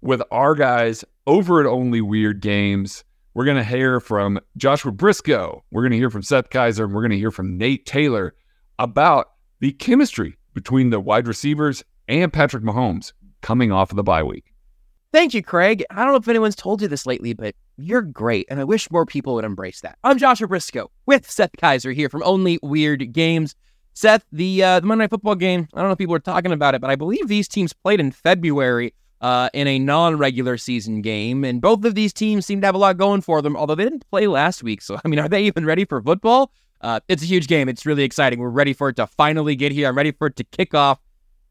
with 0.00 0.22
our 0.30 0.54
guys 0.54 1.04
over 1.26 1.60
at 1.60 1.66
Only 1.66 2.00
Weird 2.00 2.40
Games. 2.40 3.04
We're 3.34 3.44
going 3.44 3.58
to 3.58 3.64
hear 3.64 4.00
from 4.00 4.40
Joshua 4.56 4.92
Briscoe. 4.92 5.62
We're 5.70 5.82
going 5.82 5.92
to 5.92 5.98
hear 5.98 6.08
from 6.08 6.22
Seth 6.22 6.48
Keysor. 6.48 6.84
and 6.84 6.94
we're 6.94 7.02
going 7.02 7.10
to 7.10 7.18
hear 7.18 7.30
from 7.30 7.58
Nate 7.58 7.84
Taylor 7.84 8.34
about 8.78 9.32
the 9.60 9.72
chemistry 9.72 10.38
between 10.54 10.88
the 10.88 11.00
wide 11.00 11.26
receivers 11.26 11.84
and 12.08 12.32
Patrick 12.32 12.64
Mahomes 12.64 13.12
coming 13.42 13.70
off 13.70 13.90
of 13.90 13.96
the 13.96 14.02
bye 14.02 14.22
week. 14.22 14.54
Thank 15.12 15.34
you, 15.34 15.42
Craig. 15.42 15.84
I 15.90 15.96
don't 15.96 16.12
know 16.12 16.16
if 16.16 16.28
anyone's 16.28 16.56
told 16.56 16.80
you 16.80 16.88
this 16.88 17.04
lately, 17.04 17.34
but 17.34 17.54
you're 17.76 18.00
great, 18.00 18.46
and 18.48 18.58
I 18.58 18.64
wish 18.64 18.90
more 18.90 19.04
people 19.04 19.34
would 19.34 19.44
embrace 19.44 19.82
that. 19.82 19.98
I'm 20.02 20.16
Joshua 20.16 20.48
Briscoe 20.48 20.90
with 21.04 21.30
Seth 21.30 21.52
Keysor 21.58 21.94
here 21.94 22.08
from 22.08 22.22
Only 22.22 22.58
Weird 22.62 23.12
Games. 23.12 23.54
Seth, 23.94 24.24
the 24.32 24.62
uh, 24.62 24.80
the 24.80 24.86
Monday 24.86 25.04
Night 25.04 25.10
Football 25.10 25.34
game. 25.34 25.68
I 25.74 25.80
don't 25.80 25.88
know 25.88 25.92
if 25.92 25.98
people 25.98 26.14
are 26.14 26.20
talking 26.20 26.52
about 26.52 26.74
it, 26.74 26.80
but 26.80 26.90
I 26.90 26.96
believe 26.96 27.28
these 27.28 27.48
teams 27.48 27.72
played 27.72 28.00
in 28.00 28.10
February 28.10 28.94
uh, 29.20 29.50
in 29.52 29.68
a 29.68 29.78
non-regular 29.78 30.56
season 30.56 31.02
game, 31.02 31.44
and 31.44 31.60
both 31.60 31.84
of 31.84 31.94
these 31.94 32.12
teams 32.12 32.46
seem 32.46 32.60
to 32.62 32.66
have 32.66 32.74
a 32.74 32.78
lot 32.78 32.96
going 32.96 33.20
for 33.20 33.42
them. 33.42 33.56
Although 33.56 33.74
they 33.74 33.84
didn't 33.84 34.08
play 34.10 34.26
last 34.26 34.62
week, 34.62 34.82
so 34.82 34.98
I 35.04 35.08
mean, 35.08 35.18
are 35.18 35.28
they 35.28 35.44
even 35.44 35.66
ready 35.66 35.84
for 35.84 36.00
football? 36.00 36.52
Uh, 36.80 37.00
it's 37.08 37.22
a 37.22 37.26
huge 37.26 37.46
game. 37.46 37.68
It's 37.68 37.86
really 37.86 38.02
exciting. 38.02 38.40
We're 38.40 38.48
ready 38.48 38.72
for 38.72 38.88
it 38.88 38.96
to 38.96 39.06
finally 39.06 39.54
get 39.54 39.72
here. 39.72 39.88
I'm 39.88 39.96
ready 39.96 40.10
for 40.10 40.26
it 40.26 40.36
to 40.36 40.44
kick 40.44 40.74
off. 40.74 40.98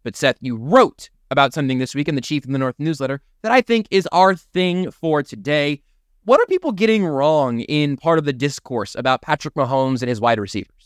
But 0.03 0.15
Seth, 0.15 0.37
you 0.41 0.57
wrote 0.57 1.09
about 1.29 1.53
something 1.53 1.79
this 1.79 1.95
week 1.95 2.09
in 2.09 2.15
the 2.15 2.21
Chief 2.21 2.43
in 2.43 2.51
the 2.51 2.59
North 2.59 2.75
newsletter 2.79 3.21
that 3.43 3.51
I 3.51 3.61
think 3.61 3.87
is 3.91 4.07
our 4.11 4.35
thing 4.35 4.91
for 4.91 5.23
today. 5.23 5.81
What 6.25 6.41
are 6.41 6.45
people 6.47 6.71
getting 6.71 7.05
wrong 7.05 7.61
in 7.61 7.97
part 7.97 8.19
of 8.19 8.25
the 8.25 8.33
discourse 8.33 8.93
about 8.95 9.21
Patrick 9.21 9.53
Mahomes 9.53 10.01
and 10.01 10.09
his 10.09 10.19
wide 10.19 10.39
receivers? 10.39 10.80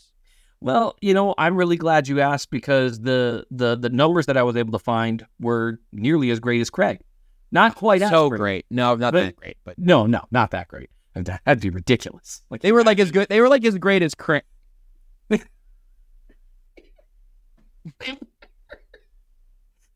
Well, 0.60 0.96
you 1.00 1.14
know, 1.14 1.34
I'm 1.36 1.56
really 1.56 1.76
glad 1.76 2.08
you 2.08 2.20
asked 2.20 2.50
because 2.50 3.00
the 3.00 3.46
the 3.50 3.76
the 3.76 3.90
numbers 3.90 4.26
that 4.26 4.36
I 4.36 4.42
was 4.42 4.56
able 4.56 4.72
to 4.72 4.78
find 4.78 5.26
were 5.38 5.78
nearly 5.92 6.30
as 6.30 6.40
great 6.40 6.60
as 6.60 6.70
Craig. 6.70 7.00
Not 7.52 7.76
quite 7.76 8.00
so 8.00 8.28
great. 8.28 8.38
great. 8.38 8.66
No, 8.70 8.96
not 8.96 9.12
but, 9.12 9.20
that 9.20 9.36
great. 9.36 9.56
But 9.64 9.78
no, 9.78 10.06
no, 10.06 10.22
not 10.30 10.50
that 10.50 10.68
great. 10.68 10.90
That'd 11.14 11.60
be 11.60 11.70
ridiculous. 11.70 12.42
Like 12.50 12.60
they 12.62 12.72
were 12.72 12.84
like 12.84 12.98
as 12.98 13.10
good. 13.10 13.28
They 13.28 13.40
were 13.40 13.48
like 13.48 13.64
as 13.64 13.78
great 13.78 14.02
as 14.02 14.14
Craig. 14.14 14.42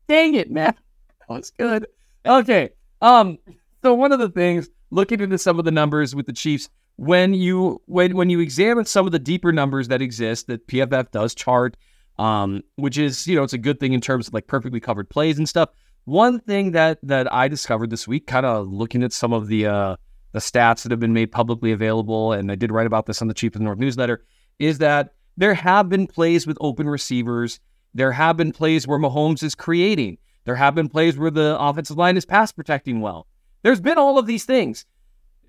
Dang 0.07 0.35
it, 0.35 0.49
man. 0.49 0.73
That 1.19 1.29
was 1.29 1.51
good. 1.51 1.85
Okay. 2.25 2.69
Um. 3.01 3.37
So 3.83 3.93
one 3.93 4.11
of 4.11 4.19
the 4.19 4.29
things, 4.29 4.69
looking 4.89 5.21
into 5.21 5.37
some 5.37 5.59
of 5.59 5.65
the 5.65 5.71
numbers 5.71 6.15
with 6.15 6.25
the 6.27 6.33
Chiefs, 6.33 6.69
when 7.01 7.33
you 7.33 7.81
when 7.87 8.15
when 8.15 8.29
you 8.29 8.39
examine 8.39 8.85
some 8.85 9.07
of 9.07 9.11
the 9.11 9.17
deeper 9.17 9.51
numbers 9.51 9.87
that 9.87 10.03
exist 10.03 10.45
that 10.45 10.67
PFF 10.67 11.09
does 11.09 11.33
chart, 11.33 11.75
um, 12.19 12.61
which 12.75 12.95
is 12.95 13.25
you 13.25 13.35
know 13.35 13.41
it's 13.41 13.53
a 13.53 13.57
good 13.57 13.79
thing 13.79 13.93
in 13.93 14.01
terms 14.01 14.27
of 14.27 14.35
like 14.35 14.45
perfectly 14.45 14.79
covered 14.79 15.09
plays 15.09 15.39
and 15.39 15.49
stuff. 15.49 15.69
One 16.05 16.39
thing 16.39 16.73
that 16.73 16.99
that 17.01 17.33
I 17.33 17.47
discovered 17.47 17.89
this 17.89 18.07
week, 18.07 18.27
kind 18.27 18.45
of 18.45 18.67
looking 18.67 19.01
at 19.01 19.13
some 19.13 19.33
of 19.33 19.47
the 19.47 19.65
uh, 19.65 19.95
the 20.33 20.37
stats 20.37 20.83
that 20.83 20.91
have 20.91 20.99
been 20.99 21.11
made 21.11 21.31
publicly 21.31 21.71
available, 21.71 22.33
and 22.33 22.51
I 22.51 22.55
did 22.55 22.71
write 22.71 22.85
about 22.85 23.07
this 23.07 23.19
on 23.19 23.27
the 23.27 23.33
Chief 23.33 23.55
of 23.55 23.59
the 23.61 23.65
North 23.65 23.79
newsletter, 23.79 24.23
is 24.59 24.77
that 24.77 25.15
there 25.37 25.55
have 25.55 25.89
been 25.89 26.05
plays 26.05 26.45
with 26.45 26.57
open 26.61 26.87
receivers. 26.87 27.59
There 27.95 28.11
have 28.11 28.37
been 28.37 28.51
plays 28.51 28.87
where 28.87 28.99
Mahomes 28.99 29.41
is 29.41 29.55
creating. 29.55 30.19
There 30.43 30.55
have 30.55 30.75
been 30.75 30.87
plays 30.87 31.17
where 31.17 31.31
the 31.31 31.57
offensive 31.59 31.97
line 31.97 32.15
is 32.15 32.25
pass 32.25 32.51
protecting 32.51 33.01
well. 33.01 33.25
There's 33.63 33.81
been 33.81 33.97
all 33.97 34.19
of 34.19 34.27
these 34.27 34.45
things 34.45 34.85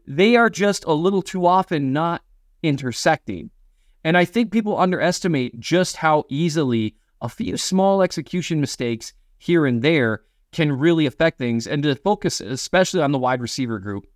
they 0.06 0.36
are 0.36 0.50
just 0.50 0.84
a 0.84 0.92
little 0.92 1.22
too 1.22 1.46
often 1.46 1.92
not 1.92 2.22
intersecting. 2.62 3.50
And 4.04 4.16
I 4.16 4.24
think 4.24 4.50
people 4.50 4.78
underestimate 4.78 5.58
just 5.60 5.96
how 5.96 6.24
easily 6.28 6.96
a 7.20 7.28
few 7.28 7.56
small 7.56 8.02
execution 8.02 8.60
mistakes 8.60 9.12
here 9.38 9.64
and 9.64 9.82
there 9.82 10.22
can 10.50 10.72
really 10.72 11.06
affect 11.06 11.38
things. 11.38 11.66
And 11.66 11.82
to 11.84 11.94
focus 11.94 12.40
especially 12.40 13.00
on 13.00 13.12
the 13.12 13.18
wide 13.18 13.40
receiver 13.40 13.78
group, 13.78 14.06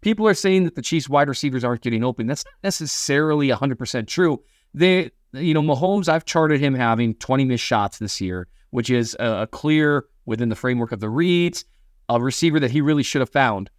people 0.00 0.26
are 0.26 0.34
saying 0.34 0.64
that 0.64 0.74
the 0.74 0.82
Chiefs 0.82 1.08
wide 1.08 1.28
receivers 1.28 1.64
aren't 1.64 1.82
getting 1.82 2.04
open. 2.04 2.26
That's 2.26 2.44
not 2.44 2.54
necessarily 2.64 3.48
100% 3.48 4.06
true. 4.06 4.42
They, 4.74 5.10
you 5.32 5.54
know, 5.54 5.62
Mahomes, 5.62 6.08
I've 6.08 6.24
charted 6.24 6.60
him 6.60 6.74
having 6.74 7.14
20 7.14 7.44
missed 7.44 7.64
shots 7.64 7.98
this 7.98 8.20
year, 8.20 8.48
which 8.70 8.90
is 8.90 9.16
a 9.18 9.48
clear 9.50 10.04
within 10.26 10.48
the 10.48 10.56
framework 10.56 10.92
of 10.92 11.00
the 11.00 11.08
reads, 11.08 11.64
a 12.08 12.20
receiver 12.20 12.60
that 12.60 12.72
he 12.72 12.80
really 12.80 13.02
should 13.02 13.20
have 13.20 13.30
found. 13.30 13.70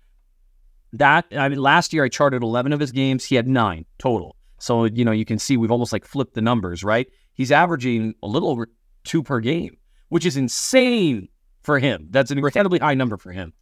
That 0.98 1.26
I 1.36 1.50
mean, 1.50 1.60
last 1.60 1.94
year 1.94 2.04
I 2.04 2.10
charted 2.10 2.44
11 2.44 2.74
of 2.74 2.80
his 2.80 2.92
games. 2.92 3.26
He 3.26 3.36
had 3.36 3.48
nine 3.48 3.86
total. 4.00 4.36
So 4.60 4.86
you 4.86 5.06
know 5.06 5.12
you 5.12 5.26
can 5.26 5.40
see 5.40 5.58
we've 5.58 5.72
almost 5.72 5.94
like 5.94 6.06
flipped 6.06 6.34
the 6.34 6.42
numbers, 6.42 6.84
right? 6.84 7.08
He's 7.34 7.52
averaging 7.52 8.16
a 8.24 8.28
little 8.28 8.50
over 8.50 8.70
two 9.04 9.22
per 9.22 9.40
game, 9.40 9.78
which 10.10 10.26
is 10.26 10.38
insane 10.38 11.30
for 11.62 11.78
him. 11.78 12.08
That's 12.10 12.32
an 12.32 12.38
incredibly 12.38 12.80
high 12.80 12.96
number 12.96 13.18
for 13.18 13.32
him. 13.32 13.54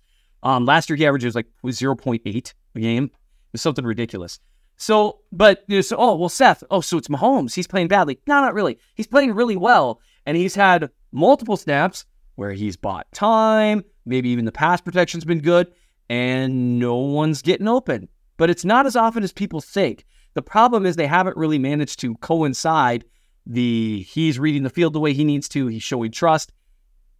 Um, 0.44 0.66
last 0.66 0.90
year 0.90 0.96
he 0.96 1.06
averages 1.06 1.36
like 1.36 1.48
0.8 1.66 2.54
a 2.76 2.80
game. 2.80 3.12
It's 3.54 3.64
something 3.64 3.86
ridiculous. 3.86 4.40
So, 4.78 5.20
but 5.32 5.64
you 5.68 5.78
know, 5.78 5.82
so, 5.82 5.98
oh 5.98 6.16
well, 6.16 6.30
Seth. 6.30 6.64
Oh, 6.70 6.82
so 6.82 6.98
it's 6.98 7.08
Mahomes. 7.08 7.54
He's 7.54 7.68
playing 7.68 7.88
badly. 7.88 8.20
No, 8.28 8.42
not 8.42 8.54
really. 8.54 8.78
He's 8.94 9.08
playing 9.08 9.34
really 9.34 9.58
well, 9.58 10.02
and 10.26 10.38
he's 10.38 10.56
had 10.56 10.90
multiple 11.12 11.58
snaps 11.58 12.06
where 12.36 12.52
he's 12.52 12.78
bought 12.78 13.12
time. 13.14 13.84
Maybe 14.06 14.30
even 14.30 14.46
the 14.46 14.52
pass 14.52 14.82
protection's 14.82 15.26
been 15.26 15.40
good 15.40 15.68
and 16.10 16.80
no 16.80 16.96
one's 16.96 17.42
getting 17.42 17.68
open. 17.68 18.08
But 18.38 18.50
it's 18.50 18.66
not 18.66 18.86
as 18.86 18.96
often 18.96 19.24
as 19.24 19.32
people 19.32 19.62
think. 19.62 20.06
The 20.34 20.42
problem 20.42 20.86
is 20.86 20.96
they 20.96 21.08
haven't 21.08 21.38
really 21.38 21.60
managed 21.60 22.00
to 22.02 22.16
coincide 22.16 23.06
the 23.46 24.02
he's 24.10 24.40
reading 24.40 24.64
the 24.64 24.70
field 24.70 24.94
the 24.94 25.00
way 25.00 25.14
he 25.14 25.24
needs 25.24 25.48
to, 25.50 25.68
he's 25.68 25.84
showing 25.84 26.12
trust, 26.12 26.52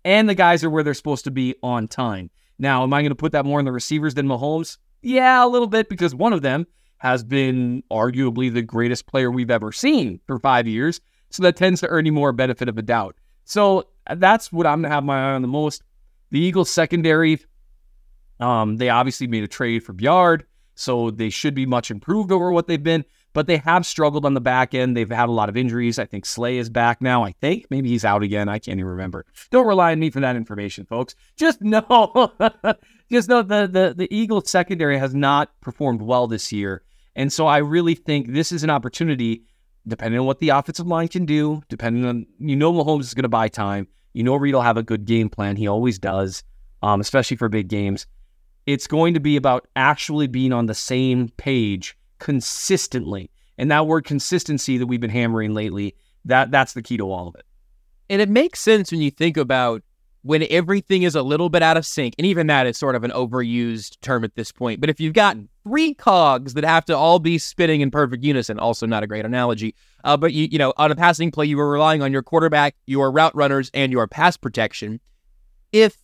and 0.04 0.28
the 0.28 0.36
guys 0.36 0.64
are 0.64 0.70
where 0.70 0.84
they're 0.84 0.94
supposed 0.94 1.24
to 1.26 1.32
be 1.32 1.56
on 1.64 1.88
time. 1.88 2.30
Now, 2.58 2.84
am 2.84 2.94
I 2.94 3.02
going 3.02 3.10
to 3.10 3.16
put 3.16 3.32
that 3.34 3.46
more 3.46 3.60
in 3.60 3.66
the 3.66 3.72
receivers 3.72 4.14
than 4.14 4.28
Mahomes? 4.28 4.78
Yeah, 5.02 5.46
a 5.46 5.48
little 5.48 5.68
bit 5.68 5.90
because 5.90 6.16
one 6.16 6.34
of 6.34 6.42
them 6.42 6.66
has 6.98 7.24
been 7.24 7.84
arguably 7.92 8.52
the 8.52 8.62
greatest 8.62 9.06
player 9.08 9.30
we've 9.30 9.52
ever 9.52 9.72
seen 9.72 10.20
for 10.26 10.40
five 10.40 10.68
years. 10.68 11.02
So 11.30 11.44
that 11.44 11.58
tends 11.58 11.82
to 11.82 11.88
earn 11.90 12.06
you 12.06 12.14
more 12.14 12.32
benefit 12.32 12.70
of 12.70 12.78
a 12.78 12.82
doubt. 12.82 13.16
So 13.44 13.88
that's 14.16 14.52
what 14.52 14.66
I'm 14.66 14.82
going 14.82 14.90
to 14.90 14.96
have 14.96 15.04
my 15.04 15.32
eye 15.32 15.34
on 15.34 15.42
the 15.42 15.48
most. 15.48 15.84
The 16.32 16.40
Eagles 16.40 16.70
secondary, 16.70 17.40
um, 18.40 18.78
they 18.78 18.90
obviously 18.90 19.28
made 19.28 19.44
a 19.44 19.48
trade 19.48 19.84
for 19.84 19.94
Byard. 19.94 20.44
so 20.76 21.10
they 21.10 21.30
should 21.30 21.56
be 21.56 21.66
much 21.66 21.90
improved 21.90 22.32
over 22.32 22.52
what 22.52 22.68
they've 22.68 22.84
been. 22.84 23.06
But 23.34 23.48
they 23.48 23.58
have 23.58 23.86
struggled 23.86 24.26
on 24.26 24.34
the 24.34 24.40
back 24.42 24.74
end. 24.74 24.96
They've 24.96 25.10
had 25.10 25.28
a 25.28 25.32
lot 25.34 25.50
of 25.50 25.58
injuries. 25.58 26.00
I 26.00 26.06
think 26.06 26.26
Slay 26.26 26.58
is 26.58 26.70
back 26.70 27.02
now. 27.02 27.24
I 27.26 27.34
think 27.34 27.66
maybe 27.70 27.90
he's 27.90 28.06
out 28.06 28.24
again. 28.24 28.48
I 28.48 28.60
can't 28.60 28.80
even 28.80 28.92
remember. 28.92 29.26
Don't 29.52 29.68
rely 29.68 29.92
on 29.92 30.00
me 30.00 30.10
for 30.10 30.22
that 30.22 30.38
information, 30.38 30.86
folks. 30.86 31.16
Just 31.36 31.62
know, 31.74 32.32
just 33.12 33.28
know 33.28 33.42
the 33.42 33.68
the 33.68 33.94
the 33.98 34.08
Eagles 34.16 34.50
secondary 34.50 34.98
has 34.98 35.14
not 35.14 35.52
performed 35.60 36.02
well 36.02 36.28
this 36.28 36.54
year, 36.54 36.84
and 37.14 37.32
so 37.32 37.46
I 37.46 37.58
really 37.58 37.94
think 37.96 38.32
this 38.32 38.54
is 38.54 38.64
an 38.64 38.70
opportunity. 38.70 39.44
Depending 39.88 40.20
on 40.20 40.26
what 40.26 40.40
the 40.40 40.50
offensive 40.50 40.88
line 40.88 41.10
can 41.10 41.26
do, 41.26 41.62
depending 41.68 42.06
on 42.06 42.26
you 42.40 42.56
know 42.56 42.72
Mahomes 42.74 43.02
is 43.02 43.14
going 43.14 43.24
to 43.24 43.30
buy 43.30 43.50
time. 43.50 43.88
You 44.14 44.24
know 44.24 44.36
Reid 44.36 44.56
will 44.56 44.62
have 44.62 44.78
a 44.78 44.84
good 44.84 45.04
game 45.04 45.28
plan. 45.28 45.58
He 45.58 45.68
always 45.68 46.00
does, 46.00 46.42
um, 46.82 47.02
especially 47.02 47.36
for 47.36 47.50
big 47.50 47.68
games. 47.68 48.08
It's 48.66 48.88
going 48.88 49.14
to 49.14 49.20
be 49.20 49.36
about 49.36 49.68
actually 49.76 50.28
being 50.28 50.52
on 50.52 50.66
the 50.66 50.74
same 50.74 51.30
page 51.38 51.98
consistently. 52.20 53.30
And 53.58 53.72
that 53.72 53.88
word 53.88 54.06
consistency 54.06 54.78
that 54.78 54.88
we've 54.88 55.00
been 55.00 55.10
hammering 55.10 55.54
lately, 55.54 55.96
that 56.26 56.52
that's 56.52 56.74
the 56.74 56.82
key 56.82 56.98
to 56.98 57.12
all 57.12 57.28
of 57.28 57.36
it. 57.36 57.46
And 58.10 58.22
it 58.22 58.30
makes 58.30 58.60
sense 58.60 58.92
when 58.92 59.02
you 59.02 59.12
think 59.12 59.38
about 59.38 59.84
when 60.26 60.46
everything 60.50 61.04
is 61.04 61.14
a 61.14 61.22
little 61.22 61.50
bit 61.50 61.62
out 61.62 61.78
of 61.78 61.86
sync. 61.86 62.16
And 62.18 62.26
even 62.26 62.48
that 62.48 62.66
is 62.66 62.78
sort 62.78 62.96
of 62.96 63.04
an 63.04 63.12
overused 63.12 64.02
term 64.02 64.24
at 64.24 64.34
this 64.36 64.52
point. 64.52 64.82
But 64.82 64.90
if 64.90 65.00
you've 65.00 65.14
got 65.14 65.38
three 65.64 65.94
cogs 65.94 66.56
that 66.56 66.64
have 66.64 66.84
to 66.86 66.98
all 66.98 67.20
be 67.20 67.38
spinning 67.38 67.82
in 67.82 67.92
perfect 67.92 68.24
unison, 68.24 68.58
also 68.58 68.88
not 68.88 69.04
a 69.04 69.08
great 69.08 69.24
analogy. 69.24 69.76
Uh, 70.04 70.18
but 70.18 70.34
you, 70.34 70.48
you 70.52 70.58
know, 70.58 70.74
on 70.78 70.92
a 70.92 70.96
passing 70.96 71.30
play, 71.30 71.46
you 71.46 71.58
were 71.58 71.70
relying 71.70 72.02
on 72.02 72.12
your 72.12 72.24
quarterback, 72.24 72.76
your 72.88 73.12
route 73.12 73.36
runners, 73.36 73.70
and 73.76 73.92
your 73.92 74.08
pass 74.08 74.36
protection. 74.36 75.00
If 75.72 75.96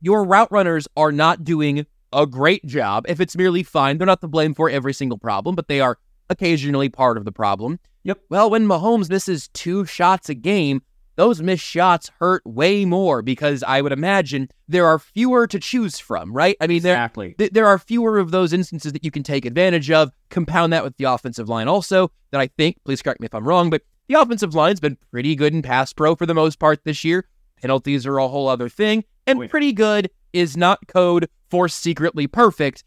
your 0.00 0.24
route 0.24 0.50
runners 0.50 0.88
are 0.96 1.12
not 1.12 1.44
doing 1.44 1.86
a 2.12 2.26
great 2.26 2.64
job, 2.66 3.04
if 3.08 3.20
it's 3.20 3.36
merely 3.36 3.62
fine, 3.62 3.98
they're 3.98 4.06
not 4.06 4.20
to 4.20 4.28
blame 4.28 4.54
for 4.54 4.68
every 4.68 4.92
single 4.92 5.18
problem, 5.18 5.54
but 5.54 5.68
they 5.68 5.80
are 5.80 5.98
occasionally 6.28 6.88
part 6.88 7.16
of 7.16 7.24
the 7.24 7.32
problem. 7.32 7.78
Yep. 8.04 8.20
Well, 8.30 8.50
when 8.50 8.66
Mahomes 8.66 9.10
misses 9.10 9.48
two 9.48 9.84
shots 9.84 10.28
a 10.28 10.34
game, 10.34 10.82
those 11.16 11.42
missed 11.42 11.64
shots 11.64 12.10
hurt 12.18 12.42
way 12.46 12.84
more 12.86 13.20
because 13.20 13.62
I 13.62 13.82
would 13.82 13.92
imagine 13.92 14.48
there 14.68 14.86
are 14.86 14.98
fewer 14.98 15.46
to 15.48 15.58
choose 15.58 15.98
from, 15.98 16.32
right? 16.32 16.56
I 16.60 16.66
mean, 16.66 16.78
exactly. 16.78 17.34
there, 17.36 17.50
there 17.52 17.66
are 17.66 17.78
fewer 17.78 18.18
of 18.18 18.30
those 18.30 18.52
instances 18.54 18.92
that 18.92 19.04
you 19.04 19.10
can 19.10 19.22
take 19.22 19.44
advantage 19.44 19.90
of. 19.90 20.12
Compound 20.30 20.72
that 20.72 20.82
with 20.82 20.96
the 20.96 21.04
offensive 21.04 21.48
line 21.48 21.68
also, 21.68 22.10
that 22.30 22.40
I 22.40 22.46
think, 22.56 22.78
please 22.84 23.02
correct 23.02 23.20
me 23.20 23.26
if 23.26 23.34
I'm 23.34 23.46
wrong, 23.46 23.68
but 23.68 23.82
the 24.08 24.14
offensive 24.14 24.54
line's 24.54 24.80
been 24.80 24.96
pretty 25.10 25.34
good 25.34 25.52
in 25.52 25.60
pass 25.60 25.92
pro 25.92 26.16
for 26.16 26.24
the 26.24 26.34
most 26.34 26.58
part 26.58 26.84
this 26.84 27.04
year. 27.04 27.28
Penalties 27.60 28.06
are 28.06 28.16
a 28.16 28.26
whole 28.26 28.48
other 28.48 28.70
thing, 28.70 29.04
and 29.26 29.36
oh, 29.36 29.40
Wait. 29.40 29.50
pretty 29.50 29.72
good 29.72 30.10
is 30.32 30.56
not 30.56 30.86
code 30.86 31.28
for 31.50 31.68
secretly 31.68 32.26
perfect. 32.26 32.84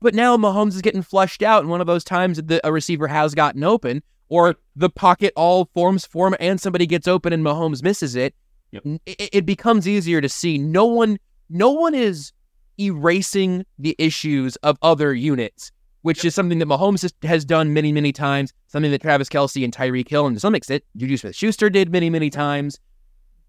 But 0.00 0.14
now 0.14 0.36
Mahomes 0.36 0.74
is 0.74 0.82
getting 0.82 1.02
flushed 1.02 1.42
out, 1.42 1.62
and 1.62 1.70
one 1.70 1.80
of 1.80 1.86
those 1.86 2.04
times 2.04 2.40
that 2.42 2.60
a 2.64 2.72
receiver 2.72 3.08
has 3.08 3.34
gotten 3.34 3.64
open, 3.64 4.02
or 4.28 4.56
the 4.74 4.90
pocket 4.90 5.32
all 5.36 5.70
forms 5.72 6.04
form 6.04 6.36
and 6.38 6.60
somebody 6.60 6.86
gets 6.86 7.08
open 7.08 7.32
and 7.32 7.44
Mahomes 7.44 7.82
misses 7.82 8.14
it, 8.14 8.34
Yep. 8.72 8.82
it, 9.06 9.30
it 9.32 9.46
becomes 9.46 9.86
easier 9.86 10.20
to 10.20 10.28
see. 10.28 10.58
No 10.58 10.84
one, 10.86 11.18
no 11.48 11.70
one 11.70 11.94
is 11.94 12.32
erasing 12.78 13.64
the 13.78 13.94
issues 13.98 14.56
of 14.56 14.76
other 14.82 15.14
units, 15.14 15.70
which 16.02 16.24
is 16.24 16.34
something 16.34 16.58
that 16.58 16.66
Mahomes 16.68 17.02
has, 17.02 17.14
has 17.22 17.44
done 17.44 17.72
many, 17.72 17.92
many 17.92 18.12
times. 18.12 18.52
Something 18.66 18.90
that 18.90 19.00
Travis 19.00 19.28
Kelce 19.28 19.64
and 19.64 19.72
Tyreek 19.72 20.08
Hill, 20.08 20.26
and 20.26 20.36
to 20.36 20.40
some 20.40 20.54
extent, 20.54 20.82
Juju 20.96 21.16
Smith-Schuster 21.16 21.70
did 21.70 21.90
many, 21.90 22.10
many 22.10 22.28
times. 22.28 22.78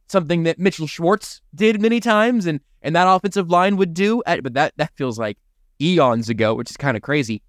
Something 0.08 0.44
that 0.44 0.60
Mitchell 0.60 0.88
Schwartz 0.88 1.42
did 1.54 1.82
many 1.82 2.00
times, 2.00 2.46
and 2.46 2.60
and 2.82 2.96
that 2.96 3.08
offensive 3.08 3.50
line 3.50 3.78
would 3.78 3.94
do. 3.94 4.24
But 4.26 4.54
that 4.54 4.74
that 4.78 4.92
feels 4.96 5.20
like 5.20 5.38
eons 5.82 6.30
ago, 6.30 6.56
which 6.56 6.72
is 6.72 6.78
kind 6.78 6.96
of 6.96 7.04
crazy. 7.04 7.44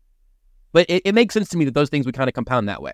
But 0.73 0.87
it, 0.89 1.03
it 1.05 1.15
makes 1.15 1.35
sense 1.35 1.49
to 1.51 1.57
me 1.57 1.65
that 1.65 1.75
those 1.75 1.89
things 1.89 2.07
would 2.07 2.15
kind 2.15 2.29
of 2.29 2.35
compound 2.35 2.69
that 2.69 2.83
way. 2.83 2.93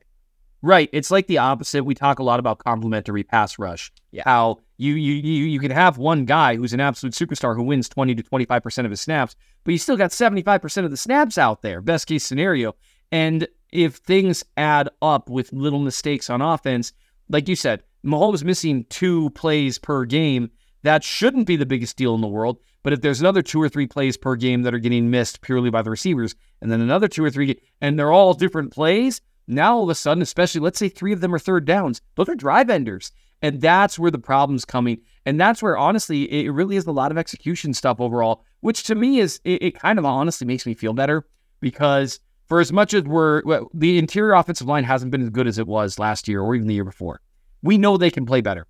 Right. 0.62 0.88
It's 0.92 1.10
like 1.10 1.26
the 1.26 1.38
opposite. 1.38 1.84
We 1.84 1.94
talk 1.94 2.20
a 2.20 2.22
lot 2.22 2.40
about 2.40 2.58
complementary 2.58 3.22
pass 3.22 3.58
rush. 3.58 3.92
Yeah. 4.12 4.22
How 4.24 4.60
you 4.78 4.94
you 4.94 5.14
you 5.14 5.44
you 5.44 5.60
can 5.60 5.70
have 5.70 5.98
one 5.98 6.24
guy 6.24 6.56
who's 6.56 6.72
an 6.72 6.80
absolute 6.80 7.12
superstar 7.12 7.54
who 7.54 7.62
wins 7.62 7.88
20 7.88 8.14
to 8.14 8.22
25% 8.22 8.84
of 8.84 8.90
his 8.90 9.00
snaps, 9.00 9.36
but 9.64 9.72
you 9.72 9.78
still 9.78 9.98
got 9.98 10.10
75% 10.10 10.84
of 10.84 10.90
the 10.90 10.96
snaps 10.96 11.36
out 11.36 11.60
there, 11.60 11.82
best 11.82 12.06
case 12.06 12.24
scenario. 12.24 12.74
And 13.12 13.46
if 13.72 13.96
things 13.96 14.42
add 14.56 14.88
up 15.02 15.28
with 15.28 15.52
little 15.52 15.80
mistakes 15.80 16.30
on 16.30 16.40
offense, 16.40 16.92
like 17.28 17.46
you 17.46 17.56
said, 17.56 17.82
Mahomes 18.04 18.44
missing 18.44 18.84
two 18.90 19.30
plays 19.30 19.78
per 19.78 20.04
game, 20.04 20.50
that 20.82 21.02
shouldn't 21.02 21.46
be 21.46 21.56
the 21.56 21.66
biggest 21.66 21.96
deal 21.96 22.14
in 22.14 22.20
the 22.20 22.28
world. 22.28 22.58
But 22.82 22.92
if 22.92 23.00
there's 23.00 23.20
another 23.20 23.40
two 23.40 23.60
or 23.60 23.68
three 23.68 23.86
plays 23.86 24.16
per 24.16 24.36
game 24.36 24.62
that 24.62 24.74
are 24.74 24.78
getting 24.78 25.10
missed 25.10 25.40
purely 25.40 25.70
by 25.70 25.80
the 25.80 25.90
receivers, 25.90 26.34
and 26.60 26.70
then 26.70 26.82
another 26.82 27.08
two 27.08 27.24
or 27.24 27.30
three, 27.30 27.58
and 27.80 27.98
they're 27.98 28.12
all 28.12 28.34
different 28.34 28.72
plays, 28.72 29.22
now 29.46 29.76
all 29.76 29.84
of 29.84 29.88
a 29.88 29.94
sudden, 29.94 30.22
especially 30.22 30.60
let's 30.60 30.78
say 30.78 30.88
three 30.88 31.12
of 31.12 31.20
them 31.20 31.34
are 31.34 31.38
third 31.38 31.64
downs, 31.64 32.02
those 32.14 32.28
are 32.28 32.34
drive 32.34 32.68
enders. 32.68 33.10
And 33.42 33.60
that's 33.60 33.98
where 33.98 34.10
the 34.10 34.18
problem's 34.18 34.64
coming. 34.64 35.00
And 35.26 35.40
that's 35.40 35.62
where 35.62 35.76
honestly, 35.76 36.46
it 36.46 36.50
really 36.50 36.76
is 36.76 36.86
a 36.86 36.92
lot 36.92 37.10
of 37.10 37.18
execution 37.18 37.74
stuff 37.74 38.00
overall, 38.00 38.44
which 38.60 38.84
to 38.84 38.94
me 38.94 39.18
is 39.18 39.40
it, 39.44 39.62
it 39.62 39.78
kind 39.78 39.98
of 39.98 40.04
honestly 40.04 40.46
makes 40.46 40.64
me 40.64 40.74
feel 40.74 40.94
better 40.94 41.26
because 41.60 42.20
for 42.46 42.60
as 42.60 42.72
much 42.72 42.94
as 42.94 43.04
we're 43.04 43.42
the 43.74 43.98
interior 43.98 44.34
offensive 44.34 44.66
line 44.66 44.84
hasn't 44.84 45.10
been 45.10 45.22
as 45.22 45.30
good 45.30 45.46
as 45.46 45.58
it 45.58 45.66
was 45.66 45.98
last 45.98 46.28
year 46.28 46.40
or 46.40 46.54
even 46.54 46.68
the 46.68 46.74
year 46.74 46.84
before, 46.84 47.20
we 47.64 47.78
know 47.78 47.96
they 47.96 48.10
can 48.10 48.26
play 48.26 48.42
better. 48.42 48.66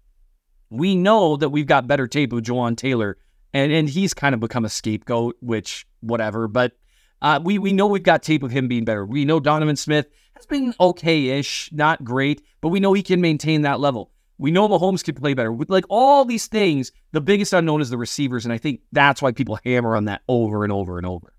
We 0.71 0.95
know 0.95 1.37
that 1.37 1.51
we've 1.51 1.67
got 1.67 1.89
better 1.89 2.07
tape 2.07 2.33
with 2.33 2.45
Jawaan 2.45 2.77
Taylor, 2.77 3.19
and 3.53 3.71
and 3.73 3.89
he's 3.89 4.15
kind 4.15 4.35
of 4.35 4.41
become 4.41 4.65
a 4.65 4.71
scapegoat, 4.71 5.37
which 5.41 5.87
whatever. 6.01 6.49
But 6.49 6.73
uh, 7.21 7.41
we 7.43 7.59
we 7.59 7.73
know 7.73 7.87
we've 7.87 8.03
got 8.03 8.23
tape 8.23 8.43
of 8.43 8.53
him 8.53 8.69
being 8.69 8.85
better. 8.85 9.05
We 9.05 9.25
know 9.25 9.41
Donovan 9.41 9.77
Smith 9.77 10.07
has 10.35 10.47
been 10.47 10.75
okay-ish, 10.81 11.71
not 11.73 12.05
great, 12.05 12.41
but 12.61 12.69
we 12.69 12.81
know 12.81 12.93
he 12.93 13.03
can 13.03 13.21
maintain 13.21 13.63
that 13.63 13.81
level. 13.81 14.11
We 14.39 14.51
know 14.51 14.69
Mahomes 14.69 15.05
can 15.05 15.15
play 15.15 15.35
better. 15.35 15.53
With 15.53 15.71
like 15.71 15.85
all 15.89 16.25
these 16.25 16.47
things, 16.47 16.93
the 17.13 17.21
biggest 17.21 17.53
unknown 17.53 17.81
is 17.81 17.91
the 17.91 17.99
receivers, 17.99 18.45
and 18.45 18.53
I 18.53 18.59
think 18.59 18.81
that's 18.93 19.21
why 19.21 19.33
people 19.33 19.59
hammer 19.65 19.97
on 19.97 20.07
that 20.07 20.23
over 20.29 20.65
and 20.65 20.73
over 20.73 20.99
and 20.99 21.07
over. 21.07 21.34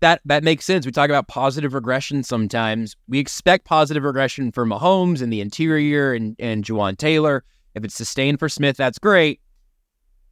That 0.00 0.20
that 0.24 0.44
makes 0.44 0.64
sense. 0.64 0.84
We 0.84 0.92
talk 0.92 1.08
about 1.08 1.28
positive 1.28 1.74
regression 1.74 2.22
sometimes. 2.22 2.96
We 3.08 3.18
expect 3.18 3.64
positive 3.64 4.02
regression 4.02 4.52
for 4.52 4.66
Mahomes 4.66 5.22
in 5.22 5.30
the 5.30 5.40
interior 5.40 6.12
and 6.12 6.36
and 6.38 6.64
Jawaan 6.64 6.96
Taylor. 6.96 7.44
If 7.74 7.84
it's 7.84 7.94
sustained 7.94 8.38
for 8.38 8.48
Smith, 8.48 8.76
that's 8.76 8.98
great. 8.98 9.40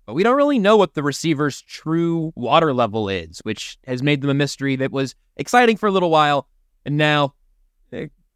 But 0.06 0.14
we 0.14 0.22
don't 0.22 0.36
really 0.36 0.58
know 0.58 0.76
what 0.76 0.94
the 0.94 1.02
receiver's 1.02 1.62
true 1.62 2.32
water 2.36 2.74
level 2.74 3.08
is, 3.08 3.40
which 3.40 3.78
has 3.86 4.02
made 4.02 4.20
them 4.20 4.30
a 4.30 4.34
mystery 4.34 4.76
that 4.76 4.92
was 4.92 5.14
exciting 5.36 5.78
for 5.78 5.86
a 5.86 5.90
little 5.90 6.10
while, 6.10 6.46
and 6.84 6.98
now 6.98 7.34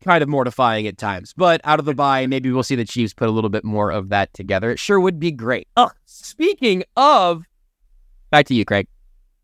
kind 0.03 0.23
of 0.23 0.29
mortifying 0.29 0.87
at 0.87 0.97
times. 0.97 1.35
But 1.37 1.61
out 1.65 1.79
of 1.79 1.85
the 1.85 1.95
bye, 1.95 2.27
maybe 2.27 2.51
we'll 2.51 2.63
see 2.63 2.77
the 2.77 2.85
Chiefs 2.85 3.13
put 3.13 3.29
a 3.29 3.33
little 3.33 3.51
bit 3.51 3.65
more 3.65 3.91
of 3.91 4.09
that 4.11 4.33
together. 4.33 4.71
It 4.71 4.79
sure 4.79 5.01
would 5.01 5.19
be 5.19 5.31
great. 5.31 5.69
Oh, 5.77 5.91
speaking 6.05 6.85
of, 6.97 7.45
back 8.31 8.47
to 8.47 8.55
you, 8.55 8.65
Craig. 8.65 8.87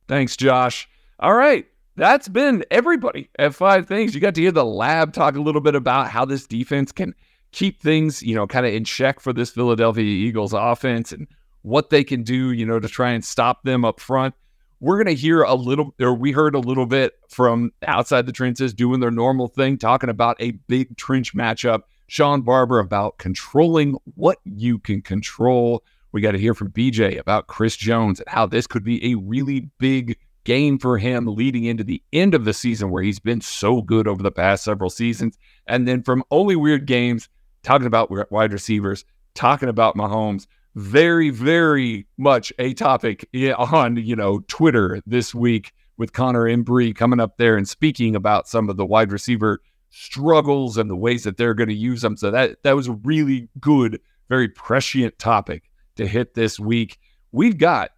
Thanks, 0.09 0.37
Josh. 0.37 0.89
All 1.19 1.35
right. 1.35 1.67
That's 1.97 2.27
been 2.27 2.65
everybody 2.73 3.31
at 3.39 3.55
Five 3.55 3.87
Things. 3.87 4.15
You 4.15 4.21
got 4.21 4.35
to 4.35 4.41
hear 4.41 4.51
the 4.51 4.65
lab 4.65 5.13
talk 5.13 5.37
a 5.37 5.41
little 5.41 5.61
bit 5.61 5.77
about 5.77 6.09
how 6.11 6.25
this 6.25 6.45
defense 6.45 6.91
can 6.91 7.15
keep 7.53 7.81
things, 7.81 8.21
you 8.21 8.35
know, 8.35 8.49
kind 8.49 8.67
of 8.67 8.75
in 8.75 8.83
check 8.83 9.21
for 9.21 9.33
this 9.33 9.51
Philadelphia 9.51 10.03
Eagles 10.03 10.53
offense 10.53 11.13
and 11.13 11.29
what 11.63 11.91
they 11.91 12.03
can 12.03 12.25
do, 12.25 12.51
you 12.51 12.67
know, 12.67 12.81
to 12.81 12.89
try 12.89 13.13
and 13.13 13.25
stop 13.25 13.63
them 13.63 13.85
up 13.85 14.01
front. 14.01 14.35
We're 14.81 14.97
going 14.97 15.15
to 15.15 15.21
hear 15.21 15.43
a 15.43 15.55
little, 15.55 15.95
or 16.01 16.15
we 16.15 16.33
heard 16.33 16.57
a 16.57 16.59
little 16.59 16.85
bit 16.85 17.13
from 17.29 17.71
outside 17.87 18.27
the 18.27 18.33
trenches 18.33 18.75
doing 18.75 18.99
their 18.99 19.13
normal 19.13 19.47
thing, 19.47 19.79
talking 19.79 20.11
about 20.11 20.37
a 20.41 20.51
big 20.51 20.97
trench 20.97 21.33
matchup. 21.33 21.83
Shawn 22.09 22.43
Barber 22.43 22.81
about 22.81 23.19
controlling 23.19 23.97
what 24.17 24.39
you 24.45 24.81
can 24.81 25.01
control. 25.01 25.85
We 26.11 26.21
got 26.21 26.33
to 26.33 26.39
hear 26.39 26.55
from 26.55 26.71
BJ 26.73 27.19
about 27.19 27.47
Chris 27.47 27.77
Jones 27.77 28.19
and 28.19 28.29
how 28.29 28.47
this 28.47 28.67
could 28.67 28.85
be 28.85 29.13
a 29.13 29.15
really 29.15 29.71
big 29.79 30.19
game 30.45 30.79
for 30.79 30.99
him 30.99 31.27
leading 31.27 31.65
into 31.65 31.85
the 31.85 32.03
end 32.13 32.35
of 32.35 32.45
the 32.45 32.53
season 32.53 32.91
where 32.91 33.03
he's 33.03 33.19
been 33.19 33.41
so 33.41 33.83
good 33.83 34.07
over 34.07 34.23
the 34.23 34.31
past 34.31 34.65
several 34.65 34.91
seasons. 34.91 35.39
And 35.67 35.89
then 35.89 36.03
from 36.03 36.23
Only 36.31 36.57
Weird 36.57 36.87
Games, 36.87 37.29
talking 37.63 37.87
about 37.87 38.11
wide 38.31 38.53
receivers, 38.53 39.05
talking 39.35 39.69
about 39.69 39.97
Mahomes, 39.97 40.47
very, 40.75 41.31
very 41.31 42.07
much 42.19 42.53
a 42.59 42.75
topic 42.75 43.29
on, 43.57 43.97
you 43.97 44.17
know, 44.17 44.41
Twitter 44.49 45.01
this 45.07 45.35
week 45.35 45.73
with 45.97 46.13
Connor 46.13 46.45
Embry 46.45 46.95
coming 46.95 47.21
up 47.21 47.37
there 47.39 47.57
and 47.57 47.69
speaking 47.69 48.17
about 48.17 48.49
some 48.49 48.69
of 48.69 48.77
the 48.77 48.87
wide 48.87 49.13
receiver 49.13 49.61
struggles 49.91 50.77
and 50.77 50.91
the 50.91 50.97
ways 50.97 51.23
that 51.23 51.37
they're 51.37 51.55
going 51.55 51.69
to 51.69 51.75
use 51.75 52.03
them. 52.03 52.17
So 52.17 52.31
that 52.33 52.63
that 52.65 52.75
was 52.75 52.89
a 52.89 52.93
really 52.93 53.49
good, 53.61 54.01
very 54.29 54.49
prescient 54.49 55.19
topic 55.19 55.71
to 55.97 56.07
hit 56.07 56.35
this 56.35 56.59
week. 56.59 56.99
We've 57.31 57.59
got 57.59 57.91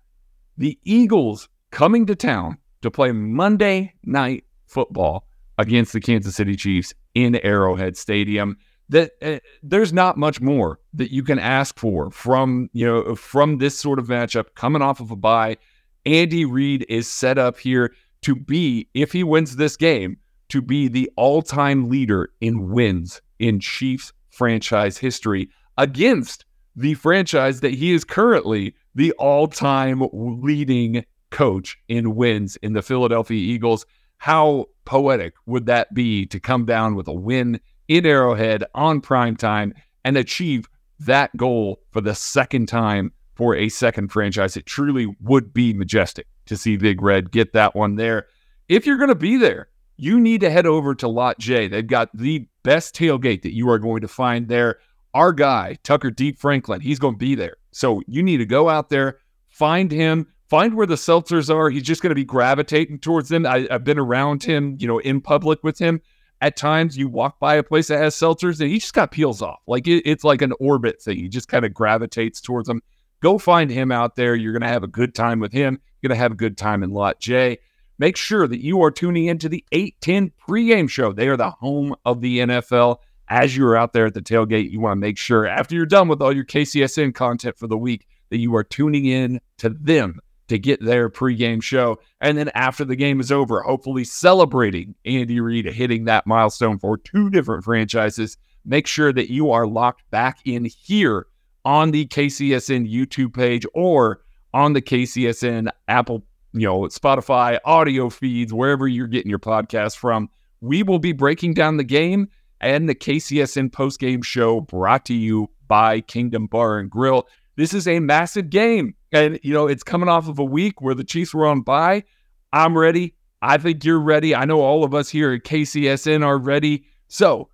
the 0.59 0.78
Eagles 0.84 1.49
coming 1.77 2.07
to 2.07 2.16
town 2.16 2.57
to 2.81 2.91
play 2.91 3.12
Monday 3.12 3.93
night 4.03 4.45
football 4.66 5.27
against 5.59 5.93
the 5.93 6.01
Kansas 6.01 6.35
City 6.35 6.57
Chiefs 6.57 6.95
in 7.14 7.37
Arrowhead 7.45 7.99
Stadium. 7.99 8.57
That 8.89 9.11
uh, 9.20 9.41
there's 9.62 9.93
not 9.93 10.16
much 10.16 10.41
more 10.41 10.81
that 10.95 11.12
you 11.12 11.22
can 11.22 11.39
ask 11.39 11.79
for 11.79 12.11
from 12.11 12.70
you 12.72 12.87
know 12.87 13.14
from 13.14 13.59
this 13.59 13.79
sort 13.79 13.99
of 13.99 14.07
matchup 14.07 14.55
coming 14.55 14.81
off 14.81 15.01
of 15.01 15.11
a 15.11 15.16
bye. 15.16 15.59
Andy 16.07 16.47
Reid 16.47 16.87
is 16.89 17.11
set 17.11 17.37
up 17.37 17.59
here 17.59 17.93
to 18.22 18.35
be, 18.35 18.89
if 18.95 19.12
he 19.12 19.22
wins 19.22 19.57
this 19.57 19.77
game, 19.77 20.16
to 20.49 20.62
be 20.62 20.89
the 20.89 21.11
all 21.16 21.43
time 21.43 21.91
leader 21.91 22.31
in 22.41 22.70
wins 22.70 23.20
in 23.39 23.61
Chiefs 23.61 24.14
franchise 24.31 24.97
history 24.97 25.51
against 25.77 26.47
the 26.74 26.95
franchise 26.95 27.61
that 27.61 27.74
he 27.74 27.93
is 27.93 28.03
currently 28.03 28.74
the 28.95 29.12
all 29.18 29.47
time 29.47 30.09
leading 30.14 31.05
coach 31.37 31.76
in 31.89 32.16
wins 32.16 32.57
in 32.62 32.72
the 32.72 32.80
Philadelphia 32.80 33.37
Eagles. 33.37 33.84
How 34.16 34.64
poetic 34.87 35.34
would 35.45 35.66
that 35.66 35.93
be 35.93 36.24
to 36.24 36.41
come 36.41 36.64
down 36.64 36.95
with 36.95 37.09
a 37.09 37.12
win 37.12 37.61
in 37.89 38.07
Arrowhead 38.07 38.64
on 38.74 39.03
prime 39.03 39.37
time 39.37 39.74
and 40.03 40.16
achieve 40.16 40.66
that 41.01 41.37
goal 41.37 41.82
for 41.91 42.01
the 42.01 42.14
second 42.14 42.68
time 42.68 43.12
for 43.34 43.55
a 43.55 43.68
second 43.68 44.09
franchise? 44.09 44.57
It 44.57 44.64
truly 44.64 45.14
would 45.20 45.53
be 45.53 45.74
majestic 45.74 46.26
to 46.47 46.57
see 46.57 46.78
Big 46.78 47.03
Red 47.03 47.30
get 47.30 47.53
that 47.53 47.76
one 47.76 47.97
there. 47.97 48.28
If 48.70 48.87
you're 48.87 48.97
going 48.97 49.11
to 49.11 49.14
be 49.14 49.37
there, 49.37 49.68
you 49.99 50.18
need 50.18 50.41
to 50.41 50.49
head 50.49 50.64
over 50.64 50.95
to 50.95 51.07
Lot 51.07 51.39
J. 51.39 51.68
They've 51.68 51.87
got 51.87 52.09
the 52.16 52.49
best 52.62 52.95
tailgate 52.95 53.43
that 53.43 53.55
you 53.55 53.68
are 53.68 53.78
going 53.78 54.01
to 54.01 54.09
find 54.09 54.49
there. 54.49 54.78
Our 55.12 55.34
guy, 55.34 55.76
Tucker 55.82 56.11
Deep 56.11 56.39
Franklin, 56.39 56.80
he's 56.80 56.99
going 56.99 57.14
to 57.14 57.18
be 57.18 57.34
there. 57.34 57.57
So 57.72 58.01
you 58.07 58.22
need 58.22 58.39
to 58.39 58.47
go 58.47 58.70
out 58.70 58.89
there, 58.89 59.18
find 59.49 59.93
him, 59.93 60.28
find 60.49 60.74
where 60.74 60.86
the 60.86 60.94
seltzers 60.94 61.55
are. 61.55 61.70
He's 61.70 61.82
just 61.82 62.03
going 62.03 62.11
to 62.11 62.14
be 62.14 62.24
gravitating 62.24 63.01
towards 63.01 63.28
them. 63.28 63.47
I, 63.47 63.66
have 63.70 63.84
been 63.84 63.99
around 63.99 64.42
him, 64.42 64.76
you 64.78 64.86
know, 64.86 64.99
in 64.99 65.20
public 65.20 65.62
with 65.62 65.78
him. 65.78 66.01
At 66.42 66.57
times, 66.57 66.99
you 66.99 67.09
walk 67.09 67.38
by 67.40 67.55
a 67.55 67.62
place 67.62 67.88
that 67.88 67.99
has 67.99 68.14
seltzers 68.14 68.61
and 68.61 68.70
he 68.70 68.78
just 68.78 68.92
got 68.92 69.11
peels 69.11 69.40
off. 69.40 69.61
Like 69.66 69.88
it, 69.88 70.03
it's 70.05 70.22
like 70.24 70.42
an 70.42 70.53
orbit 70.61 71.01
thing. 71.01 71.16
He 71.16 71.28
just 71.28 71.49
kind 71.49 71.64
of 71.64 71.72
gravitates 71.72 72.40
towards 72.40 72.68
them. 72.68 72.82
Go 73.20 73.38
find 73.38 73.70
him 73.70 73.90
out 73.90 74.16
there. 74.16 74.34
You're 74.34 74.53
going 74.53 74.62
to 74.62 74.68
have 74.68 74.82
a 74.82 74.88
good 74.88 75.14
time 75.14 75.40
with 75.40 75.53
him. 75.53 75.80
You're 76.01 76.11
going 76.11 76.16
to 76.16 76.22
have 76.22 76.32
a 76.32 76.36
good 76.36 76.59
time 76.59 76.82
in 76.82 76.90
Lot 76.90 77.20
J. 77.20 77.59
Make 77.99 78.18
sure 78.18 78.47
that 78.47 78.62
you 78.62 78.82
are 78.82 78.90
tuning 78.90 79.26
into 79.26 79.49
the 79.49 79.64
810 79.72 80.32
pregame 80.47 80.90
show. 80.90 81.12
They 81.12 81.28
are 81.28 81.38
the 81.38 81.51
home 81.51 81.94
of 82.05 82.20
the 82.20 82.40
NFL. 82.40 82.99
As 83.28 83.57
you're 83.57 83.74
out 83.74 83.94
there 83.94 84.07
at 84.07 84.14
the 84.14 84.20
tailgate, 84.20 84.70
you 84.70 84.78
want 84.78 84.92
to 84.92 85.01
make 85.01 85.16
sure 85.16 85.47
after 85.47 85.74
you're 85.74 85.86
done 85.86 86.07
with 86.07 86.20
all 86.20 86.32
your 86.34 86.44
KCSN 86.44 87.14
content 87.14 87.57
for 87.57 87.66
the 87.66 87.78
week 87.78 88.07
that 88.28 88.38
you 88.38 88.55
are 88.55 88.62
tuning 88.62 89.07
in 89.07 89.40
to 89.59 89.70
them 89.70 90.20
to 90.49 90.59
get 90.59 90.84
their 90.84 91.09
pregame 91.09 91.62
show. 91.62 91.99
And 92.20 92.38
then 92.38 92.51
after 92.55 92.84
the 92.84 92.97
game 92.97 93.20
is 93.20 93.32
over, 93.32 93.62
hopefully 93.62 94.05
celebrating 94.05 94.94
Andy 95.05 95.40
Reid 95.40 95.66
hitting 95.66 96.05
that 96.05 96.26
milestone 96.26 96.78
for 96.78 96.97
two 96.97 97.30
different 97.30 97.64
franchises. 97.64 98.36
Make 98.64 98.86
sure 98.86 99.12
that 99.12 99.30
you 99.30 99.51
are 99.51 99.66
locked 99.66 100.09
back 100.11 100.38
in 100.44 100.64
here 100.64 101.26
on 101.64 101.90
the 101.90 102.07
KCSN 102.07 102.92
YouTube 102.92 103.34
page 103.34 103.66
or 103.74 104.22
on 104.55 104.72
the 104.72 104.82
KCSN 104.82 105.68
Apple, 105.88 106.24
you 106.53 106.66
know, 106.66 106.80
Spotify 106.82 107.59
audio 107.64 108.09
feeds, 108.09 108.53
wherever 108.53 108.88
you're 108.88 109.07
getting 109.07 109.30
your 109.30 109.38
podcast 109.38 109.97
from. 109.97 110.30
We 110.61 110.82
will 110.82 110.99
be 110.99 111.12
breaking 111.12 111.55
down 111.55 111.76
the 111.76 111.84
game 111.84 112.28
and 112.61 112.88
the 112.88 112.94
KCSN 112.94 113.70
postgame 113.70 114.24
show 114.24 114.61
brought 114.61 115.05
to 115.07 115.14
you 115.14 115.51
by 115.68 116.01
Kingdom 116.01 116.47
Bar 116.47 116.78
and 116.78 116.90
Grill. 116.90 117.26
This 117.57 117.74
is 117.74 117.88
a 117.88 118.00
massive 118.00 118.50
game. 118.50 118.94
And, 119.12 119.40
you 119.42 119.52
know, 119.52 119.66
it's 119.66 119.82
coming 119.82 120.09
off 120.09 120.28
of 120.28 120.38
a 120.38 120.44
week 120.44 120.80
where 120.80 120.94
the 120.94 121.04
Chiefs 121.04 121.34
were 121.34 121.46
on 121.46 121.62
bye. 121.62 122.04
I'm 122.52 122.76
ready. 122.76 123.14
I 123.42 123.59
think 123.59 123.84
you're 123.84 124.00
ready. 124.00 124.34
I 124.34 124.44
know 124.44 124.61
all 124.61 124.84
of 124.84 124.94
us 124.94 125.09
here 125.09 125.32
at 125.32 125.44
KCSN 125.44 126.24
are 126.24 126.38
ready. 126.38 126.86
So 127.09 127.48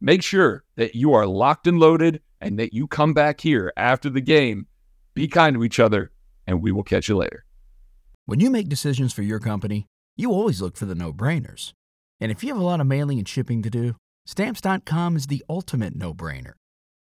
make 0.00 0.22
sure 0.22 0.64
that 0.76 0.94
you 0.94 1.14
are 1.14 1.26
locked 1.26 1.66
and 1.66 1.78
loaded 1.78 2.20
and 2.40 2.58
that 2.58 2.72
you 2.72 2.86
come 2.86 3.14
back 3.14 3.40
here 3.40 3.72
after 3.76 4.10
the 4.10 4.20
game. 4.20 4.66
Be 5.14 5.28
kind 5.28 5.56
to 5.56 5.64
each 5.64 5.80
other, 5.80 6.10
and 6.46 6.60
we 6.60 6.72
will 6.72 6.82
catch 6.82 7.08
you 7.08 7.16
later. 7.16 7.44
When 8.26 8.40
you 8.40 8.50
make 8.50 8.68
decisions 8.68 9.12
for 9.12 9.22
your 9.22 9.38
company, 9.38 9.86
you 10.16 10.30
always 10.30 10.60
look 10.60 10.76
for 10.76 10.84
the 10.84 10.94
no 10.94 11.12
brainers. 11.12 11.72
And 12.20 12.30
if 12.30 12.42
you 12.42 12.48
have 12.48 12.60
a 12.60 12.64
lot 12.64 12.80
of 12.80 12.86
mailing 12.86 13.18
and 13.18 13.28
shipping 13.28 13.62
to 13.62 13.70
do, 13.70 13.96
stamps.com 14.26 15.16
is 15.16 15.28
the 15.28 15.44
ultimate 15.48 15.94
no 15.94 16.12
brainer. 16.12 16.52